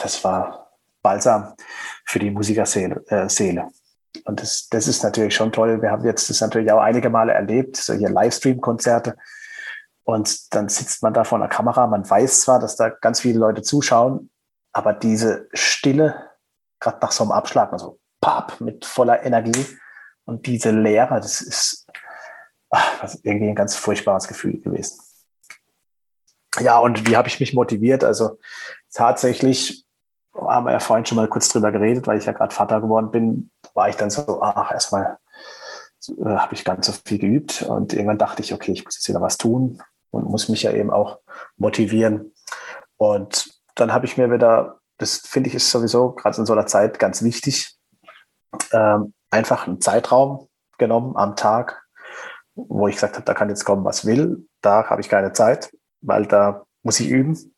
[0.00, 0.72] das war
[1.02, 1.54] balsam
[2.04, 3.04] für die Musikerseele.
[3.08, 3.68] Äh, Seele.
[4.24, 5.80] Und das, das ist natürlich schon toll.
[5.80, 9.16] Wir haben jetzt das natürlich auch einige Male erlebt, solche Livestream-Konzerte.
[10.04, 11.86] Und dann sitzt man da vor einer Kamera.
[11.86, 14.30] Man weiß zwar, dass da ganz viele Leute zuschauen,
[14.72, 16.30] aber diese Stille,
[16.80, 19.66] gerade nach so einem Abschlag, also pap, mit voller Energie
[20.24, 21.86] und diese Leere, das ist
[22.70, 25.00] ach, das ist irgendwie ein ganz furchtbares Gefühl gewesen.
[26.60, 28.04] Ja, und wie habe ich mich motiviert?
[28.04, 28.38] Also
[28.92, 29.84] tatsächlich
[30.34, 33.10] haben wir ja vorhin schon mal kurz drüber geredet, weil ich ja gerade Vater geworden
[33.10, 35.18] bin, war ich dann so, ach, erstmal
[36.08, 39.08] äh, habe ich ganz so viel geübt und irgendwann dachte ich, okay, ich muss jetzt
[39.08, 41.18] wieder was tun und muss mich ja eben auch
[41.56, 42.32] motivieren.
[42.96, 46.66] Und dann habe ich mir wieder, das finde ich ist sowieso gerade in so einer
[46.66, 47.76] Zeit ganz wichtig,
[48.72, 50.48] ähm, einfach einen Zeitraum
[50.78, 51.82] genommen am Tag,
[52.54, 54.46] wo ich gesagt habe, da kann jetzt kommen, was will.
[54.62, 57.54] Da habe ich keine Zeit, weil da muss ich üben.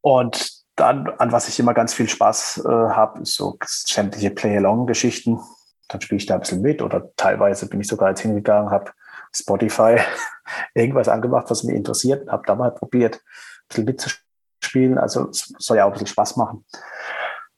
[0.00, 5.40] Und dann, an was ich immer ganz viel Spaß äh, habe, ist so sämtliche Play-Along-Geschichten.
[5.88, 8.92] Dann spiele ich da ein bisschen mit oder teilweise bin ich sogar jetzt hingegangen, habe
[9.34, 9.96] Spotify
[10.74, 14.98] irgendwas angemacht, was mich interessiert, habe da mal probiert, ein bisschen mitzuspielen.
[14.98, 16.64] Also es soll ja auch ein bisschen Spaß machen.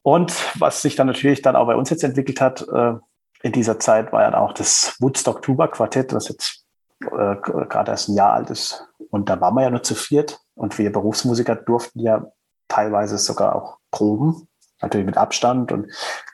[0.03, 2.95] Und was sich dann natürlich dann auch bei uns jetzt entwickelt hat, äh,
[3.43, 6.60] in dieser Zeit war ja auch das Woodstock Tuba Quartett, was jetzt
[7.01, 8.89] äh, gerade erst ein Jahr alt ist.
[9.10, 10.40] Und da waren wir ja nur zu viert.
[10.55, 12.27] Und wir Berufsmusiker durften ja
[12.68, 14.48] teilweise sogar auch proben,
[14.81, 15.90] natürlich mit Abstand und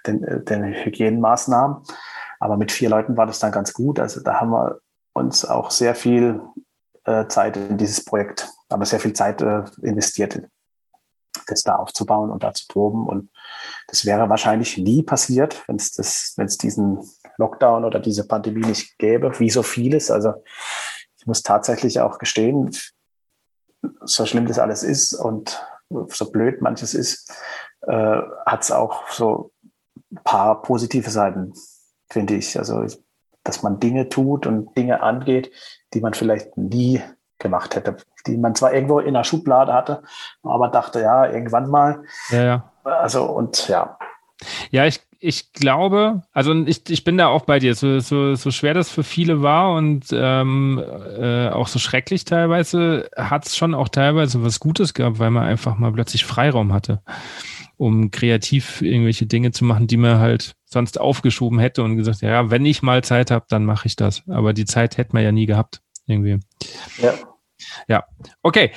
[0.06, 1.78] den, äh, den Hygienemaßnahmen.
[2.40, 3.98] Aber mit vier Leuten war das dann ganz gut.
[3.98, 4.80] Also da haben wir
[5.12, 6.42] uns auch sehr viel
[7.04, 10.42] äh, Zeit in dieses Projekt, aber sehr viel Zeit äh, investiert,
[11.46, 13.06] das da aufzubauen und da zu proben.
[13.06, 13.30] Und
[13.88, 16.98] das wäre wahrscheinlich nie passiert, wenn es das, wenn es diesen
[17.38, 20.10] Lockdown oder diese Pandemie nicht gäbe, wie so vieles.
[20.10, 20.34] Also
[21.18, 22.70] ich muss tatsächlich auch gestehen,
[24.04, 25.62] so schlimm das alles ist und
[26.08, 27.32] so blöd manches ist,
[27.82, 29.52] äh, hat es auch so
[30.12, 31.52] ein paar positive Seiten,
[32.10, 32.58] finde ich.
[32.58, 32.84] Also,
[33.44, 35.52] dass man Dinge tut und Dinge angeht,
[35.94, 37.02] die man vielleicht nie
[37.38, 37.96] gemacht hätte,
[38.26, 40.02] die man zwar irgendwo in der Schublade hatte,
[40.42, 42.04] aber dachte, ja, irgendwann mal.
[42.30, 42.72] Ja, ja.
[42.84, 43.98] Also, und ja.
[44.70, 48.50] Ja, ich ich glaube, also ich, ich bin da auch bei dir, so, so, so
[48.50, 50.78] schwer das für viele war und ähm,
[51.18, 55.44] äh, auch so schrecklich teilweise, hat es schon auch teilweise was Gutes gehabt, weil man
[55.44, 57.00] einfach mal plötzlich Freiraum hatte.
[57.76, 62.50] um kreativ irgendwelche Dinge zu machen, die man halt sonst aufgeschoben hätte und gesagt, ja,
[62.50, 64.22] wenn ich mal Zeit habe, dann mache ich das.
[64.28, 66.40] Aber die Zeit hätte man ja nie gehabt, irgendwie.
[66.98, 67.14] Ja.
[67.88, 68.04] Ja.
[68.42, 68.72] Okay.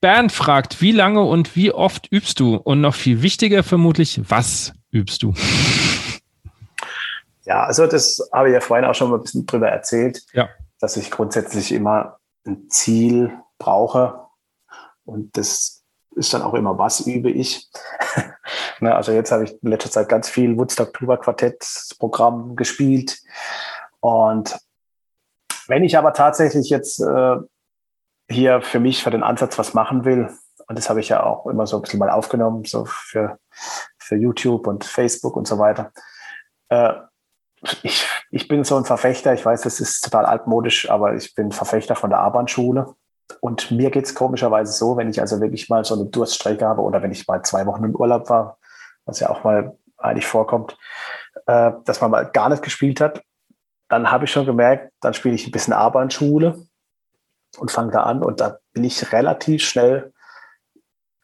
[0.00, 2.56] Bernd fragt, wie lange und wie oft übst du?
[2.56, 5.34] Und noch viel wichtiger vermutlich, was übst du?
[7.44, 10.48] Ja, also das habe ich ja vorhin auch schon mal ein bisschen drüber erzählt, ja.
[10.78, 14.20] dass ich grundsätzlich immer ein Ziel brauche.
[15.04, 15.82] Und das
[16.14, 17.68] ist dann auch immer, was übe ich.
[18.80, 21.66] ne, also jetzt habe ich in letzter Zeit ganz viel Woodstock Tuba Quartett
[21.98, 23.18] Programm gespielt.
[23.98, 24.56] Und
[25.70, 27.36] wenn ich aber tatsächlich jetzt äh,
[28.28, 30.28] hier für mich, für den Ansatz was machen will,
[30.66, 33.38] und das habe ich ja auch immer so ein bisschen mal aufgenommen, so für,
[33.98, 35.92] für YouTube und Facebook und so weiter.
[36.68, 36.92] Äh,
[37.82, 41.52] ich, ich bin so ein Verfechter, ich weiß, das ist total altmodisch, aber ich bin
[41.52, 42.94] Verfechter von der Abendschule.
[43.40, 46.82] Und mir geht es komischerweise so, wenn ich also wirklich mal so eine Durststrecke habe
[46.82, 48.58] oder wenn ich mal zwei Wochen im Urlaub war,
[49.04, 50.76] was ja auch mal eigentlich vorkommt,
[51.46, 53.22] äh, dass man mal gar nicht gespielt hat,
[53.90, 56.64] dann habe ich schon gemerkt, dann spiele ich ein bisschen Abendschule
[57.58, 60.12] und fange da an und da bin ich relativ schnell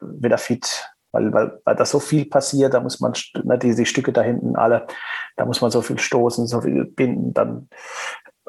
[0.00, 3.14] wieder fit, weil, weil, weil da so viel passiert, da muss man
[3.44, 4.86] ne, die, die Stücke da hinten alle,
[5.36, 7.68] da muss man so viel stoßen, so viel binden, dann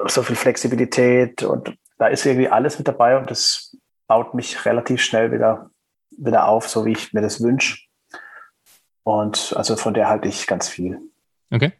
[0.08, 3.76] so viel Flexibilität und da ist irgendwie alles mit dabei und das
[4.08, 5.70] baut mich relativ schnell wieder,
[6.10, 7.86] wieder auf, so wie ich mir das wünsche.
[9.04, 11.00] Und also von der halte ich ganz viel.
[11.50, 11.72] Okay.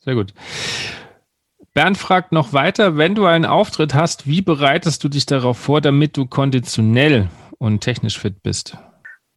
[0.00, 0.32] Sehr gut.
[1.74, 5.80] Bernd fragt noch weiter, wenn du einen Auftritt hast, wie bereitest du dich darauf vor,
[5.80, 7.28] damit du konditionell
[7.58, 8.76] und technisch fit bist?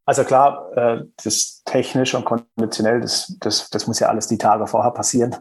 [0.06, 4.66] Also klar, äh, das technisch und konditionell, das, das, das muss ja alles die Tage
[4.68, 5.36] vorher passieren.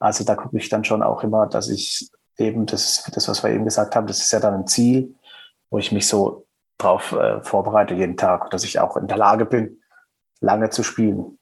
[0.00, 3.50] Also da gucke ich dann schon auch immer, dass ich eben, das, das, was wir
[3.50, 5.14] eben gesagt haben, das ist ja dann ein Ziel,
[5.70, 6.46] wo ich mich so
[6.78, 9.80] drauf äh, vorbereite jeden Tag, dass ich auch in der Lage bin,
[10.40, 11.38] lange zu spielen.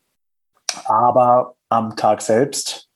[0.85, 2.89] Aber am Tag selbst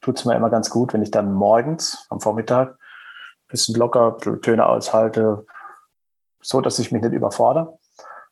[0.00, 4.16] tut es mir immer ganz gut, wenn ich dann morgens am Vormittag ein bisschen locker
[4.42, 5.46] Töne aushalte,
[6.40, 7.78] so dass ich mich nicht überfordere.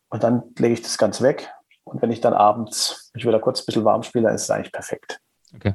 [0.08, 1.50] Und dann lege ich das ganz weg.
[1.84, 4.50] Und wenn ich dann abends mich wieder kurz ein bisschen warm spiele, dann ist es
[4.50, 5.20] eigentlich perfekt.
[5.54, 5.74] Okay.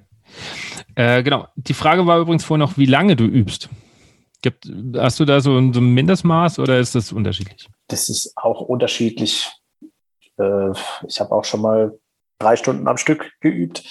[0.95, 1.47] Äh, genau.
[1.55, 3.69] Die Frage war übrigens vorhin noch, wie lange du übst.
[4.41, 7.69] Gibt, hast du da so ein, so ein Mindestmaß oder ist das unterschiedlich?
[7.87, 9.51] Das ist auch unterschiedlich.
[10.37, 10.71] Äh,
[11.07, 11.97] ich habe auch schon mal
[12.39, 13.83] drei Stunden am Stück geübt.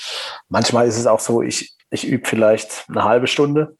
[0.48, 3.77] Manchmal ist es auch so, ich ich übe vielleicht eine halbe Stunde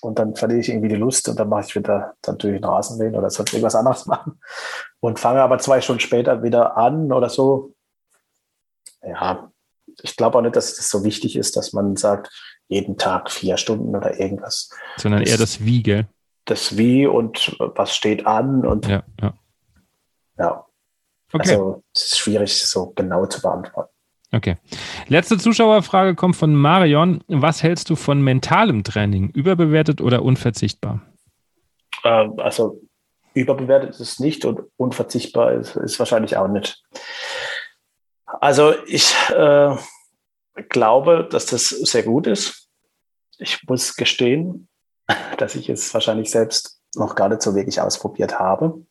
[0.00, 2.64] und dann verliere ich irgendwie die Lust und dann mache ich wieder dann durch den
[2.64, 4.40] Rasenmähen oder sonst irgendwas anderes machen
[5.00, 7.74] und fange aber zwei Stunden später wieder an oder so.
[9.02, 9.50] Ja,
[10.02, 12.30] ich glaube auch nicht, dass das so wichtig ist, dass man sagt,
[12.68, 14.70] jeden Tag vier Stunden oder irgendwas.
[14.96, 16.06] Sondern eher das Wie, gell?
[16.44, 19.02] Das Wie und was steht an und ja.
[19.20, 19.34] ja.
[20.38, 20.66] ja.
[21.32, 21.50] Okay.
[21.50, 23.92] Also es ist schwierig so genau zu beantworten.
[24.30, 24.56] Okay.
[25.06, 27.24] Letzte Zuschauerfrage kommt von Marion.
[27.28, 29.30] Was hältst du von mentalem Training?
[29.30, 31.00] Überbewertet oder unverzichtbar?
[32.04, 32.80] Ähm, also
[33.34, 36.82] überbewertet ist es nicht und unverzichtbar ist, ist wahrscheinlich auch nicht.
[38.26, 39.76] Also ich äh,
[40.68, 42.68] glaube, dass das sehr gut ist.
[43.38, 44.68] Ich muss gestehen,
[45.38, 48.84] dass ich es wahrscheinlich selbst noch gar nicht so wirklich ausprobiert habe.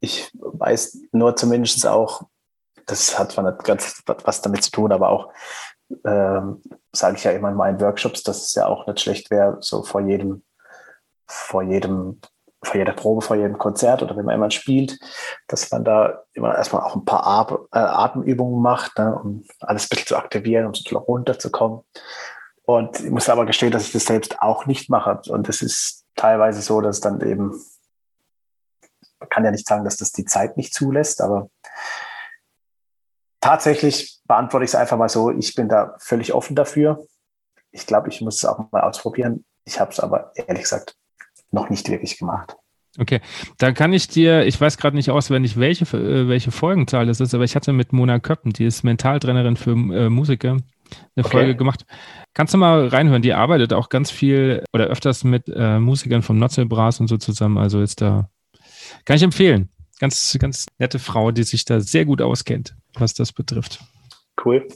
[0.00, 2.22] Ich weiß nur zumindest auch,
[2.90, 5.32] das hat zwar nicht ganz was damit zu tun, aber auch,
[6.04, 6.62] ähm,
[6.92, 9.82] sage ich ja immer in meinen Workshops, dass es ja auch nicht schlecht wäre, so
[9.82, 10.42] vor jedem,
[11.26, 12.20] vor jedem,
[12.62, 14.98] vor jeder Probe, vor jedem Konzert oder wenn man immer spielt,
[15.48, 19.84] dass man da immer erstmal auch ein paar Ar äh, Atemübungen macht, ne, um alles
[19.84, 21.80] ein bisschen zu aktivieren, um so runterzukommen.
[22.64, 25.20] Und ich muss aber gestehen, dass ich das selbst auch nicht mache.
[25.30, 27.50] Und es ist teilweise so, dass dann eben,
[29.18, 31.50] man kann ja nicht sagen, dass das die Zeit nicht zulässt, aber
[33.40, 37.04] tatsächlich beantworte ich es einfach mal so, ich bin da völlig offen dafür.
[37.72, 39.44] Ich glaube, ich muss es auch mal ausprobieren.
[39.64, 40.96] Ich habe es aber ehrlich gesagt
[41.50, 42.56] noch nicht wirklich gemacht.
[42.98, 43.20] Okay,
[43.58, 47.34] dann kann ich dir, ich weiß gerade nicht auswendig, welche, äh, welche Folgenzahl das ist,
[47.34, 50.62] aber ich hatte mit Mona Köppen, die ist Mentaltrainerin für äh, Musiker, eine
[51.16, 51.30] okay.
[51.30, 51.86] Folge gemacht.
[52.34, 56.38] Kannst du mal reinhören, die arbeitet auch ganz viel oder öfters mit äh, Musikern vom
[56.38, 58.28] Notzelbras und so zusammen, also ist da,
[59.04, 59.70] kann ich empfehlen.
[60.00, 63.80] Ganz, ganz nette Frau, die sich da sehr gut auskennt, was das betrifft.
[64.44, 64.66] Cool.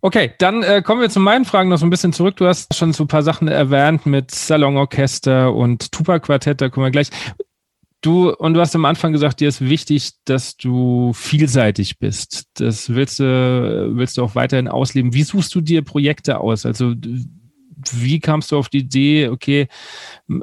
[0.00, 2.36] Okay, dann äh, kommen wir zu meinen Fragen noch so ein bisschen zurück.
[2.36, 6.90] Du hast schon so ein paar Sachen erwähnt mit Salonorchester und Tupac-Quartett, da kommen wir
[6.90, 7.10] gleich.
[8.00, 12.46] Du, und du hast am Anfang gesagt, dir ist wichtig, dass du vielseitig bist.
[12.54, 15.14] Das willst du, willst du auch weiterhin ausleben.
[15.14, 16.66] Wie suchst du dir Projekte aus?
[16.66, 16.94] Also,
[17.92, 19.68] wie kamst du auf die Idee, okay,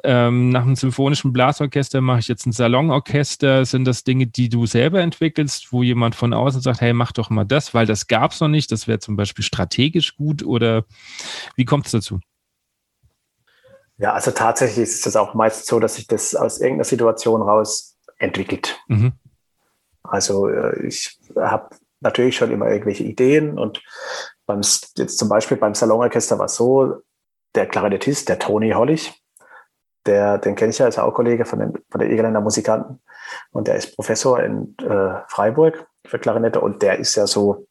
[0.04, 3.66] ähm, nach einem symphonischen Blasorchester mache ich jetzt ein Salonorchester?
[3.66, 7.30] Sind das Dinge, die du selber entwickelst, wo jemand von außen sagt, hey, mach doch
[7.30, 10.86] mal das, weil das gab es noch nicht, das wäre zum Beispiel strategisch gut oder
[11.56, 12.20] wie kommt es dazu?
[13.98, 17.98] Ja, also tatsächlich ist es auch meist so, dass sich das aus irgendeiner Situation raus
[18.18, 18.80] entwickelt.
[18.88, 19.14] Mhm.
[20.04, 23.84] Also äh, ich habe natürlich schon immer irgendwelche Ideen und
[24.46, 27.02] beim, jetzt zum Beispiel beim Salonorchester war es so,
[27.56, 29.14] der Klarinettist, der Toni Hollig,
[30.06, 33.02] der, den kenne ich ja, ist auch Kollege von, den, von der Egerländer Musikanten
[33.52, 37.68] und der ist Professor in äh, Freiburg für Klarinette und der ist ja so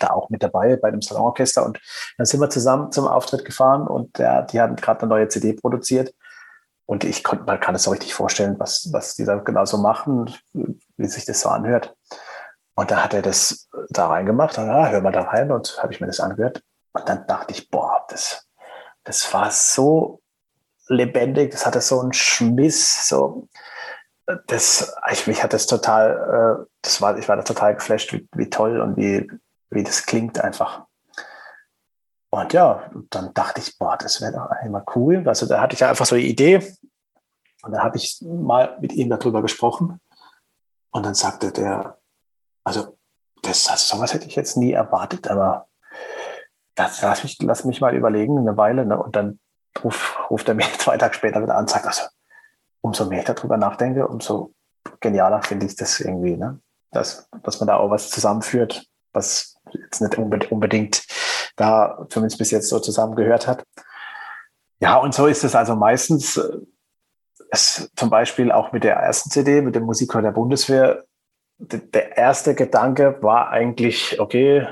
[0.00, 1.64] da auch mit dabei bei dem Salonorchester.
[1.64, 1.80] Und
[2.16, 5.54] dann sind wir zusammen zum Auftritt gefahren und der, die hatten gerade eine neue CD
[5.54, 6.14] produziert.
[6.86, 9.76] Und ich konnte, man kann es so richtig vorstellen, was, was die da genau so
[9.78, 11.94] machen, wie sich das so anhört.
[12.74, 15.92] Und da hat er das da reingemacht, und, ah, hör mal da rein und habe
[15.92, 16.62] ich mir das angehört.
[16.92, 18.47] Und dann dachte ich, boah, das,
[19.08, 20.20] das war so
[20.88, 23.48] lebendig, das hatte so einen Schmiss, so,
[24.46, 28.28] das, ich, mich hat das total, äh, das war, ich war da total geflasht, wie,
[28.34, 29.26] wie toll und wie,
[29.70, 30.84] wie das klingt einfach.
[32.28, 35.26] Und ja, dann dachte ich, boah, das wäre doch einmal cool.
[35.26, 36.56] Also da hatte ich einfach so eine Idee.
[37.62, 39.98] Und dann habe ich mal mit ihm darüber gesprochen.
[40.90, 41.96] Und dann sagte der,
[42.62, 42.98] also
[43.40, 45.67] das, also sowas hätte ich jetzt nie erwartet, aber
[46.78, 48.86] das lass mich, lass mich mal überlegen, eine Weile.
[48.86, 49.00] Ne?
[49.00, 49.38] Und dann
[49.82, 52.02] ruf, ruft er mich zwei Tage später wieder an und sagt, also
[52.80, 54.52] umso mehr ich darüber nachdenke, umso
[55.00, 56.60] genialer finde ich das irgendwie, ne?
[56.90, 61.04] dass, dass man da auch was zusammenführt, was jetzt nicht unbedingt
[61.56, 63.64] da zumindest bis jetzt so zusammengehört hat.
[64.80, 66.36] Ja, und so ist es also meistens.
[66.36, 66.58] Äh,
[67.50, 71.04] es, zum Beispiel auch mit der ersten CD, mit dem Musiker der Bundeswehr.
[71.58, 74.68] Der erste Gedanke war eigentlich, okay,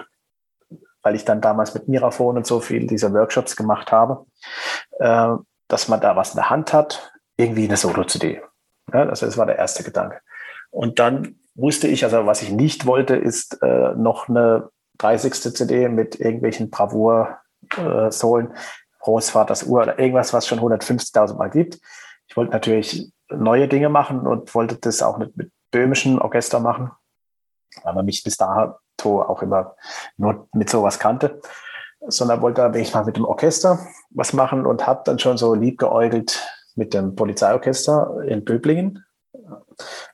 [1.07, 4.27] weil ich dann damals mit Mirafon und so viel diese Workshops gemacht habe,
[4.99, 5.37] äh,
[5.69, 8.43] dass man da was in der Hand hat, irgendwie eine Solo-CD.
[8.93, 10.21] Ja, also das war der erste Gedanke.
[10.71, 15.33] Und dann wusste ich, also was ich nicht wollte, ist äh, noch eine 30.
[15.55, 18.55] CD mit irgendwelchen Bravour-Sohlen, äh,
[18.99, 21.79] Großvaters Uhr oder irgendwas, was schon 150.000 Mal gibt.
[22.27, 26.91] Ich wollte natürlich neue Dinge machen und wollte das auch mit, mit böhmischen Orchester machen,
[27.85, 28.75] weil man mich bis dato
[29.05, 29.77] auch immer
[30.17, 31.41] nur mit sowas kannte.
[32.09, 33.79] Sondern wollte da ich mal mit dem Orchester
[34.11, 39.05] was machen und habe dann schon so lieb geäugelt mit dem Polizeiorchester in Böblingen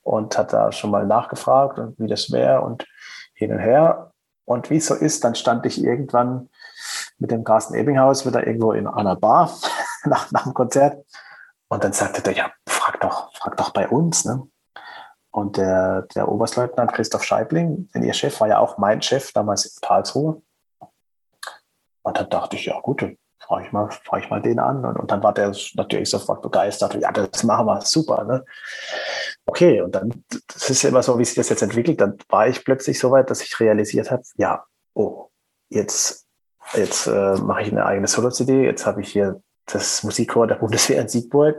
[0.03, 2.87] und hat da schon mal nachgefragt und wie das wäre und
[3.35, 4.13] hin und her.
[4.45, 6.49] Und wie es so ist, dann stand ich irgendwann
[7.19, 9.53] mit dem Carsten Ebinghaus wieder irgendwo in einer Bar
[10.05, 11.05] nach, nach dem Konzert.
[11.69, 14.25] Und dann sagte der, ja, frag doch, frag doch bei uns.
[14.25, 14.47] Ne?
[15.33, 19.65] Und der, der Oberstleutnant Christoph Scheibling, denn ihr Chef war ja auch mein Chef damals
[19.65, 20.43] in Karlsruhe.
[22.03, 23.03] Und dann dachte ich, ja gut,
[23.41, 24.85] frage ich mal, frage ich mal den an.
[24.85, 26.95] Und, und, dann war der natürlich sofort begeistert.
[26.95, 28.25] Ja, das machen wir, super.
[28.25, 28.45] Ne?
[29.47, 32.01] Okay, und dann, das ist immer so, wie sich das jetzt entwickelt.
[32.01, 35.29] Dann war ich plötzlich so weit, dass ich realisiert habe, ja, oh,
[35.71, 36.27] jetzt,
[36.75, 38.65] jetzt äh, mache ich eine eigene Solo-CD.
[38.65, 41.57] Jetzt habe ich hier das Musikchor der Bundeswehr in Siegburg.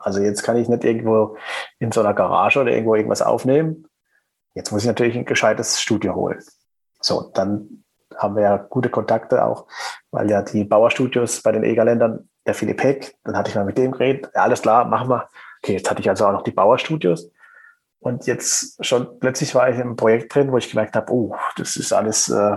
[0.00, 1.36] Also jetzt kann ich nicht irgendwo
[1.78, 3.86] in so einer Garage oder irgendwo irgendwas aufnehmen.
[4.54, 6.42] Jetzt muss ich natürlich ein gescheites Studio holen.
[7.00, 7.84] So, dann
[8.16, 9.66] haben wir ja gute Kontakte auch,
[10.10, 13.78] weil ja die Bauerstudios bei den Egerländern, der Philipp Heck, dann hatte ich mal mit
[13.78, 15.28] dem geredet, ja, alles klar, machen wir.
[15.62, 17.30] Okay, jetzt hatte ich also auch noch die Bauerstudios.
[18.00, 21.76] Und jetzt schon plötzlich war ich im Projekt drin, wo ich gemerkt habe, oh, das
[21.76, 22.56] ist alles äh,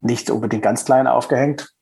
[0.00, 1.74] nicht unbedingt ganz klein aufgehängt.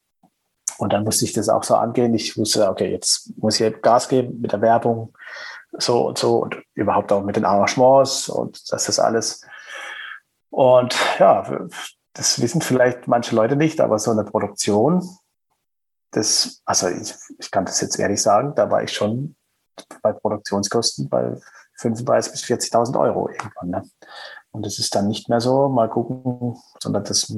[0.79, 2.15] Und dann musste ich das auch so angehen.
[2.15, 5.13] Ich wusste, okay, jetzt muss ich Gas geben mit der Werbung,
[5.73, 9.45] so und so und überhaupt auch mit den Arrangements und das ist alles.
[10.51, 11.69] Und ja,
[12.15, 15.07] das wissen vielleicht manche Leute nicht, aber so eine Produktion,
[16.13, 19.37] das, also ich, ich kann das jetzt ehrlich sagen, da war ich schon
[20.03, 21.37] bei Produktionskosten bei
[21.81, 23.71] 35.000 bis 40.000 Euro irgendwann.
[23.71, 23.83] Ne?
[24.51, 27.33] Und das ist dann nicht mehr so, mal gucken, sondern das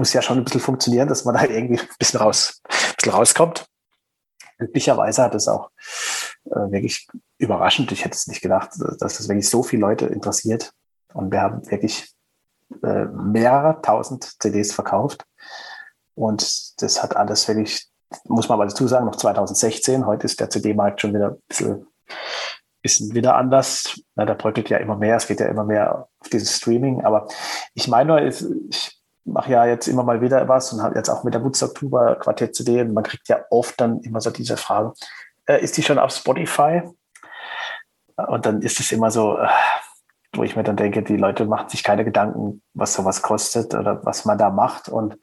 [0.00, 3.12] muss ja schon ein bisschen funktionieren, dass man da irgendwie ein bisschen, raus, ein bisschen
[3.12, 3.66] rauskommt.
[4.56, 5.70] Glücklicherweise hat es auch
[6.46, 7.06] äh, wirklich
[7.36, 10.72] überraschend, ich hätte es nicht gedacht, dass das wirklich so viele Leute interessiert.
[11.12, 12.10] Und wir haben wirklich
[12.82, 15.26] äh, mehrere tausend CDs verkauft.
[16.14, 17.86] Und das hat alles wirklich,
[18.24, 20.06] muss man aber dazu sagen, noch 2016.
[20.06, 21.86] Heute ist der CD-Markt schon wieder ein bisschen,
[22.80, 24.00] bisschen wieder anders.
[24.14, 27.04] Na, da bröckelt ja immer mehr, es geht ja immer mehr auf dieses Streaming.
[27.04, 27.28] Aber
[27.74, 31.34] ich meine ich mache ja jetzt immer mal wieder was und habe jetzt auch mit
[31.34, 34.92] der Woodstock Tuba Quartett CD und man kriegt ja oft dann immer so diese Frage,
[35.46, 36.82] äh, ist die schon auf Spotify?
[38.16, 39.48] Und dann ist es immer so, äh,
[40.34, 44.04] wo ich mir dann denke, die Leute machen sich keine Gedanken, was sowas kostet oder
[44.04, 44.88] was man da macht.
[44.88, 45.18] Und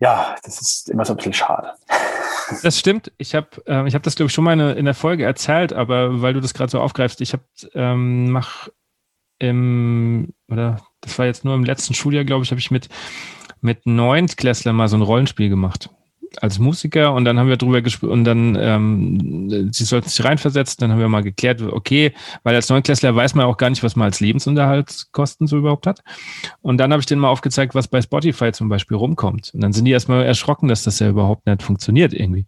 [0.00, 1.74] Ja, das ist immer so ein bisschen schade.
[2.62, 3.12] Das stimmt.
[3.18, 6.32] Ich habe äh, hab das, glaube ich, schon mal in, der Folge erzählt, aber weil
[6.32, 7.36] du das gerade so aufgreifst, ich
[7.74, 8.68] ähm, mach
[9.38, 12.88] im, oder das war jetzt nur im letzten Schuljahr, glaube ich, habe ich mit,
[13.60, 15.90] mit Neuntklässlern mal so ein Rollenspiel gemacht
[16.40, 20.76] als Musiker und dann haben wir drüber gesprochen und dann, ähm, sie sollten sich reinversetzen,
[20.80, 23.96] dann haben wir mal geklärt, okay, weil als Neunklässler weiß man auch gar nicht, was
[23.96, 26.00] man als Lebensunterhaltskosten so überhaupt hat.
[26.60, 29.50] Und dann habe ich denen mal aufgezeigt, was bei Spotify zum Beispiel rumkommt.
[29.54, 32.46] Und dann sind die erstmal erschrocken, dass das ja überhaupt nicht funktioniert irgendwie.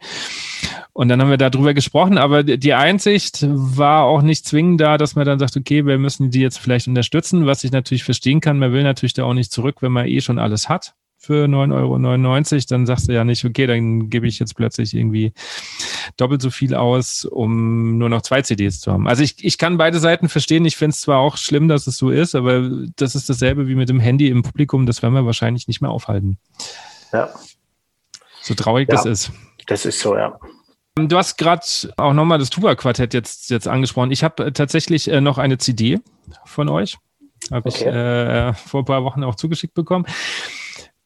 [0.93, 5.15] Und dann haben wir darüber gesprochen, aber die Einsicht war auch nicht zwingend da, dass
[5.15, 8.59] man dann sagt, okay, wir müssen die jetzt vielleicht unterstützen, was ich natürlich verstehen kann.
[8.59, 12.52] Man will natürlich da auch nicht zurück, wenn man eh schon alles hat für 9,99
[12.55, 15.34] Euro, dann sagst du ja nicht, okay, dann gebe ich jetzt plötzlich irgendwie
[16.16, 19.06] doppelt so viel aus, um nur noch zwei CDs zu haben.
[19.06, 20.64] Also ich, ich kann beide Seiten verstehen.
[20.64, 23.74] Ich finde es zwar auch schlimm, dass es so ist, aber das ist dasselbe wie
[23.74, 24.86] mit dem Handy im Publikum.
[24.86, 26.38] Das werden wir wahrscheinlich nicht mehr aufhalten.
[27.12, 27.28] Ja.
[28.40, 29.32] So traurig ja, das ist.
[29.66, 30.38] Das ist so, ja.
[30.94, 31.62] Du hast gerade
[31.98, 34.10] auch nochmal das Tuba-Quartett jetzt, jetzt angesprochen.
[34.10, 36.01] Ich habe tatsächlich äh, noch eine CD
[36.47, 36.97] von euch.
[37.51, 37.78] Habe okay.
[37.78, 40.06] ich äh, vor ein paar Wochen auch zugeschickt bekommen.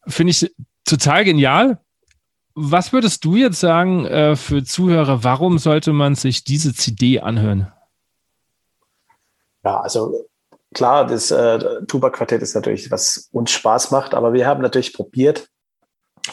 [0.06, 0.54] Finde ich
[0.84, 1.78] total genial.
[2.54, 7.72] Was würdest du jetzt sagen äh, für Zuhörer, warum sollte man sich diese CD anhören?
[9.64, 10.28] Ja, also
[10.72, 15.48] klar, das äh, Tuba-Quartett ist natürlich, was uns Spaß macht, aber wir haben natürlich probiert,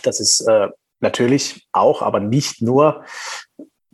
[0.03, 0.68] dass es äh,
[0.99, 3.03] natürlich auch, aber nicht nur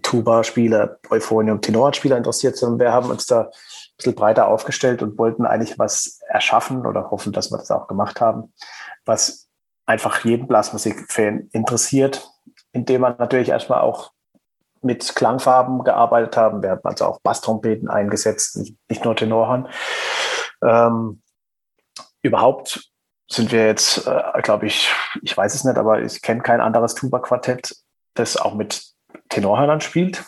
[0.04, 3.50] Tuba-Spieler, Euphonium, Tenorspieler interessiert, sondern wir haben uns da ein
[3.98, 8.22] bisschen breiter aufgestellt und wollten eigentlich was erschaffen oder hoffen, dass wir das auch gemacht
[8.22, 8.54] haben,
[9.06, 9.47] was
[9.88, 12.30] einfach jeden Blasmusik-Fan interessiert,
[12.74, 14.12] indem man natürlich erstmal auch
[14.82, 16.62] mit Klangfarben gearbeitet haben.
[16.62, 18.58] Wir haben also auch Basstrompeten eingesetzt,
[18.90, 19.68] nicht nur Tenorhorn.
[20.62, 21.22] Ähm,
[22.22, 22.92] überhaupt
[23.30, 26.94] sind wir jetzt, äh, glaube ich, ich weiß es nicht, aber ich kenne kein anderes
[26.96, 27.76] Tuba-Quartett,
[28.14, 28.84] das auch mit
[29.30, 30.24] Tenorhörnern spielt.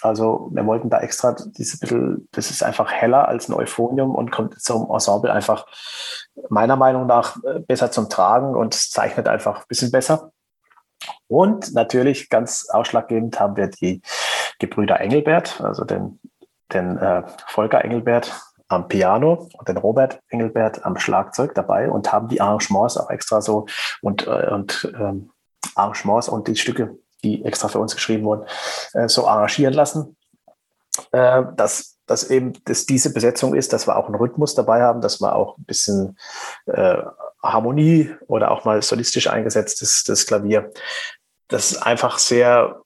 [0.00, 4.30] Also wir wollten da extra diese bisschen, das ist einfach heller als ein Euphonium und
[4.30, 5.66] kommt zum Ensemble einfach
[6.48, 10.32] meiner Meinung nach äh, besser zum Tragen und zeichnet einfach ein bisschen besser.
[11.28, 14.00] Und natürlich ganz ausschlaggebend haben wir die
[14.58, 16.20] Gebrüder Engelbert, also den,
[16.72, 18.32] den äh, Volker Engelbert
[18.68, 23.40] am Piano und den Robert Engelbert am Schlagzeug dabei und haben die Arrangements auch extra
[23.40, 23.66] so
[24.02, 25.30] und, äh, und ähm,
[25.74, 28.46] Arrangements und die Stücke die extra für uns geschrieben wurden,
[28.94, 30.16] äh, so arrangieren lassen.
[31.12, 35.00] Äh, dass, dass eben dass diese Besetzung ist, dass wir auch einen Rhythmus dabei haben,
[35.00, 36.18] dass wir auch ein bisschen
[36.66, 37.02] äh,
[37.42, 40.70] Harmonie oder auch mal solistisch eingesetztes das Klavier.
[41.48, 42.80] Das einfach sehr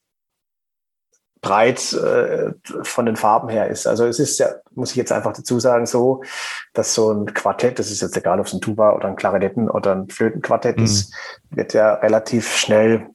[1.41, 2.53] breit äh,
[2.83, 3.87] von den Farben her ist.
[3.87, 6.23] Also es ist ja, muss ich jetzt einfach dazu sagen, so,
[6.75, 9.71] dass so ein Quartett, das ist jetzt egal, ob es ein Tuba oder ein Klarinetten
[9.71, 10.85] oder ein Flötenquartett mhm.
[10.85, 11.15] ist,
[11.49, 13.09] wird ja relativ schnell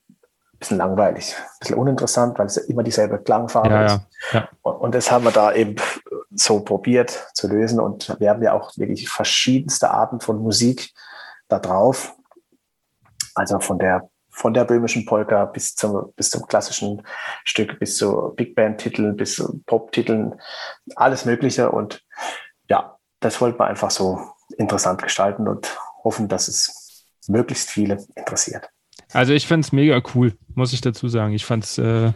[0.65, 3.99] bisschen langweilig, ein bisschen uninteressant, weil es immer dieselbe Klangfarbe ja, ist.
[4.31, 4.49] Ja, ja.
[4.61, 5.75] Und, und, das haben wir da eben
[6.31, 7.79] so probiert zu lösen.
[7.79, 10.93] Und wir haben ja auch wirklich verschiedenste Arten von Musik
[11.47, 12.15] da drauf.
[13.35, 17.07] Also von der von der böhmischen Polka bis zum, bis zum klassischen
[17.45, 20.35] Stück, bis zu Big Band-Titeln, bis zu Pop-Titeln,
[20.97, 21.71] alles Mögliche.
[21.71, 22.03] Und
[22.69, 24.19] ja, das wollten wir einfach so
[24.57, 28.69] interessant gestalten und hoffen, dass es möglichst viele interessiert.
[29.15, 31.33] Also ich fand es mega cool, muss ich dazu sagen.
[31.33, 32.11] Ich fand es, äh,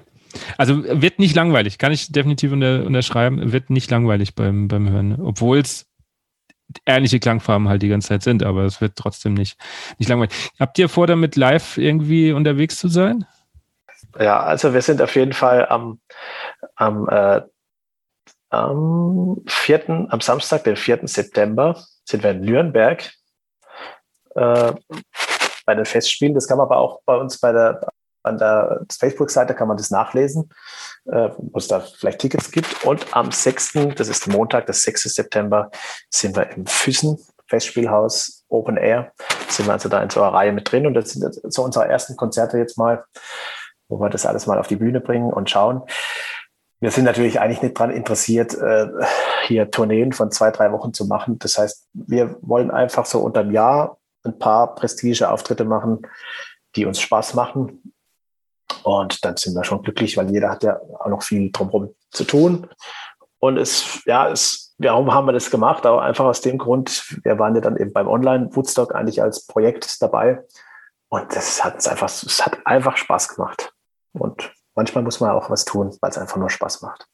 [0.58, 5.18] also wird nicht langweilig, kann ich definitiv unter, unterschreiben, wird nicht langweilig beim, beim Hören,
[5.22, 5.88] obwohl es
[6.86, 9.58] ähnliche Klangfarben halt die ganze Zeit sind, aber es wird trotzdem nicht,
[9.98, 10.34] nicht langweilig.
[10.60, 13.26] Habt ihr vor, damit live irgendwie unterwegs zu sein?
[14.20, 16.02] Ja, also wir sind auf jeden Fall am,
[16.76, 17.42] am, äh,
[18.50, 21.08] am 4., am Samstag, den 4.
[21.08, 23.10] September, sind wir in Nürnberg.
[24.36, 24.74] Äh,
[25.70, 26.34] bei den Festspielen.
[26.34, 27.80] Das kann man aber auch bei uns bei der,
[28.24, 30.50] an der Facebook-Seite kann man das nachlesen,
[31.06, 32.84] äh, wo es da vielleicht Tickets gibt.
[32.86, 35.04] Und am 6., das ist Montag, das 6.
[35.04, 35.70] September,
[36.10, 39.12] sind wir im Füssen Festspielhaus Open Air.
[39.48, 40.88] Sind wir also da in so einer Reihe mit drin.
[40.88, 43.04] Und das sind so unsere ersten Konzerte jetzt mal,
[43.90, 45.84] wo wir das alles mal auf die Bühne bringen und schauen.
[46.80, 48.88] Wir sind natürlich eigentlich nicht daran interessiert, äh,
[49.46, 51.38] hier Tourneen von zwei, drei Wochen zu machen.
[51.38, 56.02] Das heißt, wir wollen einfach so unter dem Jahr ein paar Prestige-Auftritte machen,
[56.76, 57.94] die uns Spaß machen.
[58.84, 62.24] Und dann sind wir schon glücklich, weil jeder hat ja auch noch viel drumherum zu
[62.24, 62.68] tun.
[63.40, 65.86] Und es, ja, es, warum haben wir das gemacht?
[65.86, 70.02] Aber einfach aus dem Grund, wir waren ja dann eben beim Online-Woodstock eigentlich als Projekt
[70.02, 70.44] dabei.
[71.10, 73.74] Und das hat einfach, es hat einfach Spaß gemacht.
[74.14, 77.08] Und manchmal muss man auch was tun, weil es einfach nur Spaß macht.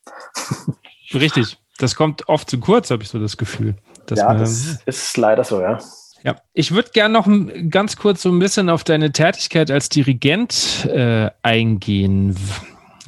[1.14, 1.58] Richtig.
[1.78, 3.76] Das kommt oft zu kurz, habe ich so das Gefühl.
[4.10, 5.78] ja, das ist leider so, ja.
[6.26, 7.30] Ja, ich würde gerne noch
[7.70, 12.36] ganz kurz so ein bisschen auf deine Tätigkeit als Dirigent äh, eingehen.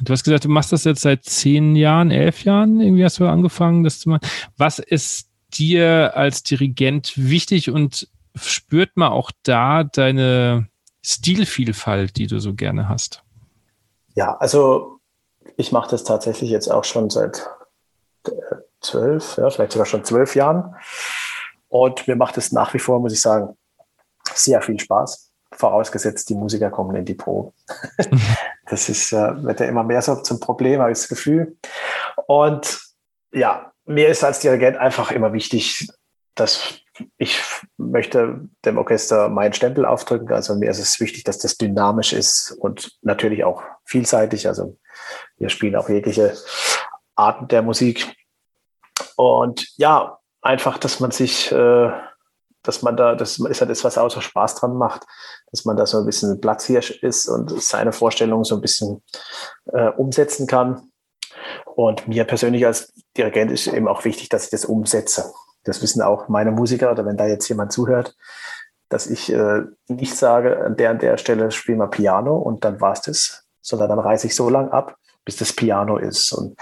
[0.00, 3.26] Du hast gesagt, du machst das jetzt seit zehn Jahren, elf Jahren, irgendwie hast du
[3.26, 4.20] angefangen, das zu machen.
[4.56, 10.68] Was ist dir als Dirigent wichtig und spürt man auch da deine
[11.02, 13.24] Stilvielfalt, die du so gerne hast?
[14.14, 15.00] Ja, also
[15.56, 17.50] ich mache das tatsächlich jetzt auch schon seit
[18.28, 18.30] äh,
[18.80, 20.76] zwölf, ja, vielleicht sogar schon zwölf Jahren.
[21.68, 23.56] Und mir macht es nach wie vor, muss ich sagen,
[24.34, 25.30] sehr viel Spaß.
[25.52, 27.52] Vorausgesetzt, die Musiker kommen in die Probe.
[28.66, 31.56] das ist, äh, wird ja immer mehr so zum Problem, habe ich das Gefühl.
[32.26, 32.80] Und
[33.32, 35.88] ja, mir ist als Dirigent einfach immer wichtig,
[36.34, 36.80] dass
[37.16, 37.40] ich
[37.76, 40.32] möchte dem Orchester meinen Stempel aufdrücken.
[40.32, 44.48] Also mir ist es wichtig, dass das dynamisch ist und natürlich auch vielseitig.
[44.48, 44.76] Also
[45.36, 46.36] wir spielen auch jegliche
[47.14, 48.14] Arten der Musik.
[49.16, 51.90] Und ja, einfach, dass man sich, äh,
[52.62, 55.06] dass man da, das ist halt das, was außer Spaß dran macht,
[55.50, 59.02] dass man da so ein bisschen Platzhirsch ist und seine Vorstellungen so ein bisschen
[59.72, 60.90] äh, umsetzen kann.
[61.64, 65.32] Und mir persönlich als Dirigent ist eben auch wichtig, dass ich das umsetze.
[65.64, 68.16] Das wissen auch meine Musiker oder wenn da jetzt jemand zuhört,
[68.88, 72.80] dass ich äh, nicht sage, an der an der Stelle spielen wir Piano und dann
[72.80, 76.32] war es das, sondern dann reiße ich so lang ab, bis das Piano ist.
[76.32, 76.56] Und,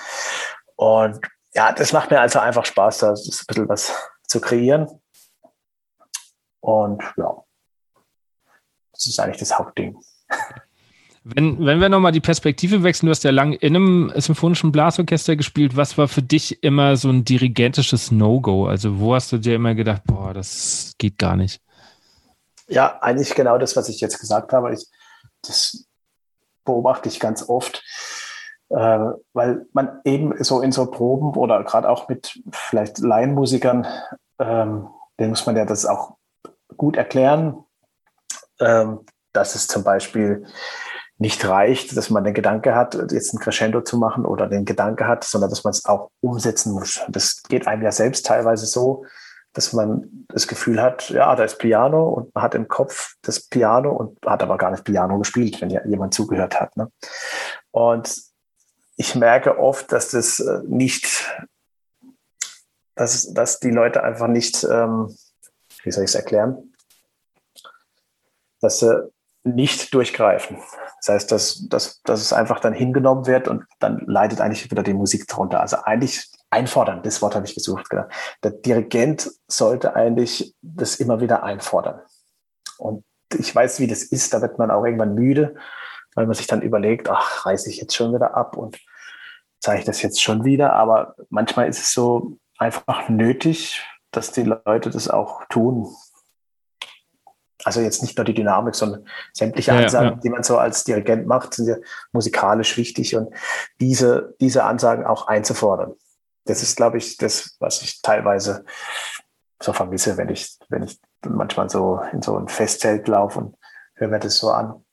[0.77, 1.21] und
[1.57, 3.93] ja, das macht mir also einfach Spaß, da ein bisschen was
[4.25, 4.87] zu kreieren.
[6.61, 7.35] Und ja,
[8.93, 9.97] das ist eigentlich das Hauptding.
[11.25, 15.35] Wenn, wenn wir nochmal die Perspektive wechseln, du hast ja lange in einem symphonischen Blasorchester
[15.35, 15.77] gespielt.
[15.77, 18.67] Was war für dich immer so ein dirigentisches No-Go?
[18.67, 21.61] Also, wo hast du dir immer gedacht, boah, das geht gar nicht?
[22.69, 24.75] Ja, eigentlich genau das, was ich jetzt gesagt habe.
[24.75, 24.87] Ich,
[25.43, 25.87] das
[26.65, 27.83] beobachte ich ganz oft
[28.69, 33.87] weil man eben so in so Proben oder gerade auch mit vielleicht Laienmusikern,
[34.39, 34.89] ähm,
[35.19, 36.17] denen muss man ja das auch
[36.77, 37.65] gut erklären,
[38.61, 39.01] ähm,
[39.33, 40.47] dass es zum Beispiel
[41.19, 45.07] nicht reicht, dass man den Gedanke hat, jetzt ein Crescendo zu machen oder den Gedanke
[45.07, 47.01] hat, sondern dass man es auch umsetzen muss.
[47.09, 49.07] Das geht einem ja selbst teilweise so,
[49.55, 53.41] dass man das Gefühl hat, ja, da ist Piano und man hat im Kopf das
[53.41, 56.77] Piano und hat aber gar nicht Piano gespielt, wenn ja jemand zugehört hat.
[56.77, 56.91] Ne?
[57.71, 58.15] Und
[58.97, 61.31] ich merke oft, dass das äh, nicht,
[62.95, 65.15] dass, dass die Leute einfach nicht, ähm,
[65.83, 66.75] wie soll ich es erklären,
[68.61, 69.11] dass sie
[69.45, 70.59] nicht durchgreifen.
[70.99, 74.83] Das heißt, dass, dass, dass es einfach dann hingenommen wird und dann leidet eigentlich wieder
[74.83, 75.61] die Musik drunter.
[75.61, 77.89] Also eigentlich einfordern, das Wort habe ich gesucht.
[77.91, 78.07] Genau.
[78.43, 82.01] Der Dirigent sollte eigentlich das immer wieder einfordern.
[82.79, 83.05] Und
[83.39, 85.55] ich weiß, wie das ist, da wird man auch irgendwann müde
[86.17, 88.81] weil man sich dann überlegt, ach, reiße ich jetzt schon wieder ab und
[89.61, 90.73] zeige ich das jetzt schon wieder.
[90.73, 95.95] Aber manchmal ist es so einfach nötig, dass die Leute das auch tun.
[97.65, 100.17] Also jetzt nicht nur die Dynamik, sondern sämtliche ja, Ansagen, ja.
[100.17, 101.77] die man so als Dirigent macht, sind ja
[102.13, 103.35] musikalisch wichtig und
[103.81, 105.95] diese, diese Ansagen auch einzufordern.
[106.47, 108.65] Das ist, glaube ich, das, was ich teilweise
[109.61, 110.99] so vermisse, wenn ich, wenn ich
[111.29, 113.57] manchmal so in so ein Festzelt laufe und
[113.95, 114.86] höre mir das so an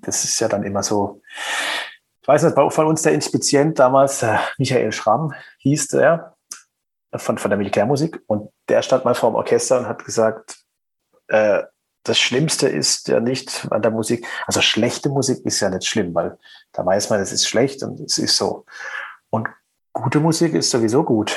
[0.00, 1.20] das ist ja dann immer so.
[2.22, 6.36] Ich weiß nicht, von uns der Inspizient damals, äh, Michael Schramm hieß der,
[7.14, 8.22] von, von der Militärmusik.
[8.26, 10.56] Und der stand mal vor dem Orchester und hat gesagt,
[11.28, 11.62] äh,
[12.04, 16.14] das Schlimmste ist ja nicht an der Musik, also schlechte Musik ist ja nicht schlimm,
[16.14, 16.36] weil
[16.72, 18.64] da weiß man, es ist schlecht und es ist so.
[19.30, 19.48] Und
[19.92, 21.36] gute Musik ist sowieso gut,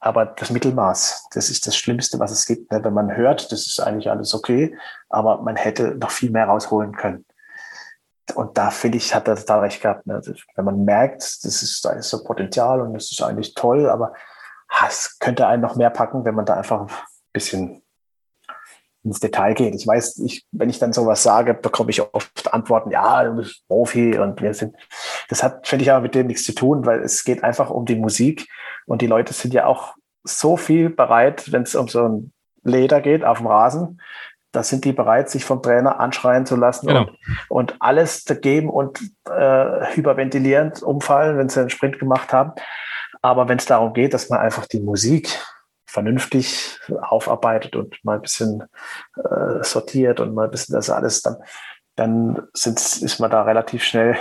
[0.00, 2.72] aber das Mittelmaß, das ist das Schlimmste, was es gibt.
[2.72, 2.82] Ne?
[2.82, 4.76] Wenn man hört, das ist eigentlich alles okay,
[5.10, 7.26] aber man hätte noch viel mehr rausholen können
[8.34, 10.06] und da finde ich, hat er total recht gehabt.
[10.06, 10.14] Ne?
[10.14, 13.88] Also, wenn man merkt, das ist, da ist so Potenzial und das ist eigentlich toll,
[13.88, 14.12] aber
[14.86, 16.90] es könnte einen noch mehr packen, wenn man da einfach ein
[17.32, 17.82] bisschen
[19.04, 19.74] ins Detail geht.
[19.74, 23.66] Ich weiß, ich, wenn ich dann sowas sage, bekomme ich oft Antworten, ja, du bist
[23.66, 24.76] Profi und wir sind.
[25.28, 27.86] Das hat, finde ich, aber mit dem nichts zu tun, weil es geht einfach um
[27.86, 28.48] die Musik
[28.86, 29.94] und die Leute sind ja auch
[30.24, 32.32] so viel bereit, wenn es um so ein
[32.64, 34.00] Leder geht auf dem Rasen,
[34.52, 37.02] da sind die bereit, sich vom Trainer anschreien zu lassen genau.
[37.02, 37.10] und,
[37.48, 42.52] und, alles zu geben und äh, hyperventilierend umfallen, wenn sie einen Sprint gemacht haben.
[43.20, 45.28] Aber wenn es darum geht, dass man einfach die Musik
[45.86, 48.64] vernünftig aufarbeitet und mal ein bisschen
[49.16, 51.36] äh, sortiert und mal ein bisschen das alles, dann,
[51.96, 54.16] dann sind, ist man da relativ schnell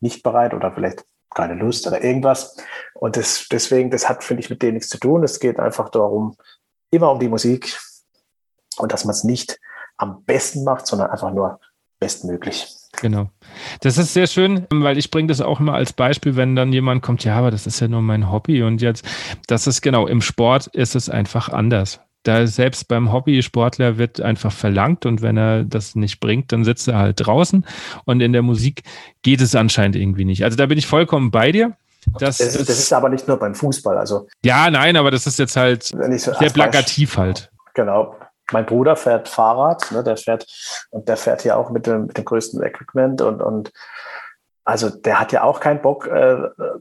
[0.00, 1.04] nicht bereit oder vielleicht
[1.34, 2.56] keine Lust oder irgendwas.
[2.94, 5.22] Und das, deswegen, das hat, finde ich, mit dem nichts zu tun.
[5.22, 6.36] Es geht einfach darum,
[6.90, 7.78] immer um die Musik,
[8.82, 9.58] und dass man es nicht
[9.96, 11.60] am besten macht, sondern einfach nur
[11.98, 12.66] bestmöglich.
[13.00, 13.30] Genau.
[13.80, 17.02] Das ist sehr schön, weil ich bringe das auch immer als Beispiel, wenn dann jemand
[17.02, 19.04] kommt, ja, aber das ist ja nur mein Hobby und jetzt,
[19.46, 22.00] das ist genau, im Sport ist es einfach anders.
[22.22, 26.88] da selbst beim Hobbysportler wird einfach verlangt und wenn er das nicht bringt, dann sitzt
[26.88, 27.64] er halt draußen
[28.04, 28.82] und in der Musik
[29.22, 30.44] geht es anscheinend irgendwie nicht.
[30.44, 31.76] Also da bin ich vollkommen bei dir.
[32.18, 33.96] Das, das, ist, das ist aber nicht nur beim Fußball.
[33.96, 37.50] Also ja, nein, aber das ist jetzt halt so sehr plakativ halt.
[37.74, 38.16] Genau.
[38.52, 40.46] Mein Bruder fährt Fahrrad, ne, der fährt
[40.90, 43.72] und der fährt ja auch mit dem, mit dem größten Equipment und, und
[44.64, 46.36] also der hat ja auch keinen Bock, äh,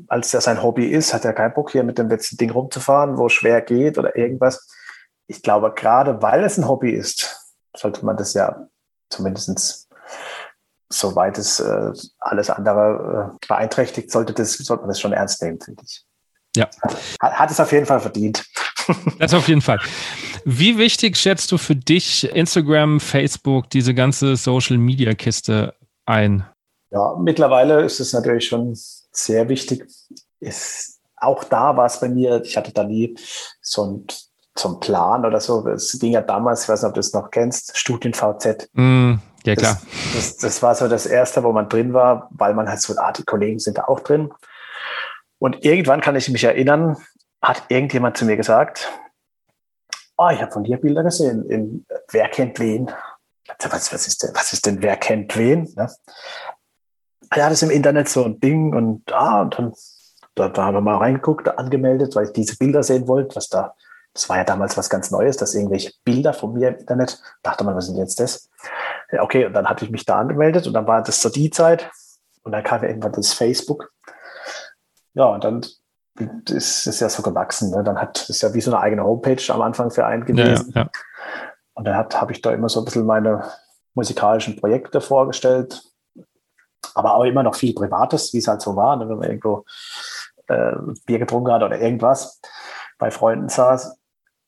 [0.07, 3.17] als der sein Hobby ist, hat er keinen Bock hier mit dem letzten Ding rumzufahren,
[3.17, 4.67] wo es schwer geht oder irgendwas.
[5.27, 8.67] Ich glaube, gerade weil es ein Hobby ist, sollte man das ja
[9.09, 9.87] zumindest
[10.89, 15.61] soweit es äh, alles andere äh, beeinträchtigt, sollte, das, sollte man das schon ernst nehmen,
[15.61, 16.03] finde ich.
[16.55, 16.67] Ja.
[17.21, 18.43] Hat, hat es auf jeden Fall verdient.
[19.19, 19.79] Das auf jeden Fall.
[20.45, 25.75] Wie wichtig schätzt du für dich Instagram, Facebook, diese ganze Social Media Kiste
[26.05, 26.45] ein?
[26.91, 29.85] Ja, mittlerweile ist es natürlich schon sehr wichtig.
[30.39, 33.15] Ist, auch da war es bei mir, ich hatte da nie
[33.61, 34.07] so ein,
[34.57, 35.67] so einen Plan oder so.
[35.67, 38.69] Es ging ja damals, ich weiß nicht, ob du es noch kennst, StudienVZ.
[38.73, 39.79] Mm, ja, klar.
[40.13, 42.95] Das, das, das, war so das Erste, wo man drin war, weil man halt so,
[42.97, 44.31] ah, die Kollegen sind da auch drin.
[45.37, 46.97] Und irgendwann kann ich mich erinnern,
[47.41, 48.89] hat irgendjemand zu mir gesagt,
[50.17, 52.91] oh, ich habe von dir Bilder gesehen, in Wer kennt wen?
[53.59, 55.71] Was, was, ist denn, was ist denn Wer kennt wen?
[55.75, 55.89] Ne?
[57.35, 59.73] ja, das ist im Internet so ein Ding und, ah, und dann
[60.35, 63.75] da, da haben wir mal reingeguckt, angemeldet, weil ich diese Bilder sehen wollte, was da,
[64.13, 67.63] das war ja damals was ganz Neues, dass irgendwelche Bilder von mir im Internet, dachte
[67.63, 68.49] man, was sind jetzt das?
[69.11, 71.49] Ja, okay, und dann hatte ich mich da angemeldet und dann war das so die
[71.49, 71.91] Zeit
[72.43, 73.91] und dann kam ja irgendwann das Facebook.
[75.13, 75.65] Ja, und dann
[76.49, 77.71] ist es ja so gewachsen.
[77.71, 77.83] Ne?
[77.83, 80.71] Dann hat es ja wie so eine eigene Homepage am Anfang für einen gewesen.
[80.75, 80.89] Ja, ja.
[81.73, 83.43] Und dann habe ich da immer so ein bisschen meine
[83.93, 85.81] musikalischen Projekte vorgestellt,
[86.93, 89.65] aber auch immer noch viel Privates, wie es halt so war, ne, wenn man irgendwo
[90.47, 90.73] äh,
[91.05, 92.41] Bier getrunken hat oder irgendwas,
[92.97, 93.97] bei Freunden saß.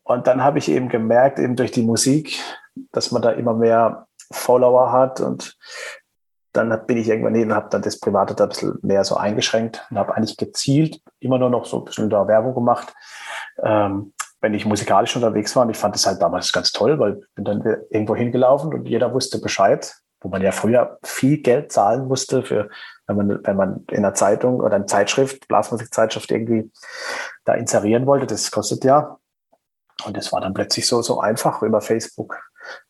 [0.03, 2.39] Und dann habe ich eben gemerkt, eben durch die Musik,
[2.91, 5.57] dass man da immer mehr Follower hat und
[6.53, 9.15] dann bin ich irgendwann hin und habe dann das Private da ein bisschen mehr so
[9.15, 12.93] eingeschränkt und habe eigentlich gezielt immer nur noch so ein bisschen da Werbung gemacht,
[13.63, 15.63] ähm, wenn ich musikalisch unterwegs war.
[15.63, 18.87] Und ich fand das halt damals ganz toll, weil ich bin dann irgendwo hingelaufen und
[18.87, 22.69] jeder wusste Bescheid wo man ja früher viel Geld zahlen musste für,
[23.07, 26.71] wenn man, wenn man in einer Zeitung oder einer Zeitschrift, Blasmusikzeitschrift irgendwie
[27.43, 29.17] da inserieren wollte, das kostet ja.
[30.05, 32.39] Und das war dann plötzlich so, so einfach über Facebook.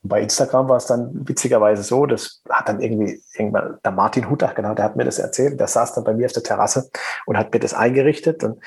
[0.02, 4.28] Und bei Instagram war es dann witzigerweise so, das hat dann irgendwie irgendwann der Martin
[4.28, 6.90] Hutter, genau, der hat mir das erzählt, der saß dann bei mir auf der Terrasse
[7.26, 8.44] und hat mir das eingerichtet.
[8.44, 8.62] Und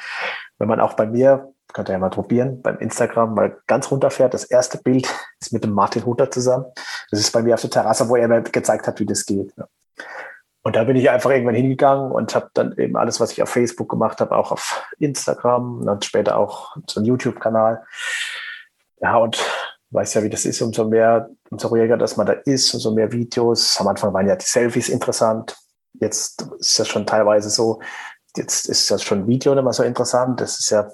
[0.57, 4.33] wenn man auch bei mir könnt ihr ja mal probieren, beim Instagram mal ganz runterfährt.
[4.33, 6.65] Das erste Bild ist mit dem Martin Hutter zusammen.
[7.11, 9.53] Das ist bei mir auf der Terrasse, wo er mir gezeigt hat, wie das geht.
[10.63, 13.49] Und da bin ich einfach irgendwann hingegangen und habe dann eben alles, was ich auf
[13.49, 17.83] Facebook gemacht habe, auch auf Instagram und später auch so einen YouTube-Kanal.
[19.01, 19.37] Ja, und
[19.95, 23.11] weiß ja, wie das ist, umso mehr, umso ruhiger, dass man da ist, umso mehr
[23.11, 23.79] Videos.
[23.79, 25.55] Am Anfang waren ja die Selfies interessant.
[25.93, 27.81] Jetzt ist das schon teilweise so,
[28.35, 30.41] jetzt ist das schon Video mehr so interessant.
[30.41, 30.89] Das ist ja,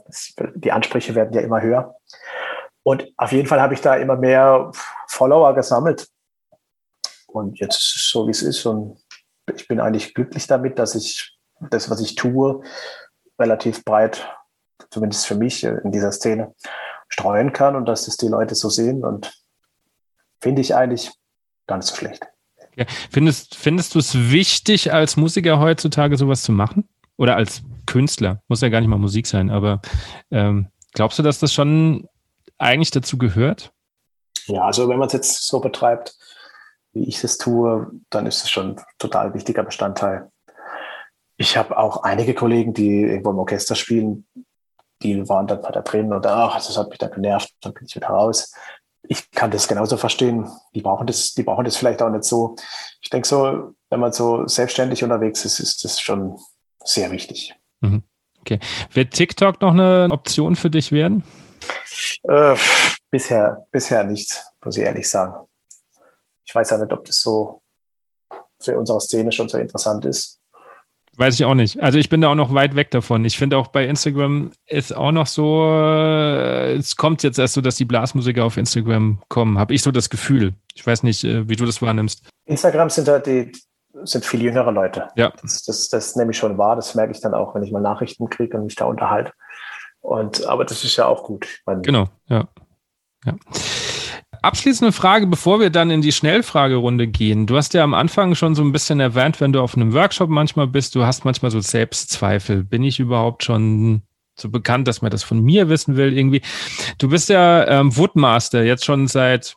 [0.55, 1.95] die Ansprüche werden ja immer höher.
[2.83, 4.71] Und auf jeden Fall habe ich da immer mehr
[5.07, 6.07] Follower gesammelt.
[7.27, 7.79] Und jetzt
[8.11, 8.65] so wie es ist.
[8.65, 8.99] Und
[9.55, 12.61] ich bin eigentlich glücklich damit, dass ich das, was ich tue,
[13.39, 14.27] relativ breit,
[14.89, 16.53] zumindest für mich in dieser Szene,
[17.11, 19.05] streuen kann und dass das die Leute so sehen.
[19.05, 19.31] Und
[20.39, 21.11] finde ich eigentlich
[21.67, 22.25] gar nicht so schlecht.
[22.75, 22.85] Ja.
[23.11, 26.87] Findest, findest du es wichtig, als Musiker heutzutage sowas zu machen?
[27.17, 29.81] Oder als Künstler, muss ja gar nicht mal Musik sein, aber
[30.31, 32.07] ähm, glaubst du, dass das schon
[32.57, 33.71] eigentlich dazu gehört?
[34.47, 36.15] Ja, also wenn man es jetzt so betreibt,
[36.93, 40.31] wie ich es tue, dann ist es schon ein total wichtiger Bestandteil.
[41.37, 44.25] Ich habe auch einige Kollegen, die irgendwo im Orchester spielen,
[45.03, 47.85] die waren dann bei der drin und ach, das hat mich dann genervt, dann bin
[47.85, 48.53] ich wieder raus.
[49.03, 50.49] Ich kann das genauso verstehen.
[50.75, 52.55] Die brauchen das, die brauchen das vielleicht auch nicht so.
[53.01, 56.39] Ich denke so, wenn man so selbstständig unterwegs ist, ist das schon
[56.83, 57.55] sehr wichtig.
[57.81, 58.03] Mhm.
[58.41, 58.59] Okay.
[58.93, 61.23] Wird TikTok noch eine Option für dich werden?
[62.23, 62.55] Äh,
[63.09, 65.47] bisher, bisher nicht, muss ich ehrlich sagen.
[66.45, 67.61] Ich weiß ja nicht, ob das so
[68.59, 70.40] für unsere Szene schon so interessant ist.
[71.17, 71.81] Weiß ich auch nicht.
[71.81, 73.25] Also ich bin da auch noch weit weg davon.
[73.25, 77.61] Ich finde auch bei Instagram ist auch noch so, äh, es kommt jetzt erst so,
[77.61, 80.53] dass die Blasmusiker auf Instagram kommen, habe ich so das Gefühl.
[80.73, 82.23] Ich weiß nicht, äh, wie du das wahrnimmst.
[82.45, 83.51] Instagram sind halt die,
[84.03, 85.09] sind viel jüngere Leute.
[85.15, 85.33] Ja.
[85.41, 86.77] Das, das, das nehme ich schon wahr.
[86.77, 89.33] Das merke ich dann auch, wenn ich mal Nachrichten kriege und mich da unterhalte.
[89.99, 91.59] Und, aber das ist ja auch gut.
[91.83, 92.47] Genau, ja.
[93.25, 93.35] ja.
[94.41, 97.45] Abschließende Frage, bevor wir dann in die Schnellfragerunde gehen.
[97.45, 100.29] Du hast ja am Anfang schon so ein bisschen erwähnt, wenn du auf einem Workshop
[100.29, 102.63] manchmal bist, du hast manchmal so Selbstzweifel.
[102.63, 104.01] Bin ich überhaupt schon
[104.35, 106.41] so bekannt, dass man das von mir wissen will irgendwie.
[106.97, 109.55] Du bist ja ähm, Woodmaster jetzt schon seit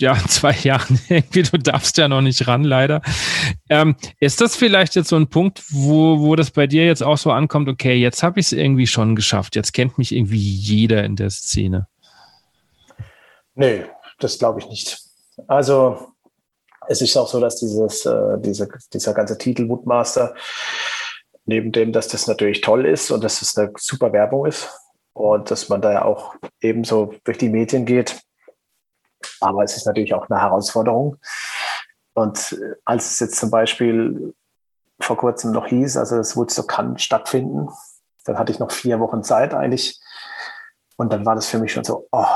[0.00, 3.02] ja, zwei Jahren irgendwie, du darfst ja noch nicht ran, leider.
[3.68, 7.18] Ähm, ist das vielleicht jetzt so ein Punkt, wo, wo das bei dir jetzt auch
[7.18, 11.04] so ankommt, okay, jetzt habe ich es irgendwie schon geschafft, jetzt kennt mich irgendwie jeder
[11.04, 11.86] in der Szene?
[13.54, 13.84] Nee,
[14.18, 14.98] das glaube ich nicht.
[15.46, 16.12] Also
[16.86, 20.34] es ist auch so, dass dieses, äh, diese, dieser ganze Titel Woodmaster,
[21.46, 24.70] neben dem, dass das natürlich toll ist und dass das eine super Werbung ist
[25.12, 28.20] und dass man da ja auch ebenso durch die Medien geht,
[29.40, 31.16] aber es ist natürlich auch eine Herausforderung.
[32.14, 34.34] Und äh, als es jetzt zum Beispiel
[35.00, 37.68] vor kurzem noch hieß, also das Woodstock kann stattfinden,
[38.24, 40.00] dann hatte ich noch vier Wochen Zeit eigentlich.
[40.96, 42.26] Und dann war das für mich schon so, oh,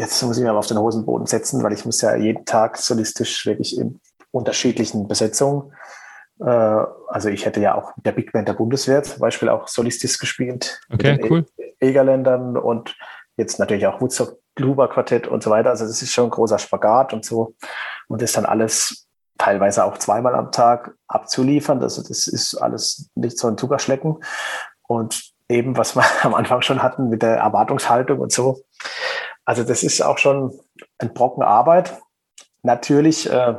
[0.00, 2.78] jetzt muss ich mich mal auf den Hosenboden setzen, weil ich muss ja jeden Tag
[2.78, 4.00] solistisch wirklich in
[4.30, 5.72] unterschiedlichen Besetzungen.
[6.40, 6.44] Äh,
[7.08, 10.18] also ich hätte ja auch mit der Big Band der Bundeswehr zum Beispiel auch solistisch
[10.18, 10.80] gespielt.
[10.92, 11.46] Okay, mit den cool.
[11.80, 12.96] Egerländern und
[13.36, 15.70] jetzt natürlich auch Woodstock Luba Quartett und so weiter.
[15.70, 17.54] Also das ist schon ein großer Spagat und so.
[18.08, 19.06] Und das dann alles
[19.38, 21.82] teilweise auch zweimal am Tag abzuliefern.
[21.82, 24.16] Also das ist alles nicht so ein Zuckerschlecken.
[24.86, 28.60] Und eben, was wir am Anfang schon hatten mit der Erwartungshaltung und so.
[29.50, 30.56] Also das ist auch schon
[30.98, 32.00] ein Brocken Arbeit.
[32.62, 33.54] Natürlich äh,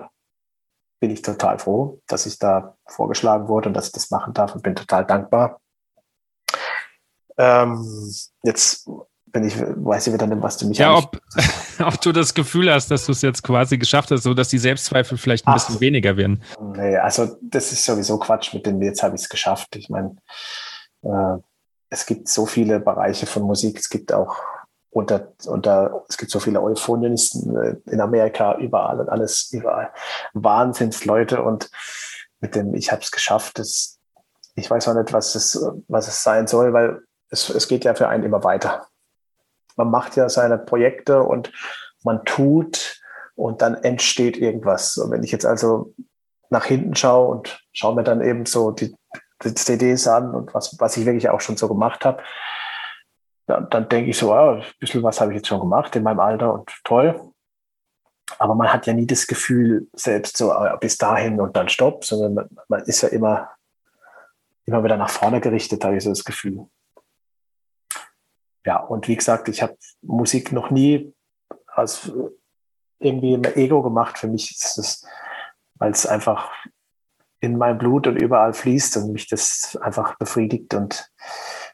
[1.01, 4.55] bin ich total froh, dass ich da vorgeschlagen wurde und dass ich das machen darf
[4.55, 5.59] und bin total dankbar.
[7.38, 7.85] Ähm,
[8.41, 8.88] jetzt
[9.34, 11.19] wenn ich weiß ich wieder nicht, was du mich Ja, ob,
[11.85, 14.59] ob du das Gefühl hast, dass du es jetzt quasi geschafft hast, so dass die
[14.59, 16.41] Selbstzweifel vielleicht ein Ach, bisschen weniger werden.
[16.73, 19.76] Nee, also das ist sowieso Quatsch mit dem, jetzt habe ich es geschafft.
[19.76, 20.15] Ich meine,
[21.03, 21.38] äh,
[21.89, 24.38] es gibt so viele Bereiche von Musik, es gibt auch
[24.91, 29.91] unter, unter es gibt so viele Euphonisten äh, in Amerika, überall und alles, überall.
[30.34, 31.72] Wahnsinnsleute und
[32.39, 33.99] mit dem, ich habe es geschafft, das,
[34.55, 36.99] ich weiß auch nicht, was es, was es sein soll, weil
[37.30, 38.88] es, es geht ja für einen immer weiter
[39.76, 41.51] man macht ja seine Projekte und
[42.03, 43.01] man tut
[43.35, 44.97] und dann entsteht irgendwas.
[44.97, 45.93] Und wenn ich jetzt also
[46.49, 48.95] nach hinten schaue und schaue mir dann eben so die,
[49.43, 52.22] die CDs an und was, was ich wirklich auch schon so gemacht habe,
[53.52, 56.03] dann, dann denke ich so, ah, ein bisschen was habe ich jetzt schon gemacht in
[56.03, 57.19] meinem Alter und toll.
[58.40, 62.06] Aber man hat ja nie das Gefühl, selbst so ah, bis dahin und dann Stopp,
[62.06, 63.49] sondern man, man ist ja immer,
[64.65, 66.65] immer wieder nach vorne gerichtet, habe ich so das Gefühl
[68.65, 71.14] ja, und wie gesagt, ich habe Musik noch nie
[71.68, 72.11] als
[72.99, 74.18] irgendwie im Ego gemacht.
[74.18, 75.06] Für mich ist es,
[75.76, 76.52] weil es einfach
[77.40, 80.73] in meinem Blut und überall fließt und mich das einfach befriedigt.
[80.76, 81.11] Und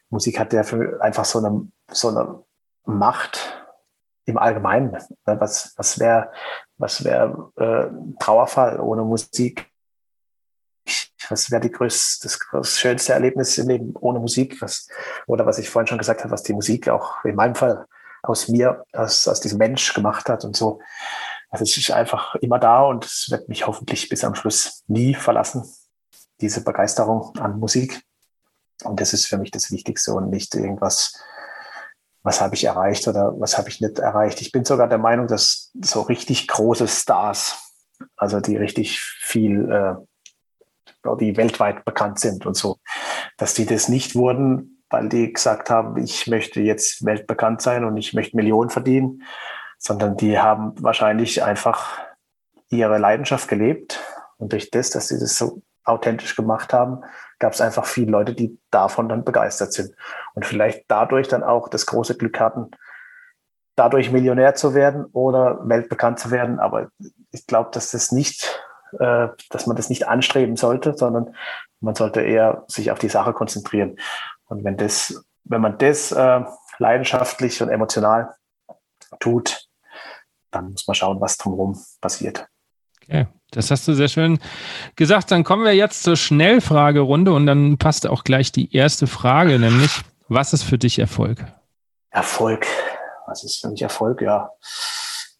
[0.09, 2.43] Musik hat ja für einfach so eine, so eine
[2.85, 3.67] Macht
[4.25, 4.97] im Allgemeinen.
[5.25, 6.31] Was, was wäre
[6.77, 7.87] was wär, äh,
[8.19, 9.69] Trauerfall ohne Musik?
[11.29, 14.61] was wäre die größte, das, das schönste Erlebnis im Leben ohne Musik?
[14.61, 14.87] Was,
[15.25, 17.85] oder was ich vorhin schon gesagt habe, was die Musik auch in meinem Fall
[18.23, 20.79] aus mir, aus, aus diesem Mensch gemacht hat und so.
[21.49, 25.13] Also es ist einfach immer da und es wird mich hoffentlich bis am Schluss nie
[25.13, 25.63] verlassen,
[26.41, 28.01] diese Begeisterung an Musik.
[28.83, 31.19] Und das ist für mich das Wichtigste und nicht irgendwas,
[32.23, 34.41] was habe ich erreicht oder was habe ich nicht erreicht.
[34.41, 37.73] Ich bin sogar der Meinung, dass so richtig große Stars,
[38.15, 39.95] also die richtig viel äh,
[41.21, 42.79] die weltweit bekannt sind und so,
[43.37, 47.97] dass die das nicht wurden, weil die gesagt haben, ich möchte jetzt weltbekannt sein und
[47.97, 49.23] ich möchte Millionen verdienen,
[49.77, 51.99] sondern die haben wahrscheinlich einfach
[52.69, 54.03] ihre Leidenschaft gelebt
[54.37, 57.03] und durch das, dass sie das so authentisch gemacht haben,
[57.39, 59.93] gab es einfach viele Leute, die davon dann begeistert sind
[60.33, 62.71] und vielleicht dadurch dann auch das große Glück hatten,
[63.75, 66.59] dadurch Millionär zu werden oder weltbekannt zu werden.
[66.59, 66.89] Aber
[67.31, 68.63] ich glaube, dass das nicht
[68.99, 71.35] äh, dass man das nicht anstreben sollte, sondern
[71.79, 73.97] man sollte eher sich auf die Sache konzentrieren.
[74.45, 76.41] Und wenn das, wenn man das äh,
[76.79, 78.33] leidenschaftlich und emotional
[79.19, 79.67] tut,
[80.51, 82.47] dann muss man schauen, was drumherum passiert.
[83.03, 83.27] Okay.
[83.51, 84.39] Das hast du sehr schön
[84.95, 85.31] gesagt.
[85.31, 90.01] Dann kommen wir jetzt zur Schnellfragerunde und dann passt auch gleich die erste Frage, nämlich,
[90.27, 91.45] was ist für dich Erfolg?
[92.09, 92.65] Erfolg.
[93.25, 94.21] Was ist für mich Erfolg?
[94.21, 94.51] Ja,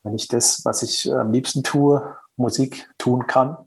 [0.04, 3.58] wenn ich das, was ich am liebsten tue, Musik tun kann.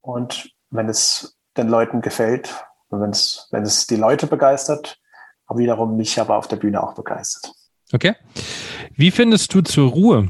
[0.00, 4.98] Und wenn es den Leuten gefällt und wenn es, wenn es die Leute begeistert,
[5.46, 7.52] aber wiederum mich aber auf der Bühne auch begeistert.
[7.92, 8.14] Okay.
[8.94, 10.28] Wie findest du zur Ruhe?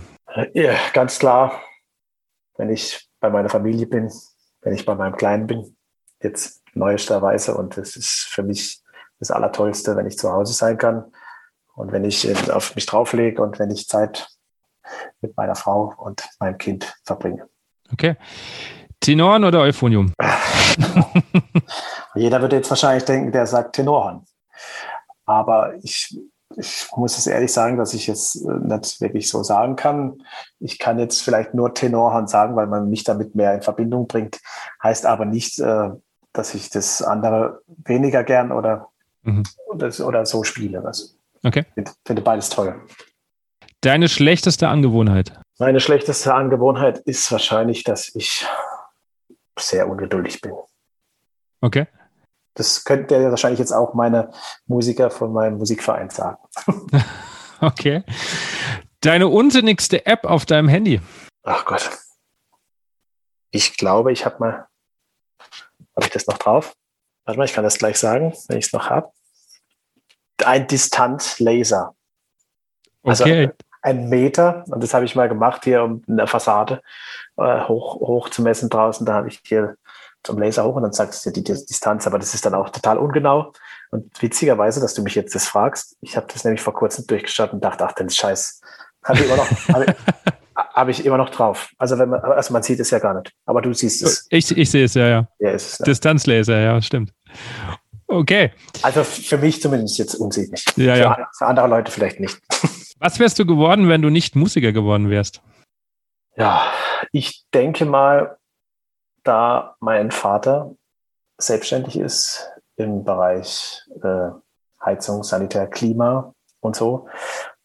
[0.55, 1.61] Ja, ganz klar,
[2.57, 4.11] wenn ich bei meiner Familie bin,
[4.63, 5.77] wenn ich bei meinem Kleinen bin,
[6.23, 7.55] jetzt neuesterweise.
[7.55, 8.83] Und es ist für mich
[9.19, 11.13] das Allertollste, wenn ich zu Hause sein kann
[11.75, 14.29] und wenn ich auf mich drauflege und wenn ich Zeit
[15.21, 17.49] mit meiner Frau und meinem Kind verbringe.
[17.93, 18.17] Okay.
[19.01, 20.13] Tenoren oder Euphonium?
[22.15, 24.25] Jeder würde jetzt wahrscheinlich denken, der sagt Tenorhorn.
[25.25, 26.19] Aber ich,
[26.57, 30.23] ich muss es ehrlich sagen, dass ich es äh, nicht wirklich so sagen kann.
[30.59, 34.41] Ich kann jetzt vielleicht nur Tenorhand sagen, weil man mich damit mehr in Verbindung bringt.
[34.83, 35.91] Heißt aber nicht, äh,
[36.33, 38.89] dass ich das andere weniger gern oder,
[39.23, 39.45] mhm.
[39.69, 40.85] oder, oder, so spiele.
[40.85, 41.15] Also,
[41.45, 41.65] okay.
[41.77, 42.81] Ich finde beides toll.
[43.81, 45.33] Deine schlechteste Angewohnheit?
[45.59, 48.47] Meine schlechteste Angewohnheit ist wahrscheinlich, dass ich
[49.59, 50.53] sehr ungeduldig bin.
[51.61, 51.87] Okay.
[52.55, 54.31] Das könnte wahrscheinlich jetzt auch meine
[54.67, 56.39] Musiker von meinem Musikverein sagen.
[57.61, 58.05] okay.
[59.01, 61.01] Deine unsinnigste App auf deinem Handy?
[61.43, 61.91] Ach Gott.
[63.51, 64.67] Ich glaube, ich habe mal.
[65.97, 66.75] Habe ich das noch drauf?
[67.25, 69.11] Warte mal, ich kann das gleich sagen, wenn ich es noch habe.
[70.45, 71.95] Ein Distanz-Laser.
[73.03, 73.51] Also okay.
[73.83, 76.83] ein Meter, und das habe ich mal gemacht hier um in der Fassade
[77.37, 79.07] äh, hoch, hoch zu messen draußen.
[79.07, 79.77] Da habe ich hier
[80.23, 82.71] zum Laser hoch und dann sagt es dir die Distanz, aber das ist dann auch
[82.71, 83.53] total ungenau.
[83.91, 87.53] Und witzigerweise, dass du mich jetzt das fragst, ich habe das nämlich vor kurzem durchgeschaut
[87.53, 88.61] und dachte, ach, den Scheiß
[89.05, 89.95] habe ich immer noch, habe ich,
[90.55, 91.71] hab ich, immer noch drauf.
[91.79, 94.27] Also wenn man, also man sieht es ja gar nicht, aber du siehst es.
[94.31, 95.29] Ich, ich sehe es ja, ja.
[95.39, 95.85] ja, es, ja.
[95.85, 97.13] Distanzlaser, ja, stimmt.
[98.07, 98.53] Okay.
[98.83, 100.65] Also für mich zumindest jetzt unsichtlich.
[100.77, 101.29] Ja, für, ja.
[101.37, 102.39] für andere Leute vielleicht nicht.
[102.99, 105.41] Was wärst du geworden, wenn du nicht Musiker geworden wärst?
[106.37, 106.71] Ja,
[107.13, 108.37] ich denke mal,
[109.25, 110.75] da mein Vater
[111.39, 114.31] selbstständig ist im Bereich äh,
[114.85, 117.09] Heizung, Sanitär, Klima und so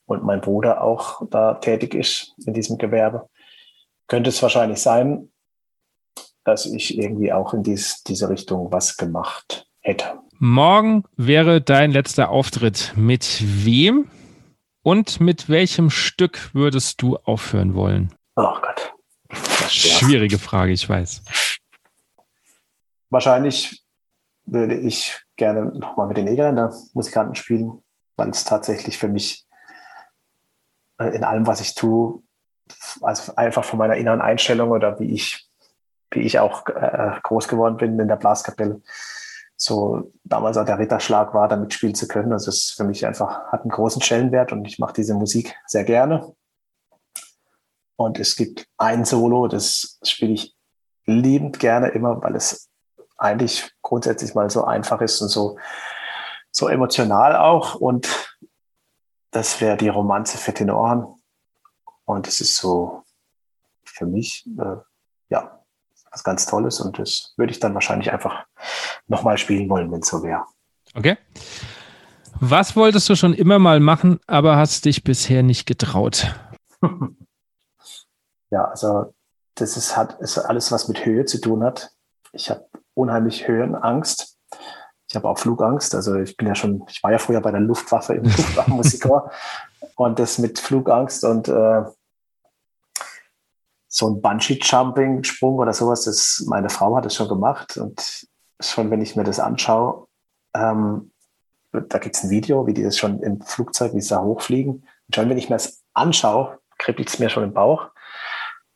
[0.06, 3.30] und mein Bruder auch da tätig ist in diesem Gewerbe,
[4.08, 5.30] könnte es wahrscheinlich sein,
[6.44, 10.20] dass ich irgendwie auch in dies, diese Richtung was gemacht hätte.
[10.38, 12.94] Morgen wäre dein letzter Auftritt.
[12.96, 14.10] Mit wem
[14.84, 18.14] und mit welchem Stück würdest du aufhören wollen?
[18.36, 18.94] Oh Gott.
[19.70, 21.24] Schwierige Frage, ich weiß.
[23.10, 23.84] Wahrscheinlich
[24.46, 27.84] würde ich gerne nochmal mit den Egerländer Musikanten spielen,
[28.16, 29.46] weil es tatsächlich für mich
[30.98, 32.22] äh, in allem, was ich tue,
[33.02, 35.48] also einfach von meiner inneren Einstellung oder wie ich,
[36.12, 38.82] wie ich auch äh, groß geworden bin in der Blaskapelle,
[39.58, 42.34] so damals auch der Ritterschlag war, da mitspielen zu können.
[42.34, 45.84] Also es für mich einfach, hat einen großen Stellenwert und ich mache diese Musik sehr
[45.84, 46.36] gerne.
[47.98, 50.56] Und es gibt ein Solo, das spiele ich
[51.06, 52.70] liebend gerne immer, weil es
[53.26, 55.58] eigentlich grundsätzlich mal so einfach ist und so,
[56.52, 57.76] so emotional auch.
[57.76, 58.08] Und
[59.32, 61.06] das wäre die Romanze für Tenoren.
[62.06, 63.04] Und es ist so
[63.84, 64.78] für mich, äh,
[65.30, 65.60] ja,
[66.12, 66.80] was ganz Tolles.
[66.80, 68.46] Und das würde ich dann wahrscheinlich einfach
[69.08, 70.46] nochmal spielen wollen, wenn es so wäre.
[70.94, 71.18] Okay.
[72.40, 76.34] Was wolltest du schon immer mal machen, aber hast dich bisher nicht getraut?
[78.52, 79.14] Ja, also
[79.56, 81.92] das ist, hat, ist alles, was mit Höhe zu tun hat.
[82.32, 82.66] Ich habe
[82.96, 84.38] unheimlich Höhenangst.
[85.08, 85.94] Ich habe auch Flugangst.
[85.94, 89.32] Also ich bin ja schon, ich war ja früher bei der Luftwaffe im Luftwaffenmusikchor
[89.96, 91.84] und das mit Flugangst und äh,
[93.88, 98.28] so ein Bungee-Jumping-Sprung oder sowas, das, meine Frau hat es schon gemacht und
[98.60, 100.08] schon, wenn ich mir das anschaue,
[100.54, 101.12] ähm,
[101.72, 104.88] da gibt es ein Video, wie die das schon im Flugzeug, wie sie da hochfliegen.
[105.08, 107.90] Und schon, wenn ich mir das anschaue, kribbelt es mir schon im Bauch.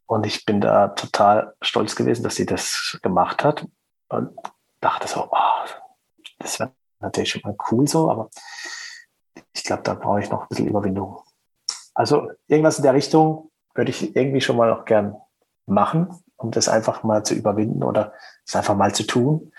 [0.06, 3.68] Und ich bin da total stolz gewesen, dass sie das gemacht hat.
[4.10, 4.32] Und
[4.82, 5.68] dachte so, oh,
[6.40, 8.30] das wäre natürlich schon mal cool so, aber
[9.54, 11.20] ich glaube, da brauche ich noch ein bisschen Überwindung.
[11.94, 15.16] Also irgendwas in der Richtung würde ich irgendwie schon mal noch gern
[15.66, 18.14] machen, um das einfach mal zu überwinden oder
[18.46, 19.52] es einfach mal zu tun.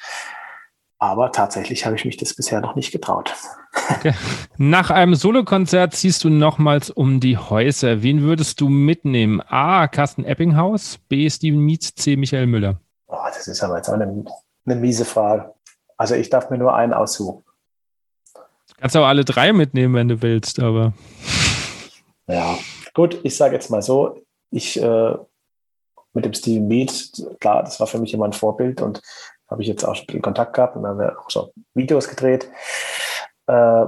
[0.98, 3.34] Aber tatsächlich habe ich mich das bisher noch nicht getraut.
[4.58, 8.02] Nach einem Solokonzert ziehst du nochmals um die Häuser.
[8.02, 9.40] Wen würdest du mitnehmen?
[9.40, 9.88] A.
[9.88, 11.30] Carsten Eppinghaus, B.
[11.30, 12.16] Steven Mietz, C.
[12.16, 12.80] Michael Müller.
[13.10, 14.24] Oh, das ist aber jetzt auch eine,
[14.66, 15.52] eine miese Frage.
[15.96, 17.44] Also ich darf mir nur einen aussuchen.
[18.78, 20.94] Kannst auch alle drei mitnehmen, wenn du willst, aber.
[22.26, 22.56] Ja,
[22.94, 25.14] gut, ich sage jetzt mal so, ich äh,
[26.12, 29.02] mit dem Steven Mead, klar, das war für mich immer ein Vorbild und
[29.48, 32.48] habe ich jetzt auch schon Kontakt gehabt und dann haben wir auch so Videos gedreht.
[33.46, 33.86] Äh,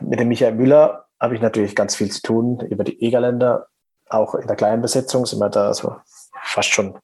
[0.00, 3.66] mit dem Michael Müller habe ich natürlich ganz viel zu tun über die Egerländer,
[4.08, 5.96] auch in der kleinen Besetzung sind wir da so
[6.42, 6.98] fast schon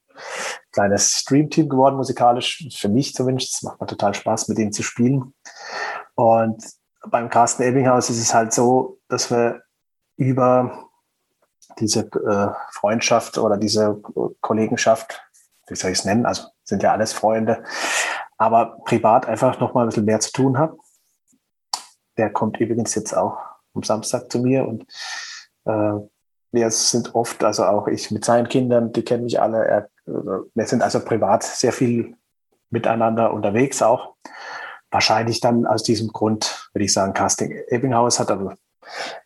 [0.74, 3.54] kleines Streamteam geworden, musikalisch, für mich zumindest.
[3.54, 5.32] Es macht mir total Spaß, mit ihm zu spielen.
[6.14, 6.62] Und
[7.06, 9.62] beim Carsten Ebbinghaus ist es halt so, dass wir
[10.16, 10.90] über
[11.78, 14.00] diese äh, Freundschaft oder diese
[14.40, 15.22] Kollegenschaft,
[15.68, 17.62] wie soll ich es nennen, also sind ja alles Freunde,
[18.36, 20.76] aber privat einfach noch mal ein bisschen mehr zu tun habe.
[22.16, 23.38] Der kommt übrigens jetzt auch
[23.74, 24.82] am Samstag zu mir und
[25.64, 25.94] äh,
[26.52, 29.64] wir sind oft, also auch ich mit seinen Kindern, die kennen mich alle.
[29.66, 32.16] Er, wir sind also privat sehr viel
[32.70, 34.14] miteinander unterwegs auch.
[34.94, 38.56] wahrscheinlich dann aus diesem Grund, würde ich sagen, Casting Ebbinghaus hat aber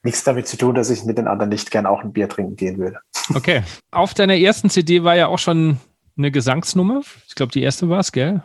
[0.02, 2.56] nichts damit zu tun, dass ich mit den anderen nicht gern auch ein Bier trinken
[2.56, 2.98] gehen würde.
[3.34, 3.62] Okay.
[3.90, 5.78] Auf deiner ersten CD war ja auch schon
[6.16, 7.02] eine Gesangsnummer.
[7.26, 8.42] Ich glaube, die erste war es, gell?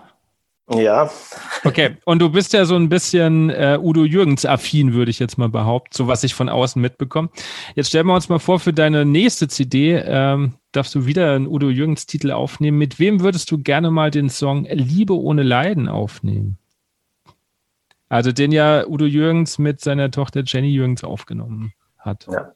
[0.70, 1.12] Ja.
[1.66, 5.50] Okay, und du bist ja so ein bisschen äh, Udo Jürgens-affin, würde ich jetzt mal
[5.50, 7.30] behaupten, so was ich von außen mitbekomme.
[7.76, 11.48] Jetzt stellen wir uns mal vor, für deine nächste CD ähm, darfst du wieder einen
[11.48, 12.78] Udo Jürgens-Titel aufnehmen.
[12.78, 16.58] Mit wem würdest du gerne mal den Song Liebe ohne Leiden aufnehmen?
[18.08, 22.28] Also den ja Udo Jürgens mit seiner Tochter Jenny Jürgens aufgenommen hat.
[22.32, 22.54] Ja,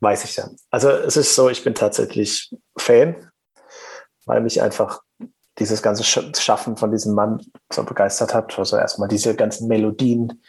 [0.00, 0.48] weiß ich ja.
[0.70, 3.30] Also es ist so, ich bin tatsächlich Fan,
[4.26, 5.00] weil mich einfach
[5.58, 8.58] dieses ganze Schaffen von diesem Mann so begeistert hat.
[8.58, 10.42] Also erstmal diese ganzen Melodien,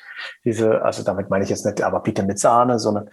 [0.45, 3.09] diese, also damit meine ich jetzt nicht, aber bitte mit Sahne, sondern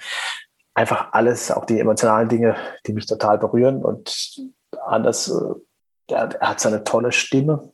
[0.74, 2.56] einfach alles, auch die emotionalen Dinge,
[2.86, 3.84] die mich total berühren.
[3.84, 4.40] Und
[4.86, 7.72] anders, äh, er, er hat seine tolle Stimme.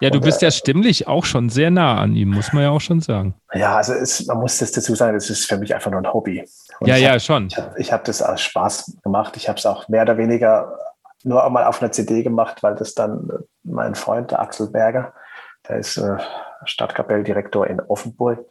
[0.00, 2.70] Ja, du und, bist ja stimmlich auch schon sehr nah an ihm, muss man ja
[2.70, 3.34] auch schon sagen.
[3.52, 6.12] Ja, also es, man muss das dazu sagen, es ist für mich einfach nur ein
[6.12, 6.42] Hobby.
[6.80, 7.48] Und ja, ja, hab, schon.
[7.48, 9.36] Ich habe hab das als Spaß gemacht.
[9.36, 10.72] Ich habe es auch mehr oder weniger
[11.24, 15.12] nur einmal auf einer CD gemacht, weil das dann äh, mein Freund, der Axel Berger,
[15.68, 16.18] der ist äh,
[16.64, 18.46] Stadtkapelldirektor in Offenburg.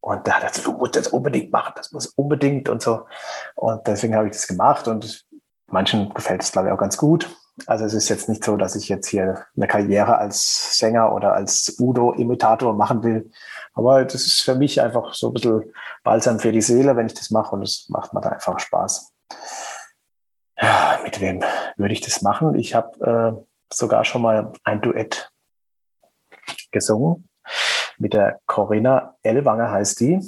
[0.00, 3.06] Und der hat gesagt, du musst das unbedingt machen, das muss unbedingt und so.
[3.54, 5.24] Und deswegen habe ich das gemacht und
[5.68, 7.30] manchen gefällt es, glaube ich, auch ganz gut.
[7.66, 11.34] Also es ist jetzt nicht so, dass ich jetzt hier eine Karriere als Sänger oder
[11.34, 13.30] als Udo-Imitator machen will.
[13.74, 15.72] Aber das ist für mich einfach so ein bisschen
[16.02, 19.12] Balsam für die Seele, wenn ich das mache und es macht mir da einfach Spaß.
[20.62, 21.42] Ja, mit wem
[21.76, 22.54] würde ich das machen?
[22.54, 25.30] Ich habe äh, sogar schon mal ein Duett
[26.70, 27.28] gesungen
[28.02, 30.20] mit der Corinna Ellwanger heißt die.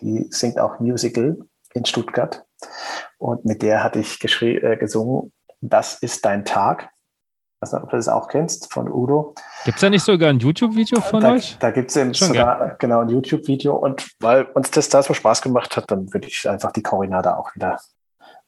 [0.00, 1.38] Die singt auch Musical
[1.74, 2.44] in Stuttgart.
[3.18, 6.90] Und mit der hatte ich äh, gesungen, Das ist dein Tag.
[7.54, 9.34] Ich weiß nicht, ob du das auch kennst von Udo.
[9.64, 11.56] Gibt es da nicht sogar ein YouTube-Video von da, euch?
[11.60, 12.76] Da gibt es sogar gern.
[12.78, 13.76] genau ein YouTube-Video.
[13.76, 17.22] Und weil uns das da so Spaß gemacht hat, dann würde ich einfach die Corinna
[17.22, 17.80] da auch wieder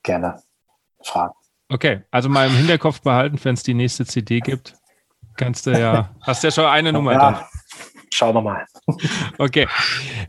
[0.03, 0.43] gerne
[1.07, 1.35] fragen.
[1.69, 4.75] Okay, also mal im Hinterkopf behalten, wenn es die nächste CD gibt.
[5.37, 7.49] Kannst du ja, hast ja schon eine Nummer ja, da.
[8.13, 8.67] Schauen wir mal.
[9.39, 9.67] Okay.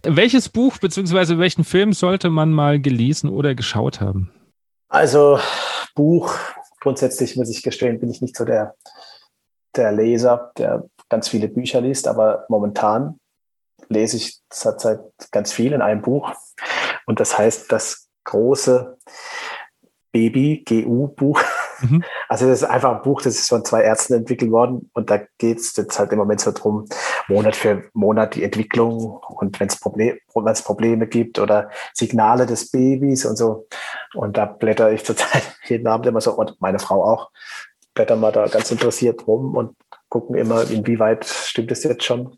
[0.03, 1.37] Welches Buch bzw.
[1.37, 4.31] welchen Film sollte man mal gelesen oder geschaut haben?
[4.87, 5.39] Also
[5.93, 6.33] Buch,
[6.79, 8.75] grundsätzlich muss ich gestehen, bin ich nicht so der,
[9.75, 13.19] der Leser, der ganz viele Bücher liest, aber momentan
[13.89, 16.31] lese ich zurzeit ganz viel in einem Buch.
[17.05, 18.97] Und das heißt das große
[20.15, 21.41] Baby-GU-Buch.
[21.81, 22.03] Mhm.
[22.27, 25.19] Also das ist einfach ein Buch, das ist von zwei Ärzten entwickelt worden und da
[25.37, 26.85] geht es jetzt halt im Moment so drum,
[27.27, 30.17] Monat für Monat die Entwicklung und wenn es Problem,
[30.63, 33.67] Probleme gibt oder Signale des Babys und so.
[34.15, 37.29] Und da blätter ich zurzeit jeden Abend immer so und meine Frau auch,
[37.93, 39.75] blättern wir da ganz interessiert rum und
[40.09, 42.37] gucken immer, inwieweit stimmt es jetzt schon.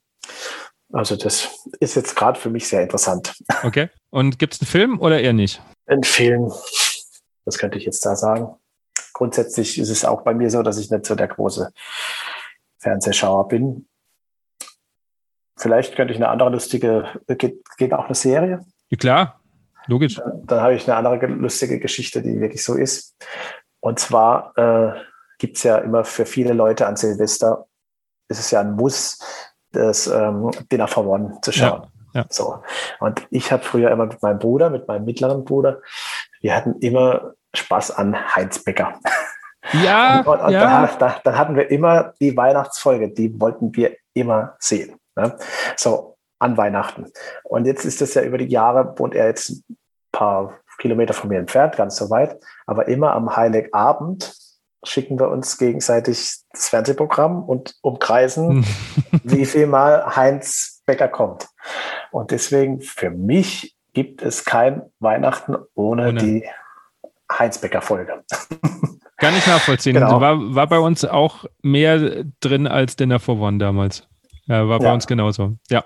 [0.92, 3.36] Also das ist jetzt gerade für mich sehr interessant.
[3.64, 3.90] Okay.
[4.10, 5.62] Und gibt es einen Film oder eher nicht?
[5.86, 6.52] Ein Film
[7.48, 8.50] das könnte ich jetzt da sagen.
[9.14, 11.72] Grundsätzlich ist es auch bei mir so, dass ich nicht so der große
[12.80, 13.88] Fernsehschauer bin.
[15.56, 18.66] Vielleicht könnte ich eine andere lustige, geht, geht auch eine Serie?
[18.90, 19.42] Ja, klar,
[19.88, 20.16] logisch.
[20.16, 23.16] Dann, dann habe ich eine andere lustige Geschichte, die wirklich so ist.
[23.80, 25.00] Und zwar äh,
[25.40, 27.66] gibt es ja immer für viele Leute an Silvester,
[28.28, 29.20] ist es ja ein Muss,
[29.72, 31.84] das ähm, Dinner for One zu schauen.
[31.84, 31.92] Ja.
[32.14, 32.26] Ja.
[32.30, 32.64] So.
[33.00, 35.82] Und ich habe früher immer mit meinem Bruder, mit meinem mittleren Bruder,
[36.42, 39.00] wir hatten immer Spaß an Heinz Becker.
[39.74, 40.88] Ja, und, und ja.
[40.88, 44.98] Da, da, dann hatten wir immer die Weihnachtsfolge, die wollten wir immer sehen.
[45.18, 45.36] Ne?
[45.76, 47.12] So, an Weihnachten.
[47.44, 49.78] Und jetzt ist das ja über die Jahre, wohnt er jetzt ein
[50.12, 54.36] paar Kilometer von mir entfernt, ganz so weit, aber immer am Heiligabend
[54.84, 58.66] schicken wir uns gegenseitig das Fernsehprogramm und umkreisen,
[59.24, 61.48] wie viel Mal Heinz Becker kommt.
[62.12, 66.20] Und deswegen für mich gibt es kein Weihnachten ohne, ohne.
[66.20, 66.48] die
[67.32, 68.24] Heinz-Becker-Folge.
[69.18, 69.96] Kann ich nachvollziehen.
[69.96, 70.22] Genau.
[70.22, 74.08] War, war bei uns auch mehr drin als Dinner for One damals.
[74.46, 74.94] Ja, war bei ja.
[74.94, 75.58] uns genauso.
[75.72, 75.84] Ja.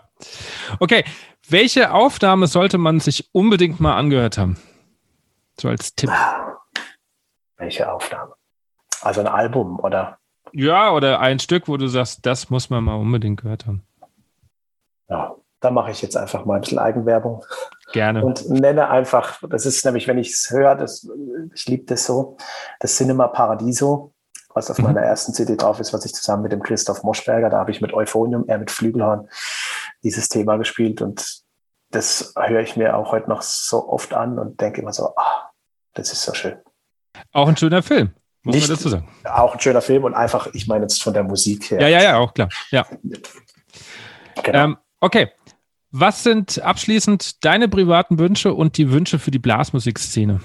[0.81, 1.05] Okay.
[1.47, 4.57] Welche Aufnahme sollte man sich unbedingt mal angehört haben?
[5.57, 6.11] So als Tipp.
[7.55, 8.33] Welche Aufnahme?
[9.01, 10.17] Also ein Album oder?
[10.51, 13.83] Ja, oder ein Stück, wo du sagst, das muss man mal unbedingt gehört haben.
[15.07, 17.45] Ja, da mache ich jetzt einfach mal ein bisschen Eigenwerbung.
[17.91, 18.23] Gerne.
[18.23, 21.07] Und nenne einfach, das ist nämlich, wenn ich es höre, das,
[21.53, 22.37] ich liebe das so,
[22.79, 24.13] das Cinema Paradiso,
[24.53, 24.85] was auf mhm.
[24.85, 27.81] meiner ersten CD drauf ist, was ich zusammen mit dem Christoph Moschberger, da habe ich
[27.81, 29.29] mit Euphonium, er mit Flügelhorn
[30.03, 31.41] dieses Thema gespielt und
[31.91, 35.51] das höre ich mir auch heute noch so oft an und denke immer so, ah,
[35.93, 36.57] das ist so schön.
[37.33, 38.11] Auch ein schöner Film,
[38.43, 39.07] muss Nicht, man dazu sagen.
[39.25, 41.81] Auch ein schöner Film und einfach, ich meine jetzt von der Musik her.
[41.81, 42.49] Ja, ja, ja, auch klar.
[42.71, 42.87] Ja.
[44.43, 44.57] Genau.
[44.57, 45.31] Ähm, Okay.
[45.91, 50.39] Was sind abschließend deine privaten Wünsche und die Wünsche für die Blasmusikszene?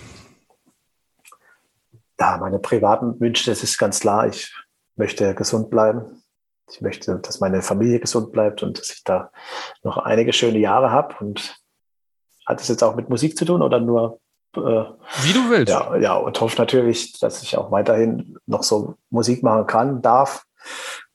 [2.19, 4.27] Ja, meine privaten Wünsche, das ist ganz klar.
[4.27, 4.53] Ich
[4.97, 6.23] möchte gesund bleiben.
[6.69, 9.31] Ich möchte, dass meine Familie gesund bleibt und dass ich da
[9.85, 11.15] noch einige schöne Jahre habe.
[11.21, 11.57] Und
[12.45, 14.19] hat es jetzt auch mit Musik zu tun oder nur?
[14.57, 15.73] Äh, Wie du willst.
[15.73, 20.45] Ja, ja, und hoffe natürlich, dass ich auch weiterhin noch so Musik machen kann, darf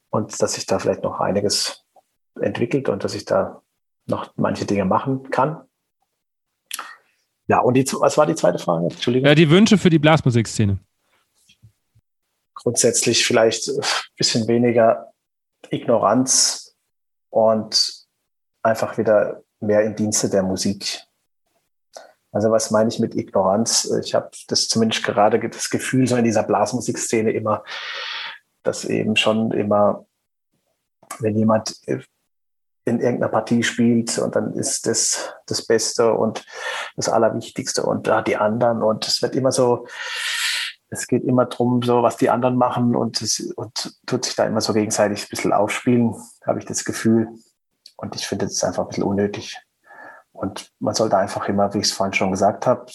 [0.10, 1.84] und dass sich da vielleicht noch einiges
[2.40, 3.62] entwickelt und dass ich da
[4.06, 5.66] noch manche Dinge machen kann.
[7.48, 8.86] Ja, und die, was war die zweite Frage?
[8.86, 9.28] Entschuldigung.
[9.28, 10.80] Ja, die Wünsche für die Blasmusikszene.
[12.54, 13.82] Grundsätzlich vielleicht ein
[14.16, 15.12] bisschen weniger
[15.70, 16.76] Ignoranz
[17.30, 18.06] und
[18.64, 21.04] einfach wieder mehr im Dienste der Musik.
[22.32, 23.92] Also was meine ich mit Ignoranz?
[24.04, 27.64] Ich habe das zumindest gerade das Gefühl so in dieser Blasmusikszene immer,
[28.64, 30.06] dass eben schon immer,
[31.20, 31.76] wenn jemand
[32.86, 36.46] in irgendeiner Partie spielt und dann ist das das Beste und
[36.96, 39.86] das Allerwichtigste und da die anderen und es wird immer so,
[40.90, 44.46] es geht immer drum, so was die anderen machen und, es, und tut sich da
[44.46, 47.30] immer so gegenseitig ein bisschen aufspielen, habe ich das Gefühl.
[47.96, 49.58] Und ich finde, das einfach ein bisschen unnötig.
[50.34, 52.92] Und man sollte einfach immer, wie ich es vorhin schon gesagt habe,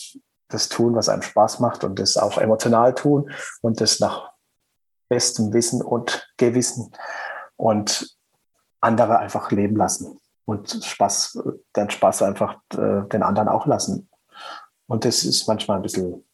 [0.48, 3.30] das tun, was einem Spaß macht und das auch emotional tun
[3.62, 4.32] und das nach
[5.08, 6.92] bestem Wissen und Gewissen
[7.56, 8.15] und
[8.80, 11.42] andere einfach leben lassen und Spaß,
[11.74, 14.08] den Spaß einfach äh, den anderen auch lassen.
[14.86, 16.24] Und das ist manchmal ein bisschen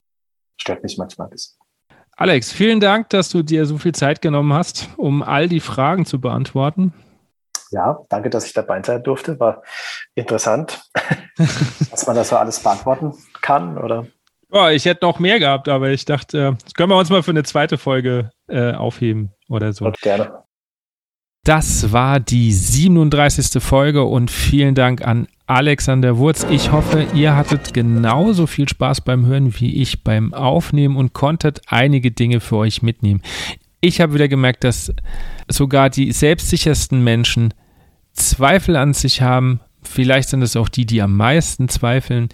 [0.62, 1.58] stört mich manchmal ein bisschen.
[2.16, 6.06] Alex, vielen Dank, dass du dir so viel Zeit genommen hast, um all die Fragen
[6.06, 6.92] zu beantworten.
[7.70, 9.40] Ja, danke, dass ich dabei sein durfte.
[9.40, 9.62] War
[10.14, 10.82] interessant,
[11.90, 14.06] dass man das so alles beantworten kann, oder?
[14.52, 17.30] Ja, ich hätte noch mehr gehabt, aber ich dachte, das können wir uns mal für
[17.30, 19.86] eine zweite Folge äh, aufheben oder so.
[19.86, 20.41] Und gerne.
[21.44, 23.60] Das war die 37.
[23.60, 26.46] Folge und vielen Dank an Alexander Wurz.
[26.48, 31.60] Ich hoffe, ihr hattet genauso viel Spaß beim Hören wie ich beim Aufnehmen und konntet
[31.66, 33.22] einige Dinge für euch mitnehmen.
[33.80, 34.92] Ich habe wieder gemerkt, dass
[35.48, 37.52] sogar die selbstsichersten Menschen
[38.12, 39.58] Zweifel an sich haben.
[39.82, 42.28] Vielleicht sind es auch die, die am meisten zweifeln.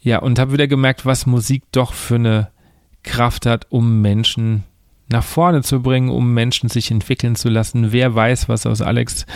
[0.00, 2.48] Ja, und habe wieder gemerkt, was Musik doch für eine
[3.02, 4.64] Kraft hat, um Menschen
[5.12, 7.92] nach vorne zu bringen, um Menschen sich entwickeln zu lassen.
[7.92, 9.26] Wer weiß, was aus Alex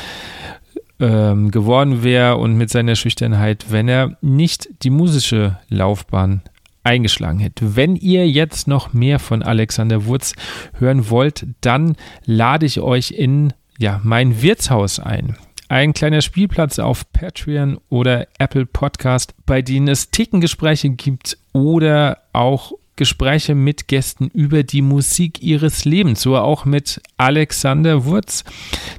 [0.98, 6.42] ähm, geworden wäre und mit seiner Schüchternheit, wenn er nicht die musische Laufbahn
[6.82, 7.76] eingeschlagen hätte.
[7.76, 10.34] Wenn ihr jetzt noch mehr von Alexander Wurz
[10.78, 15.36] hören wollt, dann lade ich euch in ja, mein Wirtshaus ein.
[15.68, 22.72] Ein kleiner Spielplatz auf Patreon oder Apple Podcast, bei denen es Tickengespräche gibt oder auch
[22.96, 28.44] Gespräche mit Gästen über die Musik ihres Lebens, so auch mit Alexander Wurz.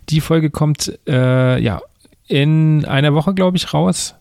[0.10, 1.82] Die Folge kommt äh, ja
[2.28, 4.16] in einer Woche, glaube ich, raus.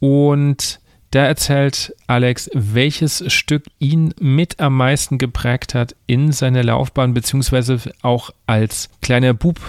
[0.00, 0.80] Und
[1.10, 7.78] da erzählt Alex, welches Stück ihn mit am meisten geprägt hat in seiner Laufbahn, beziehungsweise
[8.00, 9.60] auch als kleiner Bub.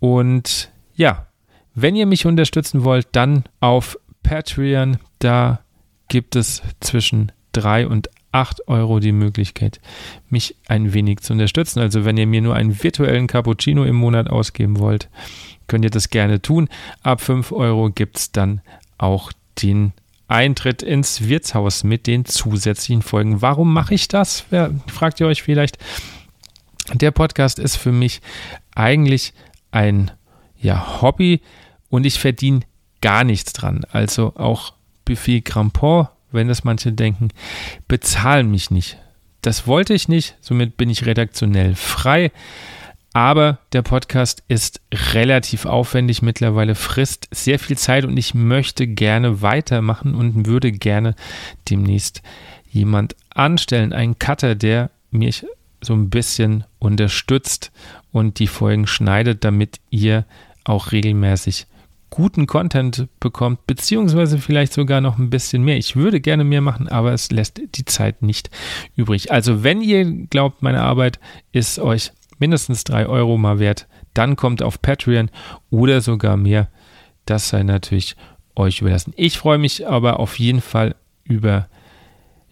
[0.00, 1.26] Und ja,
[1.74, 4.96] wenn ihr mich unterstützen wollt, dann auf Patreon.
[5.18, 5.60] Da
[6.08, 9.80] gibt es zwischen drei und 8 Euro die Möglichkeit,
[10.28, 11.80] mich ein wenig zu unterstützen.
[11.80, 15.08] Also wenn ihr mir nur einen virtuellen Cappuccino im Monat ausgeben wollt,
[15.68, 16.68] könnt ihr das gerne tun.
[17.02, 18.60] Ab 5 Euro gibt es dann
[18.98, 19.32] auch
[19.62, 19.94] den
[20.28, 23.40] Eintritt ins Wirtshaus mit den zusätzlichen Folgen.
[23.40, 24.44] Warum mache ich das?
[24.86, 25.78] Fragt ihr euch vielleicht.
[26.92, 28.20] Der Podcast ist für mich
[28.74, 29.32] eigentlich
[29.70, 30.10] ein
[30.58, 31.40] ja, Hobby
[31.88, 32.60] und ich verdiene
[33.00, 33.86] gar nichts dran.
[33.90, 34.74] Also auch
[35.06, 37.30] Buffet Grandpont wenn das manche denken,
[37.88, 38.98] bezahlen mich nicht.
[39.42, 42.30] Das wollte ich nicht, somit bin ich redaktionell frei.
[43.12, 44.82] Aber der Podcast ist
[45.14, 51.14] relativ aufwendig mittlerweile, frisst sehr viel Zeit und ich möchte gerne weitermachen und würde gerne
[51.70, 52.22] demnächst
[52.68, 55.46] jemand anstellen, einen Cutter, der mich
[55.80, 57.72] so ein bisschen unterstützt
[58.12, 60.26] und die Folgen schneidet, damit ihr
[60.64, 61.66] auch regelmäßig
[62.16, 65.76] guten Content bekommt, beziehungsweise vielleicht sogar noch ein bisschen mehr.
[65.76, 68.48] Ich würde gerne mehr machen, aber es lässt die Zeit nicht
[68.96, 69.30] übrig.
[69.30, 71.20] Also wenn ihr glaubt, meine Arbeit
[71.52, 75.30] ist euch mindestens drei Euro mal wert, dann kommt auf Patreon
[75.68, 76.68] oder sogar mehr.
[77.26, 78.16] Das sei natürlich
[78.54, 79.12] euch überlassen.
[79.18, 81.68] Ich freue mich aber auf jeden Fall über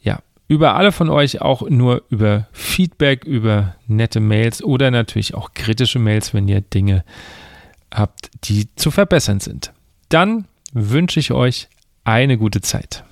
[0.03, 5.55] ja, über alle von euch auch nur über Feedback, über nette Mails oder natürlich auch
[5.55, 7.03] kritische Mails, wenn ihr Dinge
[7.95, 9.73] habt, die zu verbessern sind.
[10.09, 11.69] Dann wünsche ich euch
[12.05, 13.05] eine gute Zeit.